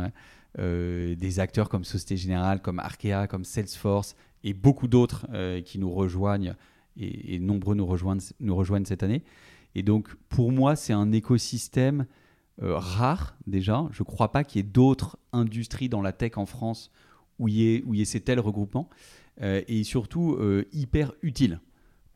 des 0.59 1.41
acteurs 1.41 1.69
comme 1.69 1.85
Société 1.85 2.17
Générale, 2.17 2.63
comme 2.63 2.79
Arkea, 2.79 3.27
comme 3.29 3.45
Salesforce 3.45 4.15
et 4.45 4.55
beaucoup 4.55 4.89
d'autres 4.89 5.27
qui 5.63 5.79
nous 5.79 5.93
rejoignent 5.93 6.55
et, 6.97 7.39
nombreux 7.41 7.75
nous 7.75 7.85
rejoignent, 7.85 8.23
nous 8.41 8.57
rejoignent 8.57 8.87
cette 8.87 9.03
année. 9.03 9.23
Et 9.75 9.83
donc 9.83 10.15
pour 10.31 10.53
moi, 10.53 10.75
c'est 10.75 10.95
un 10.95 11.13
écosystème 11.13 12.07
rare 12.59 13.37
déjà. 13.47 13.87
Je 13.91 14.03
ne 14.03 14.07
crois 14.07 14.33
pas 14.33 14.45
qu'il 14.45 14.61
y 14.61 14.65
ait 14.65 14.71
d'autres 14.71 15.19
industries 15.33 15.91
dans 15.91 16.01
la 16.01 16.13
tech 16.13 16.33
en 16.37 16.47
France 16.47 16.91
où 17.39 17.49
il 17.49 17.55
y 17.55 17.83
où 17.85 17.93
il 17.93 17.99
y 17.99 18.03
ait 18.03 18.07
ces 18.07 18.21
tels 18.21 18.41
regroupements 18.41 18.89
et 19.41 19.85
surtout 19.85 20.39
hyper 20.73 21.13
utile 21.23 21.61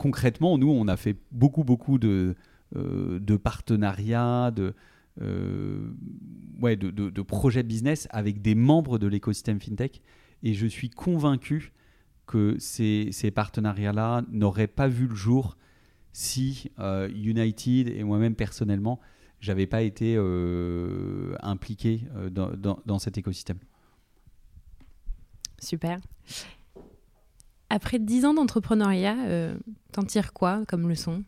concrètement, 0.01 0.57
nous, 0.57 0.71
on 0.71 0.89
a 0.89 0.97
fait 0.97 1.17
beaucoup, 1.31 1.63
beaucoup 1.63 1.99
de, 1.99 2.35
euh, 2.75 3.39
partenariats, 3.39 4.51
de, 4.51 4.75
euh, 5.21 5.93
ouais, 6.59 6.77
de, 6.77 7.23
projets 7.23 7.63
business 7.63 8.09
avec 8.11 8.41
des 8.41 8.55
membres 8.55 8.99
de 8.99 9.07
l'écosystème 9.07 9.61
FinTech. 9.61 10.01
Et 10.43 10.55
je 10.55 10.67
suis 10.67 10.89
convaincu 10.89 11.75
que 12.27 12.57
ces, 12.59 13.13
partenariats-là 13.35 14.23
n'auraient 14.31 14.69
pas 14.69 14.89
vu 14.89 15.07
le 15.07 15.15
jour 15.15 15.59
si 16.15 16.71
euh, 16.79 17.11
United 17.11 17.89
et 17.89 18.03
moi-même 18.03 18.35
personnellement, 18.35 19.01
j'avais 19.41 19.67
pas 19.67 19.83
été 19.83 20.17
impliqué 21.43 22.05
dans, 22.31 22.51
dans, 22.57 22.81
dans 22.87 22.99
cet 22.99 23.19
écosystème. 23.19 23.59
Super. 25.59 25.99
Après 27.73 28.01
10 28.01 28.25
ans 28.25 28.35
d'entrepreneuriat, 28.35 29.17
euh, 29.27 29.57
t'en 29.93 30.03
tires 30.03 30.33
quoi 30.33 30.65
comme 30.67 30.89
leçon? 30.89 31.23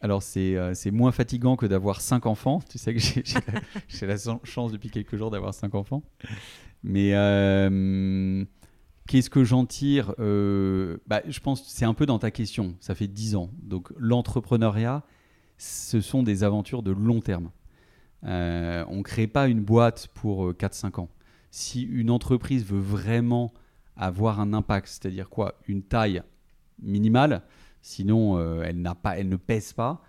Alors, 0.00 0.22
euh, 0.36 0.72
c'est 0.74 0.90
moins 0.92 1.10
fatigant 1.10 1.56
que 1.56 1.66
d'avoir 1.66 2.00
5 2.00 2.26
enfants. 2.26 2.60
Tu 2.70 2.78
sais 2.78 2.94
que 2.94 3.00
j'ai 3.00 4.06
la, 4.06 4.16
chance 4.44 4.70
depuis 4.70 4.90
quelques 4.90 5.16
jours 5.16 5.32
d'avoir 5.32 5.52
5 5.52 5.74
enfants. 5.74 6.04
Mais 6.84 7.14
euh, 7.14 8.44
qu'est-ce 9.08 9.30
que 9.30 9.42
j'en 9.42 9.66
tire 9.66 10.14
bah, 10.18 11.22
Je 11.26 11.40
pense 11.40 11.62
que 11.62 11.66
c'est 11.68 11.84
un 11.84 11.94
peu 11.94 12.06
dans 12.06 12.20
ta 12.20 12.30
question. 12.30 12.76
Ça 12.78 12.94
fait 12.94 13.08
10 13.08 13.34
ans. 13.34 13.50
Donc, 13.62 13.92
l'entrepreneuriat, 13.96 15.02
ce 15.58 16.00
sont 16.00 16.22
des 16.22 16.44
aventures 16.44 16.84
de 16.84 16.92
long 16.92 17.20
terme. 17.20 17.50
on 18.22 18.28
ne 18.28 19.02
crée 19.02 19.26
pas 19.26 19.48
une 19.48 19.60
boîte 19.60 20.08
pour 20.14 20.52
4-5 20.52 21.00
ans. 21.00 21.08
Si 21.50 21.82
une 21.82 22.10
entreprise 22.10 22.64
veut 22.64 22.80
vraiment 22.80 23.52
avoir 23.96 24.40
un 24.40 24.52
impact, 24.52 24.88
c'est-à-dire 24.88 25.28
quoi 25.28 25.54
Une 25.66 25.82
taille 25.82 26.22
minimale, 26.82 27.42
sinon 27.80 28.38
euh, 28.38 28.62
elle, 28.62 28.82
pas, 29.02 29.18
elle 29.18 29.28
ne 29.28 29.36
pèse 29.36 29.72
pas, 29.72 30.02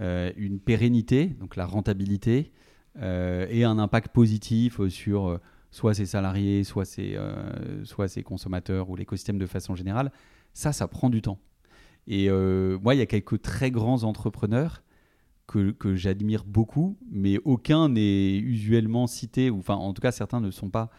euh, 0.00 0.32
une 0.36 0.60
pérennité, 0.60 1.26
donc 1.26 1.56
la 1.56 1.66
rentabilité, 1.66 2.52
euh, 3.00 3.46
et 3.50 3.64
un 3.64 3.78
impact 3.78 4.12
positif 4.12 4.86
sur 4.88 5.38
soit 5.70 5.94
ses 5.94 6.06
salariés, 6.06 6.64
soit 6.64 6.84
ses, 6.84 7.16
soit 7.84 8.08
ses 8.08 8.22
consommateurs 8.22 8.90
ou 8.90 8.96
l'écosystème 8.96 9.38
de 9.38 9.46
façon 9.46 9.74
générale, 9.74 10.10
ça, 10.52 10.72
ça 10.72 10.88
prend 10.88 11.10
du 11.10 11.22
temps. 11.22 11.38
Et 12.06 12.28
moi, 12.28 12.94
il 12.94 12.98
y 12.98 13.02
a 13.02 13.06
quelques 13.06 13.40
très 13.40 13.70
grands 13.70 14.02
entrepreneurs 14.02 14.82
que, 15.46 15.70
que 15.70 15.94
j'admire 15.94 16.44
beaucoup, 16.44 16.96
mais 17.10 17.38
aucun 17.44 17.88
n'est 17.88 18.36
usuellement 18.36 19.06
cité, 19.06 19.50
ou 19.50 19.58
enfin 19.58 19.74
en 19.74 19.92
tout 19.92 20.02
cas 20.02 20.12
certains 20.12 20.40
ne 20.40 20.50
sont 20.50 20.70
pas 20.70 20.90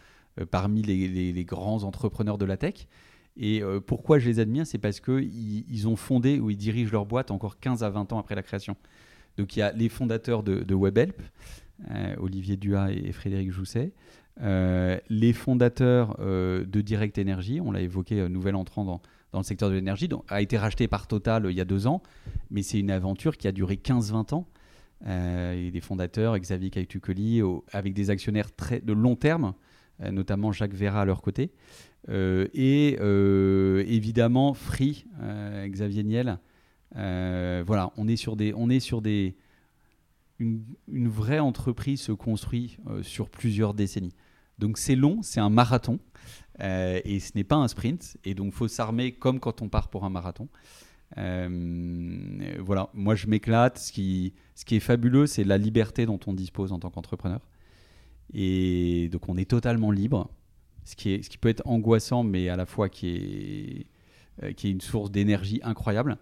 parmi 0.50 0.82
les, 0.82 1.44
grands 1.44 1.84
entrepreneurs 1.84 2.38
de 2.38 2.44
la 2.44 2.56
tech. 2.56 2.86
Et 3.36 3.62
euh, 3.62 3.80
pourquoi 3.80 4.18
je 4.18 4.28
les 4.28 4.40
admire 4.40 4.66
C'est 4.66 4.78
parce 4.78 5.00
qu'ils 5.00 5.64
ils 5.70 5.88
ont 5.88 5.96
fondé 5.96 6.38
ou 6.38 6.50
ils 6.50 6.56
dirigent 6.56 6.92
leur 6.92 7.06
boîte 7.06 7.30
encore 7.30 7.58
15 7.58 7.82
à 7.82 7.90
20 7.90 8.12
ans 8.12 8.18
après 8.18 8.34
la 8.34 8.42
création. 8.42 8.76
Donc 9.38 9.56
il 9.56 9.60
y 9.60 9.62
a 9.62 9.72
les 9.72 9.88
fondateurs 9.88 10.42
de, 10.42 10.74
WebHelp, 10.74 11.20
euh, 11.90 12.14
Olivier 12.18 12.56
Dua 12.56 12.92
et 12.92 13.12
Frédéric 13.12 13.50
Jousset, 13.50 13.92
les 14.38 15.32
fondateurs 15.32 16.18
de 16.18 16.80
Direct 16.80 17.18
Energy, 17.18 17.60
on 17.60 17.70
l'a 17.70 17.80
évoqué, 17.80 18.28
nouvel 18.28 18.56
entrant 18.56 18.84
dans, 18.84 19.00
le 19.34 19.42
secteur 19.42 19.70
de 19.70 19.74
l'énergie, 19.74 20.08
a 20.28 20.42
été 20.42 20.58
racheté 20.58 20.88
par 20.88 21.06
Total 21.06 21.46
il 21.48 21.56
y 21.56 21.60
a 21.60 21.64
deux 21.64 21.86
ans, 21.86 22.02
mais 22.50 22.62
c'est 22.62 22.78
une 22.78 22.90
aventure 22.90 23.38
qui 23.38 23.48
a 23.48 23.52
duré 23.52 23.76
15-20 23.76 24.34
ans. 24.34 24.46
et 25.06 25.70
les 25.70 25.80
fondateurs, 25.80 26.38
Xavier 26.38 26.68
Caetucoli, 26.68 27.40
avec 27.72 27.94
des 27.94 28.10
actionnaires 28.10 28.54
très, 28.54 28.80
de 28.80 28.92
long 28.92 29.16
terme, 29.16 29.54
euh, 29.54 29.71
notamment 30.10 30.52
Jacques 30.52 30.74
Vera 30.74 31.02
à 31.02 31.04
leur 31.04 31.22
côté. 31.22 31.52
Euh, 32.08 32.48
et 32.54 32.98
euh, 33.00 33.84
évidemment, 33.86 34.54
Free, 34.54 35.06
Xavier 35.66 36.02
Niel. 36.02 36.38
voilà, 36.94 37.92
on 37.96 38.08
est 38.08 38.16
sur 38.16 38.36
des. 38.36 38.52
On 38.54 38.70
est 38.70 38.80
sur 38.80 39.02
des 39.02 39.36
une, 40.38 41.08
vraie 41.08 41.38
entreprise 41.38 42.00
se 42.00 42.12
construit 42.12 42.78
sur 43.02 43.28
plusieurs 43.28 43.74
décennies. 43.74 44.14
Donc 44.58 44.76
c'est 44.76 44.96
long, 44.96 45.22
c'est 45.22 45.40
un 45.40 45.50
marathon. 45.50 46.00
et 46.60 47.20
ce 47.20 47.32
n'est 47.36 47.44
pas 47.44 47.56
un 47.56 47.68
sprint. 47.68 48.16
Et 48.24 48.34
donc, 48.34 48.52
faut 48.52 48.68
s'armer 48.68 49.12
comme 49.12 49.38
quand 49.38 49.62
on 49.62 49.68
part 49.68 49.88
pour 49.88 50.04
un 50.04 50.10
marathon. 50.10 50.48
voilà, 51.16 52.90
moi 52.92 53.14
je 53.14 53.28
m'éclate. 53.28 53.78
Ce 53.78 53.92
qui, 53.92 54.34
ce 54.56 54.64
qui 54.64 54.74
est 54.76 54.80
fabuleux, 54.80 55.26
c'est 55.26 55.44
la 55.44 55.58
liberté 55.58 56.06
dont 56.06 56.20
on 56.26 56.32
dispose 56.32 56.72
en 56.72 56.80
tant 56.80 56.90
qu'entrepreneur. 56.90 57.40
Et 58.34 59.08
donc 59.10 59.28
on 59.28 59.36
est 59.36 59.48
totalement 59.48 59.90
libre, 59.90 60.30
ce 60.84 60.96
qui, 60.96 61.12
est, 61.12 61.22
ce 61.22 61.30
qui 61.30 61.38
peut 61.38 61.48
être 61.48 61.62
angoissant, 61.66 62.22
mais 62.22 62.48
à 62.48 62.56
la 62.56 62.66
fois 62.66 62.88
qui 62.88 63.08
est, 63.08 63.86
euh, 64.42 64.52
qui 64.52 64.68
est 64.68 64.70
une 64.70 64.80
source 64.80 65.10
d'énergie 65.10 65.60
incroyable. 65.62 66.18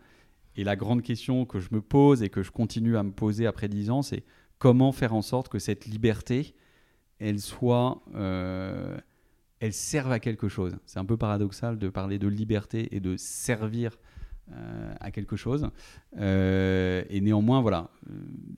Et 0.56 0.64
la 0.64 0.76
grande 0.76 1.02
question 1.02 1.44
que 1.44 1.60
je 1.60 1.68
me 1.70 1.80
pose 1.80 2.22
et 2.22 2.28
que 2.28 2.42
je 2.42 2.50
continue 2.50 2.96
à 2.96 3.02
me 3.02 3.12
poser 3.12 3.46
après 3.46 3.68
10 3.68 3.90
ans, 3.90 4.02
c'est 4.02 4.24
comment 4.58 4.92
faire 4.92 5.14
en 5.14 5.22
sorte 5.22 5.48
que 5.48 5.58
cette 5.58 5.86
liberté, 5.86 6.54
elle 7.18 7.38
soit, 7.38 8.02
euh, 8.14 8.98
elle 9.60 9.72
serve 9.72 10.10
à 10.10 10.18
quelque 10.18 10.48
chose. 10.48 10.76
C'est 10.86 10.98
un 10.98 11.04
peu 11.04 11.16
paradoxal 11.16 11.78
de 11.78 11.88
parler 11.88 12.18
de 12.18 12.26
liberté 12.26 12.94
et 12.94 13.00
de 13.00 13.16
servir 13.16 13.96
euh, 14.50 14.94
à 14.98 15.12
quelque 15.12 15.36
chose. 15.36 15.70
et 16.18 17.20
néanmoins, 17.22 17.62
voilà, 17.62 17.90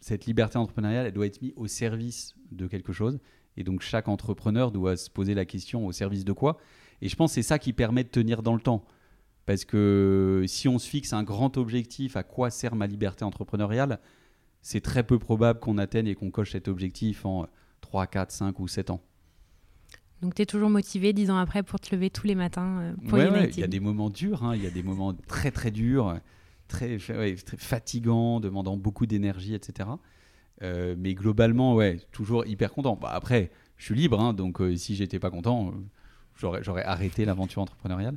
cette 0.01 0.25
liberté 0.25 0.57
entrepreneuriale, 0.57 1.07
elle 1.07 1.13
doit 1.13 1.27
être 1.27 1.43
mise 1.43 1.53
au 1.57 1.67
service 1.67 2.35
de 2.51 2.67
quelque 2.67 2.95
chose. 2.95 3.21
Et 3.57 3.65
donc 3.65 3.83
chaque 3.83 4.09
entrepreneur 4.09 4.71
doit 4.71 4.97
se 4.97 5.11
poser 5.11 5.35
la 5.35 5.45
question 5.45 5.87
au 5.87 5.93
service 5.93 6.25
de 6.25 6.33
quoi? 6.33 6.59
Et 7.01 7.09
je 7.09 7.17
pense 7.17 7.33
que 7.33 7.35
c'est 7.35 7.43
ça 7.43 7.59
qui 7.59 7.73
permet 7.73 8.05
de 8.05 8.09
tenir 8.09 8.43
dans 8.43 8.55
le 8.55 8.61
temps. 8.61 8.85
Parce 9.45 9.65
que 9.65 10.45
si 10.47 10.69
on 10.69 10.79
se 10.79 10.89
fixe 10.89 11.13
un 11.13 11.25
grand 11.25 11.57
objectif, 11.57 12.17
à 12.17 12.23
quoi 12.23 12.51
sert 12.51 12.77
ma 12.77 12.87
liberté 12.87 13.25
entrepreneuriale, 13.25 13.99
c'est 14.61 14.81
très 14.81 15.03
peu 15.03 15.19
probable 15.19 15.59
qu'on 15.59 15.79
atteigne 15.79 16.07
et 16.07 16.15
qu'on 16.15 16.31
coche 16.31 16.53
cet 16.53 16.69
objectif 16.69 17.27
en 17.27 17.47
3, 17.81 18.07
4, 18.07 18.31
5 18.31 18.61
ou 18.61 18.69
7 18.69 18.91
ans. 18.91 19.03
Donc 20.23 20.37
tu 20.37 20.43
es 20.43 20.47
toujours 20.47 20.71
motivé 20.71 21.13
dix 21.13 21.31
ans 21.31 21.37
après 21.37 21.65
pour 21.65 21.81
te 21.81 21.93
lever 21.93 22.09
tous 22.09 22.29
les 22.29 22.37
matins 22.37 22.79
euh, 22.81 22.95
pour 23.09 23.19
ouais, 23.19 23.51
Il 23.51 23.59
y 23.59 23.65
a 23.65 23.67
des 23.67 23.81
moments 23.81 24.09
durs, 24.09 24.45
hein. 24.45 24.55
il 24.55 24.63
y 24.63 24.69
a 24.69 24.71
des 24.71 24.85
moments 24.85 25.13
très 25.27 25.51
très 25.51 25.73
durs, 25.73 26.17
très, 26.69 26.99
très 26.99 27.57
fatigant, 27.57 28.39
demandant 28.39 28.77
beaucoup 28.77 29.07
d'énergie, 29.07 29.55
etc. 29.55 29.89
mais 30.63 31.15
globalement, 31.15 31.75
ouais, 31.75 31.99
toujours 32.13 32.47
hyper 32.47 32.73
content. 32.73 32.97
Bah, 32.97 33.11
après, 33.13 33.51
je 33.77 33.85
suis 33.87 33.95
libre, 33.95 34.21
hein, 34.21 34.33
donc 34.33 34.61
si 34.77 34.95
j'étais 34.95 35.19
pas 35.19 35.31
content, 35.31 35.73
j'aurais 36.37 36.85
arrêté 36.85 37.25
l'aventure 37.25 37.63
entrepreneuriale. 37.63 38.17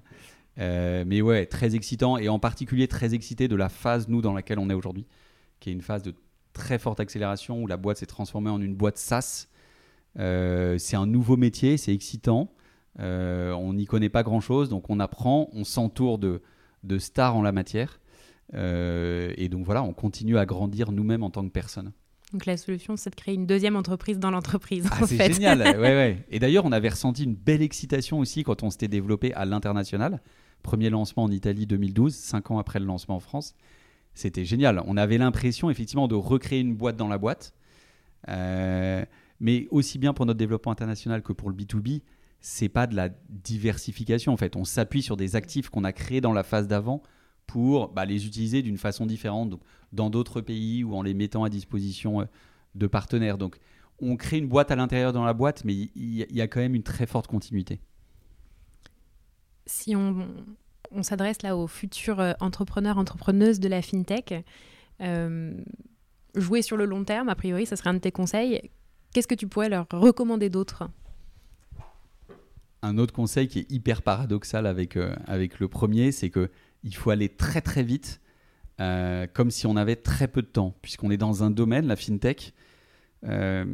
mais 0.57 1.21
ouais, 1.21 1.45
très 1.45 1.75
excitant 1.75 2.17
et 2.17 2.29
en 2.29 2.39
particulier 2.39 2.87
très 2.87 3.13
excité 3.13 3.47
de 3.47 3.55
la 3.55 3.69
phase, 3.69 4.07
nous, 4.07 4.21
dans 4.21 4.33
laquelle 4.33 4.59
on 4.59 4.69
est 4.69 4.73
aujourd'hui, 4.75 5.05
qui 5.59 5.69
est 5.69 5.73
une 5.73 5.81
phase 5.81 6.03
de 6.03 6.13
très 6.53 6.77
forte 6.79 6.99
accélération 6.99 7.61
où 7.61 7.67
la 7.67 7.77
boîte 7.77 7.97
s'est 7.97 8.05
transformée 8.05 8.49
en 8.49 8.61
une 8.61 8.75
boîte 8.75 8.97
SaaS. 8.97 9.47
c'est 10.15 10.95
un 10.95 11.07
nouveau 11.07 11.37
métier, 11.37 11.77
c'est 11.77 11.93
excitant. 11.93 12.51
Euh, 12.99 13.51
on 13.53 13.73
n'y 13.73 13.85
connaît 13.85 14.09
pas 14.09 14.23
grand-chose, 14.23 14.69
donc 14.69 14.89
on 14.89 14.99
apprend, 14.99 15.49
on 15.53 15.63
s'entoure 15.63 16.17
de, 16.17 16.41
de, 16.83 16.97
stars 16.97 17.35
en 17.35 17.41
la 17.41 17.51
matière. 17.51 17.99
Euh, 18.53 19.33
et 19.37 19.49
donc 19.49 19.65
voilà, 19.65 19.83
on 19.83 19.93
continue 19.93 20.37
à 20.37 20.45
grandir 20.45 20.91
nous-mêmes 20.91 21.23
en 21.23 21.29
tant 21.29 21.43
que 21.43 21.51
personne. 21.51 21.91
Donc 22.33 22.45
la 22.45 22.57
solution, 22.57 22.97
c'est 22.97 23.11
de 23.11 23.15
créer 23.15 23.35
une 23.35 23.45
deuxième 23.45 23.75
entreprise 23.75 24.19
dans 24.19 24.31
l'entreprise. 24.31 24.87
Ah, 24.91 25.05
c'est 25.07 25.33
génial, 25.33 25.59
ouais, 25.61 25.77
ouais. 25.77 26.25
Et 26.29 26.39
d'ailleurs, 26.39 26.65
on 26.65 26.71
avait 26.71 26.89
ressenti 26.89 27.23
une 27.23 27.35
belle 27.35 27.61
excitation 27.61 28.19
aussi 28.19 28.43
quand 28.43 28.63
on 28.63 28.69
s'était 28.69 28.87
développé 28.87 29.33
à 29.33 29.45
l'international. 29.45 30.21
Premier 30.63 30.89
lancement 30.89 31.23
en 31.23 31.31
Italie 31.31 31.67
2012, 31.67 32.13
cinq 32.13 32.51
ans 32.51 32.57
après 32.57 32.79
le 32.79 32.85
lancement 32.85 33.17
en 33.17 33.19
France. 33.19 33.53
C'était 34.15 34.45
génial. 34.45 34.81
On 34.87 34.97
avait 34.97 35.17
l'impression 35.17 35.69
effectivement 35.69 36.07
de 36.07 36.15
recréer 36.15 36.61
une 36.61 36.75
boîte 36.75 36.95
dans 36.95 37.07
la 37.07 37.17
boîte. 37.17 37.53
Euh, 38.27 39.05
mais 39.39 39.67
aussi 39.69 39.99
bien 39.99 40.13
pour 40.13 40.25
notre 40.25 40.39
développement 40.39 40.71
international 40.71 41.21
que 41.21 41.33
pour 41.33 41.49
le 41.49 41.55
B2B, 41.55 42.01
c'est 42.39 42.69
pas 42.69 42.87
de 42.87 42.95
la 42.95 43.09
diversification 43.29 44.33
en 44.33 44.37
fait. 44.37 44.55
On 44.55 44.65
s'appuie 44.65 45.01
sur 45.01 45.17
des 45.17 45.35
actifs 45.35 45.69
qu'on 45.69 45.83
a 45.83 45.91
créés 45.91 46.21
dans 46.21 46.33
la 46.33 46.43
phase 46.43 46.67
d'avant 46.67 47.03
pour 47.47 47.89
bah, 47.89 48.05
les 48.05 48.25
utiliser 48.25 48.61
d'une 48.61 48.77
façon 48.77 49.05
différente 49.05 49.59
dans 49.95 50.09
d'autres 50.09 50.41
pays 50.41 50.83
ou 50.83 50.95
en 50.95 51.01
les 51.01 51.13
mettant 51.13 51.43
à 51.43 51.49
disposition 51.49 52.21
euh, 52.21 52.25
de 52.75 52.87
partenaires. 52.87 53.37
Donc 53.37 53.57
on 53.99 54.17
crée 54.17 54.37
une 54.37 54.47
boîte 54.47 54.71
à 54.71 54.75
l'intérieur 54.75 55.13
dans 55.13 55.25
la 55.25 55.33
boîte, 55.33 55.63
mais 55.63 55.73
il 55.73 55.91
y, 55.95 56.41
a 56.41 56.47
quand 56.47 56.59
même 56.59 56.75
une 56.75 56.83
très 56.83 57.05
forte 57.05 57.27
continuité. 57.27 57.79
Si 59.65 59.95
on, 59.95 60.27
s'adresse 61.01 61.41
là 61.41 61.57
aux 61.57 61.67
futurs 61.67 62.19
euh, 62.19 62.33
entrepreneurs, 62.39 62.97
entrepreneuses 62.97 63.59
de 63.59 63.67
la 63.67 63.81
FinTech, 63.81 64.33
euh, 65.01 65.53
jouer 66.35 66.61
sur 66.61 66.77
le 66.77 66.85
long 66.85 67.03
terme, 67.03 67.29
a 67.29 67.35
priori, 67.35 67.65
ça 67.65 67.75
serait 67.75 67.89
un 67.89 67.95
de 67.95 67.99
tes 67.99 68.11
conseils. 68.11 68.69
Qu'est-ce 69.13 69.27
que 69.27 69.35
tu 69.35 69.47
pourrais 69.47 69.69
leur 69.69 69.87
recommander 69.91 70.49
d'autre? 70.49 70.89
Un 72.81 72.97
autre 72.97 73.13
conseil 73.13 73.47
qui 73.47 73.59
est 73.59 73.71
hyper 73.71 74.01
paradoxal 74.01 74.67
avec, 74.67 74.97
euh, 74.97 75.15
avec 75.25 75.59
le 75.59 75.67
premier, 75.67 76.11
c'est 76.11 76.29
que 76.29 76.51
il 76.83 76.95
faut 76.95 77.09
aller 77.09 77.29
très 77.29 77.61
très 77.61 77.81
vite, 77.81 78.21
euh, 78.79 79.27
comme 79.31 79.51
si 79.51 79.67
on 79.67 79.75
avait 79.75 79.95
très 79.95 80.27
peu 80.27 80.41
de 80.41 80.47
temps, 80.47 80.75
puisqu'on 80.81 81.11
est 81.11 81.17
dans 81.17 81.43
un 81.43 81.51
domaine, 81.51 81.87
la 81.87 81.95
fintech, 81.95 82.53
euh, 83.23 83.65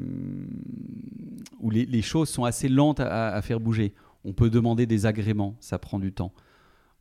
où 1.59 1.69
les, 1.69 2.01
choses 2.01 2.29
sont 2.29 2.45
assez 2.45 2.69
lentes 2.69 2.99
à, 2.99 3.41
faire 3.41 3.59
bouger. 3.59 3.93
On 4.23 4.33
peut 4.33 4.49
demander 4.49 4.85
des 4.85 5.05
agréments, 5.05 5.55
ça 5.59 5.79
prend 5.79 5.99
du 5.99 6.13
temps. 6.13 6.33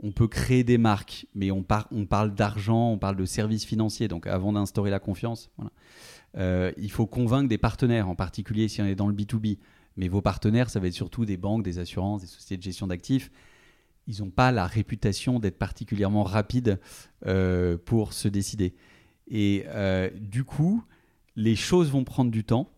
On 0.02 0.12
peut 0.12 0.28
créer 0.28 0.64
des 0.64 0.78
marques, 0.78 1.26
mais 1.34 1.50
on, 1.50 1.64
on 1.92 2.06
parle 2.06 2.34
d'argent, 2.34 2.90
on 2.92 2.98
parle 2.98 3.16
de 3.16 3.26
services 3.26 3.64
financiers, 3.64 4.08
donc 4.08 4.26
avant 4.26 4.52
d'instaurer 4.52 4.90
la 4.90 4.98
confiance, 4.98 5.50
il 6.36 6.90
faut 6.90 7.06
convaincre 7.06 7.48
des 7.48 7.58
partenaires, 7.58 8.08
en 8.08 8.14
particulier 8.14 8.68
si 8.68 8.80
on 8.80 8.86
est 8.86 8.94
dans 8.94 9.08
le 9.08 9.14
B2B. 9.14 9.58
Mais 9.96 10.08
vos 10.08 10.22
partenaires, 10.22 10.70
ça 10.70 10.80
va 10.80 10.86
être 10.86 10.94
surtout 10.94 11.26
des 11.26 11.36
banques, 11.36 11.62
des 11.62 11.78
assurances, 11.78 12.22
des 12.22 12.26
sociétés 12.26 12.56
de 12.56 12.62
gestion 12.62 12.86
d'actifs. 12.86 13.30
Ils 14.06 14.22
n'ont 14.22 14.30
pas 14.30 14.52
la 14.52 14.66
réputation 14.66 15.38
d'être 15.38 15.58
particulièrement 15.58 16.22
rapides 16.22 16.80
euh, 17.26 17.76
pour 17.78 18.12
se 18.12 18.28
décider. 18.28 18.74
Et 19.28 19.64
euh, 19.68 20.10
du 20.14 20.44
coup, 20.44 20.82
les 21.36 21.56
choses 21.56 21.90
vont 21.90 22.04
prendre 22.04 22.30
du 22.30 22.44
temps. 22.44 22.70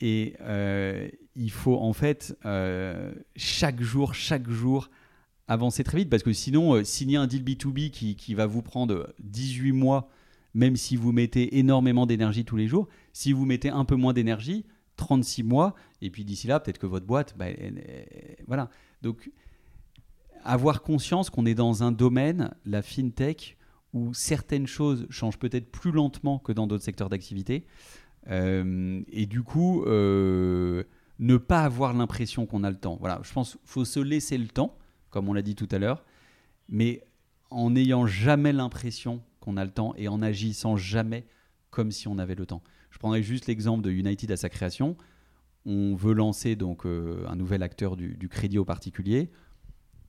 Et 0.00 0.36
euh, 0.40 1.08
il 1.34 1.50
faut 1.50 1.76
en 1.76 1.92
fait 1.92 2.34
chaque 3.36 3.80
jour, 3.82 4.14
chaque 4.14 4.48
jour, 4.48 4.90
avancer 5.48 5.84
très 5.84 5.98
vite. 5.98 6.10
Parce 6.10 6.22
que 6.22 6.32
sinon, 6.32 6.84
signer 6.84 7.16
un 7.16 7.26
deal 7.26 7.44
B2B 7.44 7.90
qui, 7.90 8.16
qui 8.16 8.34
va 8.34 8.46
vous 8.46 8.62
prendre 8.62 9.12
18 9.20 9.72
mois, 9.72 10.10
même 10.54 10.76
si 10.76 10.96
vous 10.96 11.12
mettez 11.12 11.58
énormément 11.58 12.06
d'énergie 12.06 12.44
tous 12.44 12.56
les 12.56 12.68
jours, 12.68 12.88
si 13.12 13.32
vous 13.32 13.44
mettez 13.46 13.68
un 13.68 13.84
peu 13.84 13.96
moins 13.96 14.12
d'énergie, 14.12 14.64
36 14.96 15.42
mois, 15.42 15.74
et 16.02 16.10
puis 16.10 16.24
d'ici 16.24 16.46
là, 16.46 16.60
peut-être 16.60 16.78
que 16.78 16.86
votre 16.86 17.06
boîte, 17.06 17.34
bah, 17.36 17.46
voilà. 18.46 18.70
Donc, 19.02 19.30
avoir 20.44 20.82
conscience 20.82 21.30
qu'on 21.30 21.46
est 21.46 21.54
dans 21.54 21.82
un 21.82 21.92
domaine, 21.92 22.50
la 22.64 22.82
fintech, 22.82 23.56
où 23.92 24.14
certaines 24.14 24.66
choses 24.66 25.06
changent 25.10 25.38
peut-être 25.38 25.70
plus 25.70 25.90
lentement 25.90 26.38
que 26.38 26.52
dans 26.52 26.66
d'autres 26.66 26.84
secteurs 26.84 27.08
d'activité, 27.08 27.66
euh, 28.28 29.02
et 29.10 29.26
du 29.26 29.42
coup, 29.42 29.84
euh, 29.84 30.84
ne 31.18 31.36
pas 31.36 31.62
avoir 31.62 31.92
l'impression 31.92 32.46
qu'on 32.46 32.64
a 32.64 32.70
le 32.70 32.76
temps. 32.76 32.96
Voilà, 33.00 33.20
je 33.22 33.32
pense 33.32 33.52
qu'il 33.52 33.60
faut 33.64 33.84
se 33.84 34.00
laisser 34.00 34.38
le 34.38 34.48
temps, 34.48 34.76
comme 35.10 35.28
on 35.28 35.32
l'a 35.32 35.42
dit 35.42 35.54
tout 35.54 35.68
à 35.70 35.78
l'heure, 35.78 36.04
mais 36.68 37.02
en 37.50 37.70
n'ayant 37.70 38.06
jamais 38.06 38.52
l'impression 38.52 39.22
qu'on 39.40 39.56
a 39.56 39.64
le 39.64 39.70
temps 39.70 39.94
et 39.96 40.08
en 40.08 40.22
agissant 40.22 40.76
jamais 40.76 41.26
comme 41.70 41.90
si 41.90 42.08
on 42.08 42.18
avait 42.18 42.34
le 42.34 42.46
temps. 42.46 42.62
Je 42.90 42.98
prendrai 42.98 43.22
juste 43.22 43.46
l'exemple 43.46 43.82
de 43.82 43.90
United 43.90 44.30
à 44.30 44.36
sa 44.36 44.48
création. 44.48 44.96
On 45.66 45.94
veut 45.94 46.14
lancer 46.14 46.56
donc 46.56 46.86
euh, 46.86 47.24
un 47.28 47.36
nouvel 47.36 47.62
acteur 47.62 47.96
du, 47.96 48.28
crédit 48.28 48.58
au 48.58 48.64
particulier. 48.64 49.30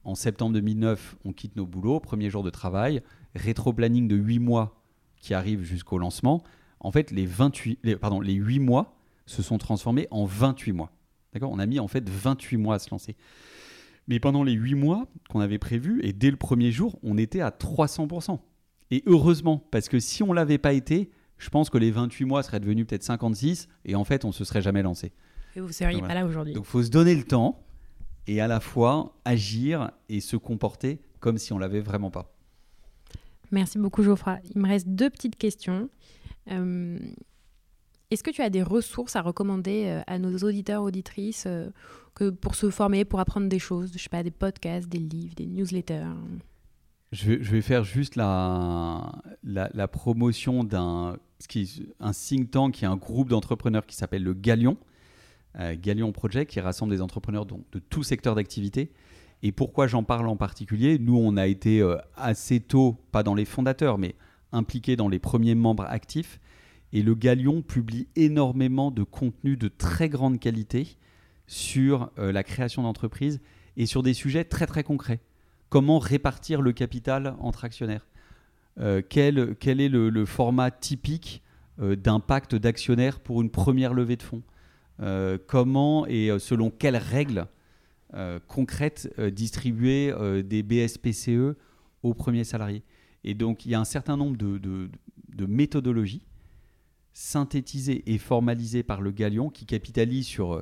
En 0.04 0.16
septembre 0.16 0.54
2009, 0.54 1.18
on 1.26 1.34
quitte 1.34 1.56
nos 1.56 1.66
boulots, 1.66 2.00
premier 2.00 2.30
jour 2.30 2.44
de 2.44 2.50
travail, 2.50 3.02
rétro-planning 3.36 4.08
de 4.08 4.16
8 4.16 4.40
mois 4.40 4.84
qui 5.18 5.34
arrive 5.34 5.64
jusqu'au 5.64 5.98
lancement. 5.98 6.44
En 6.80 6.92
fait, 6.92 7.12
les, 7.12 7.26
28, 7.26 7.98
pardon, 7.98 8.20
les 8.20 8.34
8 8.34 8.60
mois 8.60 8.98
se 9.28 9.44
sont 9.44 9.58
transformés 9.58 10.08
en 10.10 10.26
28 10.26 10.72
mois. 10.72 10.92
D'accord? 11.34 11.52
On 11.52 11.60
a 11.60 11.66
mis 11.66 11.80
en 11.80 11.88
fait 11.88 12.10
28 12.10 12.58
mois 12.58 12.76
à 12.76 12.80
se 12.80 12.90
lancer. 12.90 13.16
Mais 14.08 14.20
pendant 14.20 14.44
les 14.44 14.54
8 14.54 14.74
mois 14.74 15.08
qu'on 15.30 15.40
avait 15.40 15.60
prévus, 15.60 16.02
et 16.04 16.14
dès 16.14 16.32
le 16.32 16.38
premier 16.38 16.72
jour, 16.72 16.98
on 17.04 17.18
était 17.18 17.42
à 17.42 17.52
300%. 17.52 18.40
Et 18.90 19.04
heureusement, 19.06 19.64
parce 19.72 19.88
que 19.88 20.00
si 20.00 20.24
on 20.24 20.28
ne 20.28 20.34
l'avait 20.34 20.58
pas 20.58 20.74
été, 20.74 21.12
je 21.38 21.50
pense 21.50 21.70
que 21.70 21.78
les 21.78 21.92
28 21.92 22.26
mois 22.26 22.44
seraient 22.44 22.60
devenus 22.60 22.88
peut-être 22.88 23.04
56 23.04 23.68
et 23.86 23.96
en 23.96 24.04
fait, 24.04 24.26
on 24.26 24.32
se 24.32 24.44
serait 24.44 24.62
jamais 24.62 24.82
lancé. 24.82 25.14
Et 25.56 25.60
vous 25.60 25.68
ne 25.68 25.72
seriez 25.72 26.02
pas 26.02 26.14
là 26.14 26.26
aujourd'hui. 26.26 26.54
Donc, 26.54 26.66
il 26.66 26.70
faut 26.70 26.84
se 26.84 26.90
donner 26.90 27.16
le 27.16 27.24
temps 27.24 27.64
et 28.28 28.42
à 28.42 28.48
la 28.48 28.60
fois 28.60 29.16
agir 29.26 29.92
et 30.10 30.20
se 30.20 30.36
comporter 30.36 31.02
comme 31.20 31.38
si 31.38 31.54
on 31.54 31.60
l'avait 31.60 31.82
vraiment 31.82 32.12
pas. 32.12 32.34
Merci 33.52 33.78
beaucoup, 33.78 34.02
Geoffroy. 34.04 34.40
Il 34.56 34.62
me 34.62 34.68
reste 34.68 34.88
deux 34.88 35.10
petites 35.10 35.36
questions. 35.36 35.90
Euh, 36.50 36.98
est-ce 38.10 38.24
que 38.24 38.32
tu 38.32 38.42
as 38.42 38.50
des 38.50 38.64
ressources 38.64 39.16
à 39.16 39.22
recommander 39.22 39.86
euh, 39.86 40.02
à 40.08 40.20
nos 40.20 40.36
auditeurs, 40.38 40.84
auditrices, 40.84 41.46
euh, 41.48 41.70
que 42.16 42.30
pour 42.30 42.56
se 42.56 42.70
former, 42.70 43.06
pour 43.06 43.20
apprendre 43.20 43.48
des 43.48 43.60
choses 43.60 43.92
Je 43.94 44.02
sais 44.02 44.10
pas, 44.10 44.24
des 44.24 44.32
podcasts, 44.32 44.90
des 44.90 45.00
livres, 45.00 45.36
des 45.36 45.48
newsletters? 45.48 46.08
Je 47.12 47.34
vais, 47.34 47.62
faire 47.62 47.84
juste 47.84 48.16
la, 48.16 49.22
la 49.44 49.88
promotion 49.90 50.64
d'un 50.64 51.18
un 52.00 52.12
think 52.12 52.52
tank 52.52 52.74
qui 52.74 52.86
est 52.86 52.88
un 52.88 52.98
groupe 52.98 53.30
d'entrepreneurs 53.30 53.86
qui 53.86 53.96
s'appelle 53.96 54.24
le 54.24 54.34
Galion, 54.34 54.78
Galion 55.56 56.12
Project, 56.12 56.52
qui 56.52 56.60
rassemble 56.60 56.94
des 56.94 57.02
entrepreneurs 57.02 57.46
de 57.46 57.80
tout 57.90 58.04
secteur 58.04 58.36
d'activité. 58.36 58.92
Et 59.44 59.52
pourquoi 59.52 59.88
j'en 59.88 60.04
parle 60.04 60.28
en 60.28 60.36
particulier? 60.36 61.00
Nous, 61.00 61.18
on 61.18 61.36
a 61.38 61.48
été 61.48 61.82
euh, 61.82 61.98
assez 62.16 62.60
tôt, 62.60 62.98
pas 63.12 63.24
dans 63.24 63.34
les 63.34 63.46
fondateurs, 63.46 63.98
mais 63.98 64.16
impliqués 64.52 64.96
dans 64.96 65.10
les 65.10 65.20
premiers 65.20 65.56
membres 65.56 65.86
actifs. 65.86 66.40
Et 66.94 67.02
le 67.02 67.16
Galion 67.16 67.62
publie 67.62 68.08
énormément 68.16 68.92
de 68.92 69.04
contenu 69.04 69.58
de 69.58 69.68
très 69.68 70.10
grande 70.10 70.40
qualité 70.40 70.98
sur 71.48 72.12
euh, 72.20 72.32
la 72.32 72.44
création 72.44 72.84
d'entreprises 72.84 73.42
et 73.78 73.86
sur 73.86 74.04
des 74.04 74.14
sujets 74.14 74.44
très 74.44 74.68
très 74.68 74.84
concrets. 74.84 75.22
Comment 75.70 76.00
répartir 76.00 76.62
le 76.62 76.74
capital 76.74 77.36
entre 77.40 77.66
actionnaires? 77.66 78.08
Euh, 78.80 79.02
quel, 79.08 79.56
quel, 79.60 79.82
est 79.82 79.90
le, 79.90 80.26
format 80.26 80.70
typique 80.70 81.42
euh, 81.80 81.96
d'impact 81.96 82.56
d'actionnaire 82.56 83.20
pour 83.20 83.42
une 83.42 83.50
première 83.50 83.94
levée 83.94 84.18
de 84.18 84.24
fonds? 84.24 84.44
euh, 84.44 84.61
Comment 85.48 86.06
et 86.06 86.30
selon 86.40 86.70
quelles 86.70 86.98
règles 86.98 87.48
concrètes 88.48 89.10
distribuer 89.32 90.14
des 90.44 90.64
BSPCE 90.64 91.56
aux 92.04 92.14
premiers 92.14 92.44
salariés 92.44 92.84
Et 93.24 93.34
donc 93.34 93.66
il 93.66 93.72
y 93.72 93.76
a 93.76 93.80
un 93.80 93.86
certain 93.86 94.18
nombre 94.18 94.38
de, 94.38 94.58
de, 94.58 95.46
méthodologies 95.46 96.26
synthétisées 97.14 98.04
et 98.14 98.18
formalisées 98.18 98.84
par 98.84 99.02
le 99.02 99.12
Galion 99.12 99.50
qui 99.50 99.66
capitalise 99.66 100.28
sur 100.28 100.62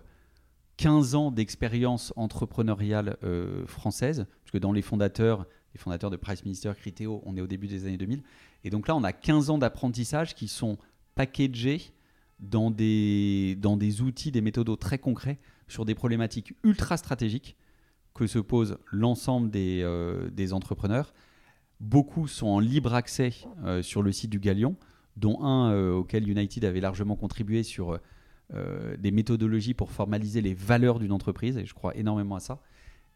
15 0.77 1.15
ans 1.15 1.31
d'expérience 1.31 2.13
entrepreneuriale 2.15 3.17
française, 3.65 4.25
puisque 4.45 4.61
dans 4.61 4.71
les 4.71 4.81
fondateurs, 4.81 5.45
les 5.73 5.79
fondateurs 5.79 6.09
de 6.09 6.17
Price 6.17 6.43
Minister, 6.45 6.71
Criteo, 6.77 7.21
on 7.25 7.35
est 7.35 7.41
au 7.41 7.47
début 7.47 7.67
des 7.67 7.85
années 7.85 7.97
2000. 7.97 8.23
Et 8.63 8.69
donc 8.69 8.87
là, 8.87 8.95
on 8.95 9.03
a 9.03 9.13
15 9.13 9.49
ans 9.49 9.57
d'apprentissage 9.57 10.35
qui 10.35 10.47
sont 10.47 10.77
packagés 11.15 11.93
dans 12.39 12.71
des, 12.71 13.57
dans 13.59 13.77
des 13.77 14.01
outils, 14.01 14.31
des 14.31 14.41
méthodos 14.41 14.77
très 14.77 14.97
concrets 14.97 15.39
sur 15.67 15.85
des 15.85 15.95
problématiques 15.95 16.53
ultra 16.63 16.97
stratégiques 16.97 17.55
que 18.13 18.27
se 18.27 18.39
posent 18.39 18.77
l'ensemble 18.91 19.49
des, 19.49 19.81
euh, 19.83 20.29
des 20.29 20.53
entrepreneurs 20.53 21.13
beaucoup 21.79 22.27
sont 22.27 22.47
en 22.47 22.59
libre 22.59 22.93
accès 22.93 23.31
sur 23.81 24.01
le 24.01 24.11
site 24.11 24.29
du 24.29 24.39
Galion, 24.39 24.75
dont 25.15 25.41
un 25.43 25.91
auquel 25.91 26.29
United 26.29 26.65
avait 26.65 26.81
largement 26.81 27.15
contribué 27.15 27.63
sur 27.63 27.99
des 28.51 29.11
méthodologies 29.11 29.73
pour 29.73 29.91
formaliser 29.91 30.41
les 30.41 30.53
valeurs 30.53 30.99
d'une 30.99 31.11
entreprise, 31.11 31.57
et 31.57 31.65
je 31.65 31.73
crois 31.73 31.95
énormément 31.95 32.35
à 32.35 32.39
ça. 32.39 32.61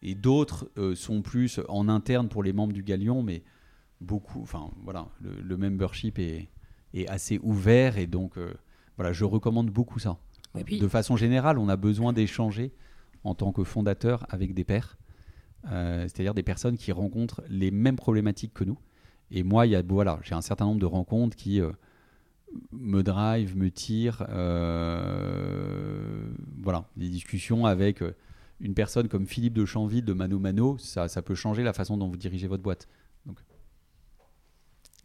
Et 0.01 0.15
d'autres 0.15 0.71
sont 0.95 1.21
plus 1.21 1.59
en 1.67 1.89
interne 1.89 2.29
pour 2.29 2.43
les 2.43 2.53
membres 2.53 2.73
du 2.73 2.83
Galion, 2.83 3.21
mais 3.21 3.43
beaucoup, 3.99 4.41
enfin 4.41 4.71
voilà, 4.83 5.09
le, 5.21 5.57
membership 5.57 6.19
est, 6.19 6.49
est, 6.93 7.07
assez 7.09 7.39
ouvert 7.43 7.97
et 7.97 8.07
donc 8.07 8.37
voilà, 8.97 9.13
je 9.13 9.25
recommande 9.25 9.69
beaucoup 9.69 9.99
ça. 9.99 10.17
De 10.55 10.87
façon 10.87 11.17
générale, 11.17 11.57
on 11.57 11.67
a 11.67 11.75
besoin 11.77 12.13
d'échanger 12.13 12.71
en 13.23 13.33
tant 13.33 13.51
que 13.51 13.63
fondateur 13.63 14.25
avec 14.29 14.53
des 14.53 14.63
pairs, 14.63 14.97
euh, 15.71 16.01
c'est-à-dire 16.03 16.33
des 16.33 16.43
personnes 16.43 16.77
qui 16.77 16.91
rencontrent 16.91 17.41
les 17.49 17.71
mêmes 17.71 17.95
problématiques 17.95 18.53
que 18.53 18.63
nous. 18.63 18.77
Et 19.31 19.43
moi, 19.43 19.65
il 19.65 19.83
voilà, 19.89 20.19
j'ai 20.21 20.35
un 20.35 20.41
certain 20.41 20.65
nombre 20.65 20.79
de 20.79 20.85
rencontres 20.85 21.35
qui 21.35 21.59
euh, 21.59 21.71
me 22.71 23.01
drive, 23.01 23.57
me 23.57 23.71
tirent. 23.71 24.23
Euh, 24.29 26.27
voilà, 26.61 26.87
des 26.95 27.09
discussions 27.09 27.65
avec 27.65 28.03
une 28.59 28.75
personne 28.75 29.07
comme 29.07 29.25
Philippe 29.25 29.53
de 29.53 29.65
Chanville 29.65 30.05
de 30.05 30.13
Mano 30.13 30.37
Mano, 30.37 30.77
ça, 30.77 31.07
ça 31.07 31.21
peut 31.23 31.35
changer 31.35 31.63
la 31.63 31.73
façon 31.73 31.97
dont 31.97 32.09
vous 32.09 32.17
dirigez 32.17 32.47
votre 32.47 32.61
boîte. 32.61 32.87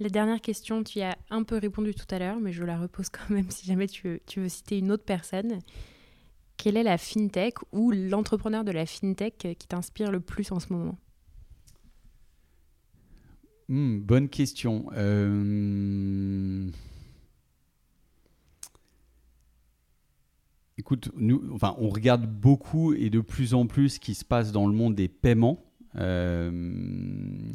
La 0.00 0.08
dernière 0.08 0.40
question, 0.40 0.84
tu 0.84 1.00
as 1.00 1.18
un 1.30 1.42
peu 1.42 1.58
répondu 1.58 1.92
tout 1.92 2.06
à 2.10 2.20
l'heure, 2.20 2.38
mais 2.38 2.52
je 2.52 2.62
la 2.64 2.78
repose 2.78 3.08
quand 3.08 3.30
même 3.30 3.50
si 3.50 3.66
jamais 3.66 3.88
tu 3.88 4.20
veux, 4.36 4.48
citer 4.48 4.78
une 4.78 4.92
autre 4.92 5.04
personne. 5.04 5.58
Quelle 6.56 6.76
est 6.76 6.82
la 6.82 6.98
fintech 6.98 7.54
ou 7.72 7.90
l'entrepreneur 7.90 8.64
de 8.64 8.72
la 8.72 8.86
fintech 8.86 9.56
qui 9.58 9.68
t'inspire 9.68 10.10
le 10.10 10.20
plus 10.20 10.50
en 10.52 10.60
ce 10.60 10.72
moment? 10.72 10.98
Hmm, 13.68 13.98
Bonne 13.98 14.28
question. 14.28 14.86
Euh, 14.94 16.68
écoute, 20.78 21.10
nous, 21.16 21.56
on 21.60 21.88
regarde 21.88 22.26
beaucoup 22.26 22.92
et 22.94 23.10
de 23.10 23.20
plus 23.20 23.54
en 23.54 23.66
plus 23.66 23.90
ce 23.90 24.00
qui 24.00 24.14
se 24.14 24.24
passe 24.24 24.52
dans 24.52 24.66
le 24.66 24.72
monde 24.72 24.94
des 24.94 25.08
paiements. 25.08 25.64
Euh, 25.96 26.50
euh, 26.50 27.52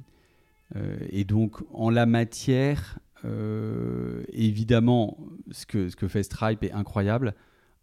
et 1.09 1.23
donc, 1.23 1.57
en 1.71 1.89
la 1.89 2.05
matière, 2.05 2.99
euh, 3.25 4.23
évidemment, 4.33 5.17
ce 5.51 5.65
que, 5.65 5.89
ce 5.89 5.95
que 5.95 6.07
fait 6.07 6.23
Stripe 6.23 6.63
est 6.63 6.71
incroyable, 6.71 7.35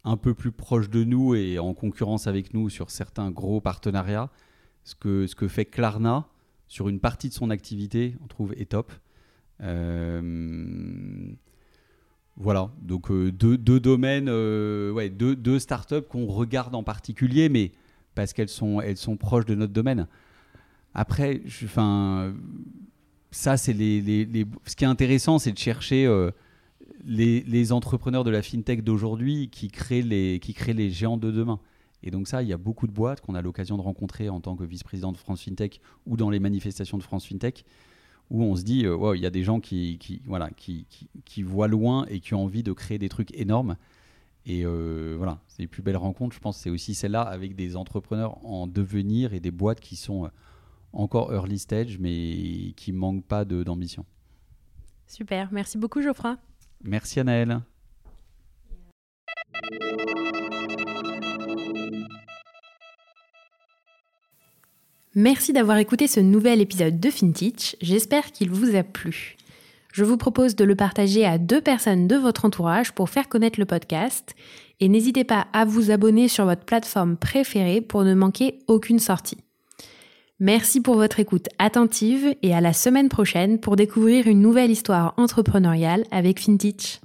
un 0.03 0.17
peu 0.17 0.33
plus 0.33 0.51
proche 0.51 0.89
de 0.89 1.03
nous 1.03 1.35
et 1.35 1.59
en 1.59 1.73
concurrence 1.73 2.27
avec 2.27 2.53
nous 2.53 2.69
sur 2.69 2.89
certains 2.91 3.31
gros 3.31 3.61
partenariats. 3.61 4.29
Ce 4.83 4.95
que, 4.95 5.27
ce 5.27 5.35
que 5.35 5.47
fait 5.47 5.65
Klarna 5.65 6.27
sur 6.67 6.89
une 6.89 6.99
partie 6.99 7.29
de 7.29 7.33
son 7.33 7.49
activité, 7.49 8.15
on 8.23 8.27
trouve, 8.27 8.53
est 8.53 8.71
top. 8.71 8.91
Euh, 9.61 11.31
voilà, 12.35 12.71
donc 12.81 13.11
deux, 13.11 13.57
domaines, 13.57 14.25
deux, 14.25 15.35
deux 15.35 15.59
startups 15.59 16.01
qu'on 16.09 16.25
regarde 16.25 16.73
en 16.73 16.81
particulier, 16.81 17.49
mais 17.49 17.71
parce 18.15 18.33
qu'elles 18.33 18.49
sont, 18.49 18.81
elles 18.81 18.97
sont 18.97 19.17
proches 19.17 19.45
de 19.45 19.53
notre 19.53 19.73
domaine. 19.73 20.07
Après, 20.93 21.41
enfin, 21.63 22.33
ça, 23.31 23.57
c'est 23.57 23.73
les, 23.73 24.01
les, 24.01 24.45
ce 24.65 24.75
qui 24.75 24.83
est 24.83 24.87
intéressant, 24.87 25.39
c'est 25.39 25.53
de 25.53 25.57
chercher 25.57 26.05
euh, 26.05 26.31
les, 27.05 27.41
les, 27.41 27.71
entrepreneurs 27.71 28.23
de 28.23 28.29
la 28.29 28.41
fintech 28.41 28.83
d'aujourd'hui 28.83 29.49
qui 29.49 29.69
créent 29.69 30.01
les 30.01 30.39
qui 30.39 30.53
créent 30.53 30.73
les 30.73 30.89
géants 30.89 31.17
de 31.17 31.31
demain. 31.31 31.59
Et 32.03 32.11
donc 32.11 32.27
ça, 32.27 32.41
il 32.41 32.49
y 32.49 32.53
a 32.53 32.57
beaucoup 32.57 32.87
de 32.87 32.91
boîtes 32.91 33.21
qu'on 33.21 33.35
a 33.35 33.41
l'occasion 33.41 33.77
de 33.77 33.81
rencontrer 33.81 34.29
en 34.29 34.41
tant 34.41 34.55
que 34.55 34.63
vice-président 34.63 35.11
de 35.11 35.17
France 35.17 35.43
FinTech 35.43 35.79
ou 36.05 36.17
dans 36.17 36.29
les 36.29 36.39
manifestations 36.39 36.97
de 36.97 37.03
France 37.03 37.25
FinTech, 37.25 37.63
où 38.29 38.43
on 38.43 38.55
se 38.55 38.63
dit, 38.63 38.85
euh, 38.85 39.15
il 39.15 39.21
y 39.21 39.25
a 39.25 39.29
des 39.29 39.43
gens 39.43 39.59
qui, 39.59 39.97
qui 39.99 40.21
voilà, 40.25 40.49
qui, 40.49 40.85
qui, 40.89 41.07
qui, 41.23 41.43
voient 41.43 41.67
loin 41.67 42.05
et 42.09 42.19
qui 42.19 42.33
ont 42.33 42.43
envie 42.43 42.63
de 42.63 42.73
créer 42.73 42.97
des 42.97 43.09
trucs 43.09 43.33
énormes. 43.37 43.77
Et 44.45 44.65
euh, 44.65 45.15
voilà, 45.17 45.39
c'est 45.47 45.61
les 45.61 45.67
plus 45.67 45.83
belles 45.83 45.97
rencontres, 45.97 46.35
je 46.35 46.39
pense, 46.39 46.57
c'est 46.57 46.71
aussi 46.71 46.95
celle-là 46.95 47.21
avec 47.21 47.55
des 47.55 47.75
entrepreneurs 47.75 48.43
en 48.43 48.65
devenir 48.65 49.33
et 49.35 49.39
des 49.39 49.51
boîtes 49.51 49.79
qui 49.79 49.95
sont 49.95 50.31
encore 50.93 51.33
early 51.33 51.59
stage, 51.59 51.97
mais 51.99 52.73
qui 52.75 52.91
manque 52.91 53.25
pas 53.25 53.45
d'ambition. 53.45 54.05
Super, 55.07 55.49
merci 55.51 55.77
beaucoup 55.77 56.01
Geoffroy. 56.01 56.37
Merci 56.83 57.19
Anaël. 57.19 57.61
Merci 65.13 65.51
d'avoir 65.51 65.77
écouté 65.77 66.07
ce 66.07 66.21
nouvel 66.21 66.61
épisode 66.61 67.01
de 67.01 67.09
FinTech, 67.09 67.75
j'espère 67.81 68.31
qu'il 68.31 68.49
vous 68.49 68.77
a 68.77 68.83
plu. 68.83 69.35
Je 69.91 70.05
vous 70.05 70.15
propose 70.15 70.55
de 70.55 70.63
le 70.63 70.75
partager 70.77 71.25
à 71.25 71.37
deux 71.37 71.59
personnes 71.59 72.07
de 72.07 72.15
votre 72.15 72.45
entourage 72.45 72.93
pour 72.93 73.09
faire 73.09 73.27
connaître 73.27 73.59
le 73.59 73.65
podcast 73.65 74.33
et 74.79 74.87
n'hésitez 74.87 75.25
pas 75.25 75.47
à 75.51 75.65
vous 75.65 75.91
abonner 75.91 76.29
sur 76.29 76.45
votre 76.45 76.63
plateforme 76.63 77.17
préférée 77.17 77.81
pour 77.81 78.03
ne 78.03 78.13
manquer 78.13 78.59
aucune 78.67 78.99
sortie. 78.99 79.37
Merci 80.43 80.81
pour 80.81 80.95
votre 80.95 81.19
écoute 81.19 81.49
attentive 81.59 82.35
et 82.41 82.55
à 82.55 82.61
la 82.61 82.73
semaine 82.73 83.09
prochaine 83.09 83.59
pour 83.59 83.75
découvrir 83.75 84.25
une 84.25 84.41
nouvelle 84.41 84.71
histoire 84.71 85.13
entrepreneuriale 85.17 86.03
avec 86.09 86.39
FinTech. 86.39 86.99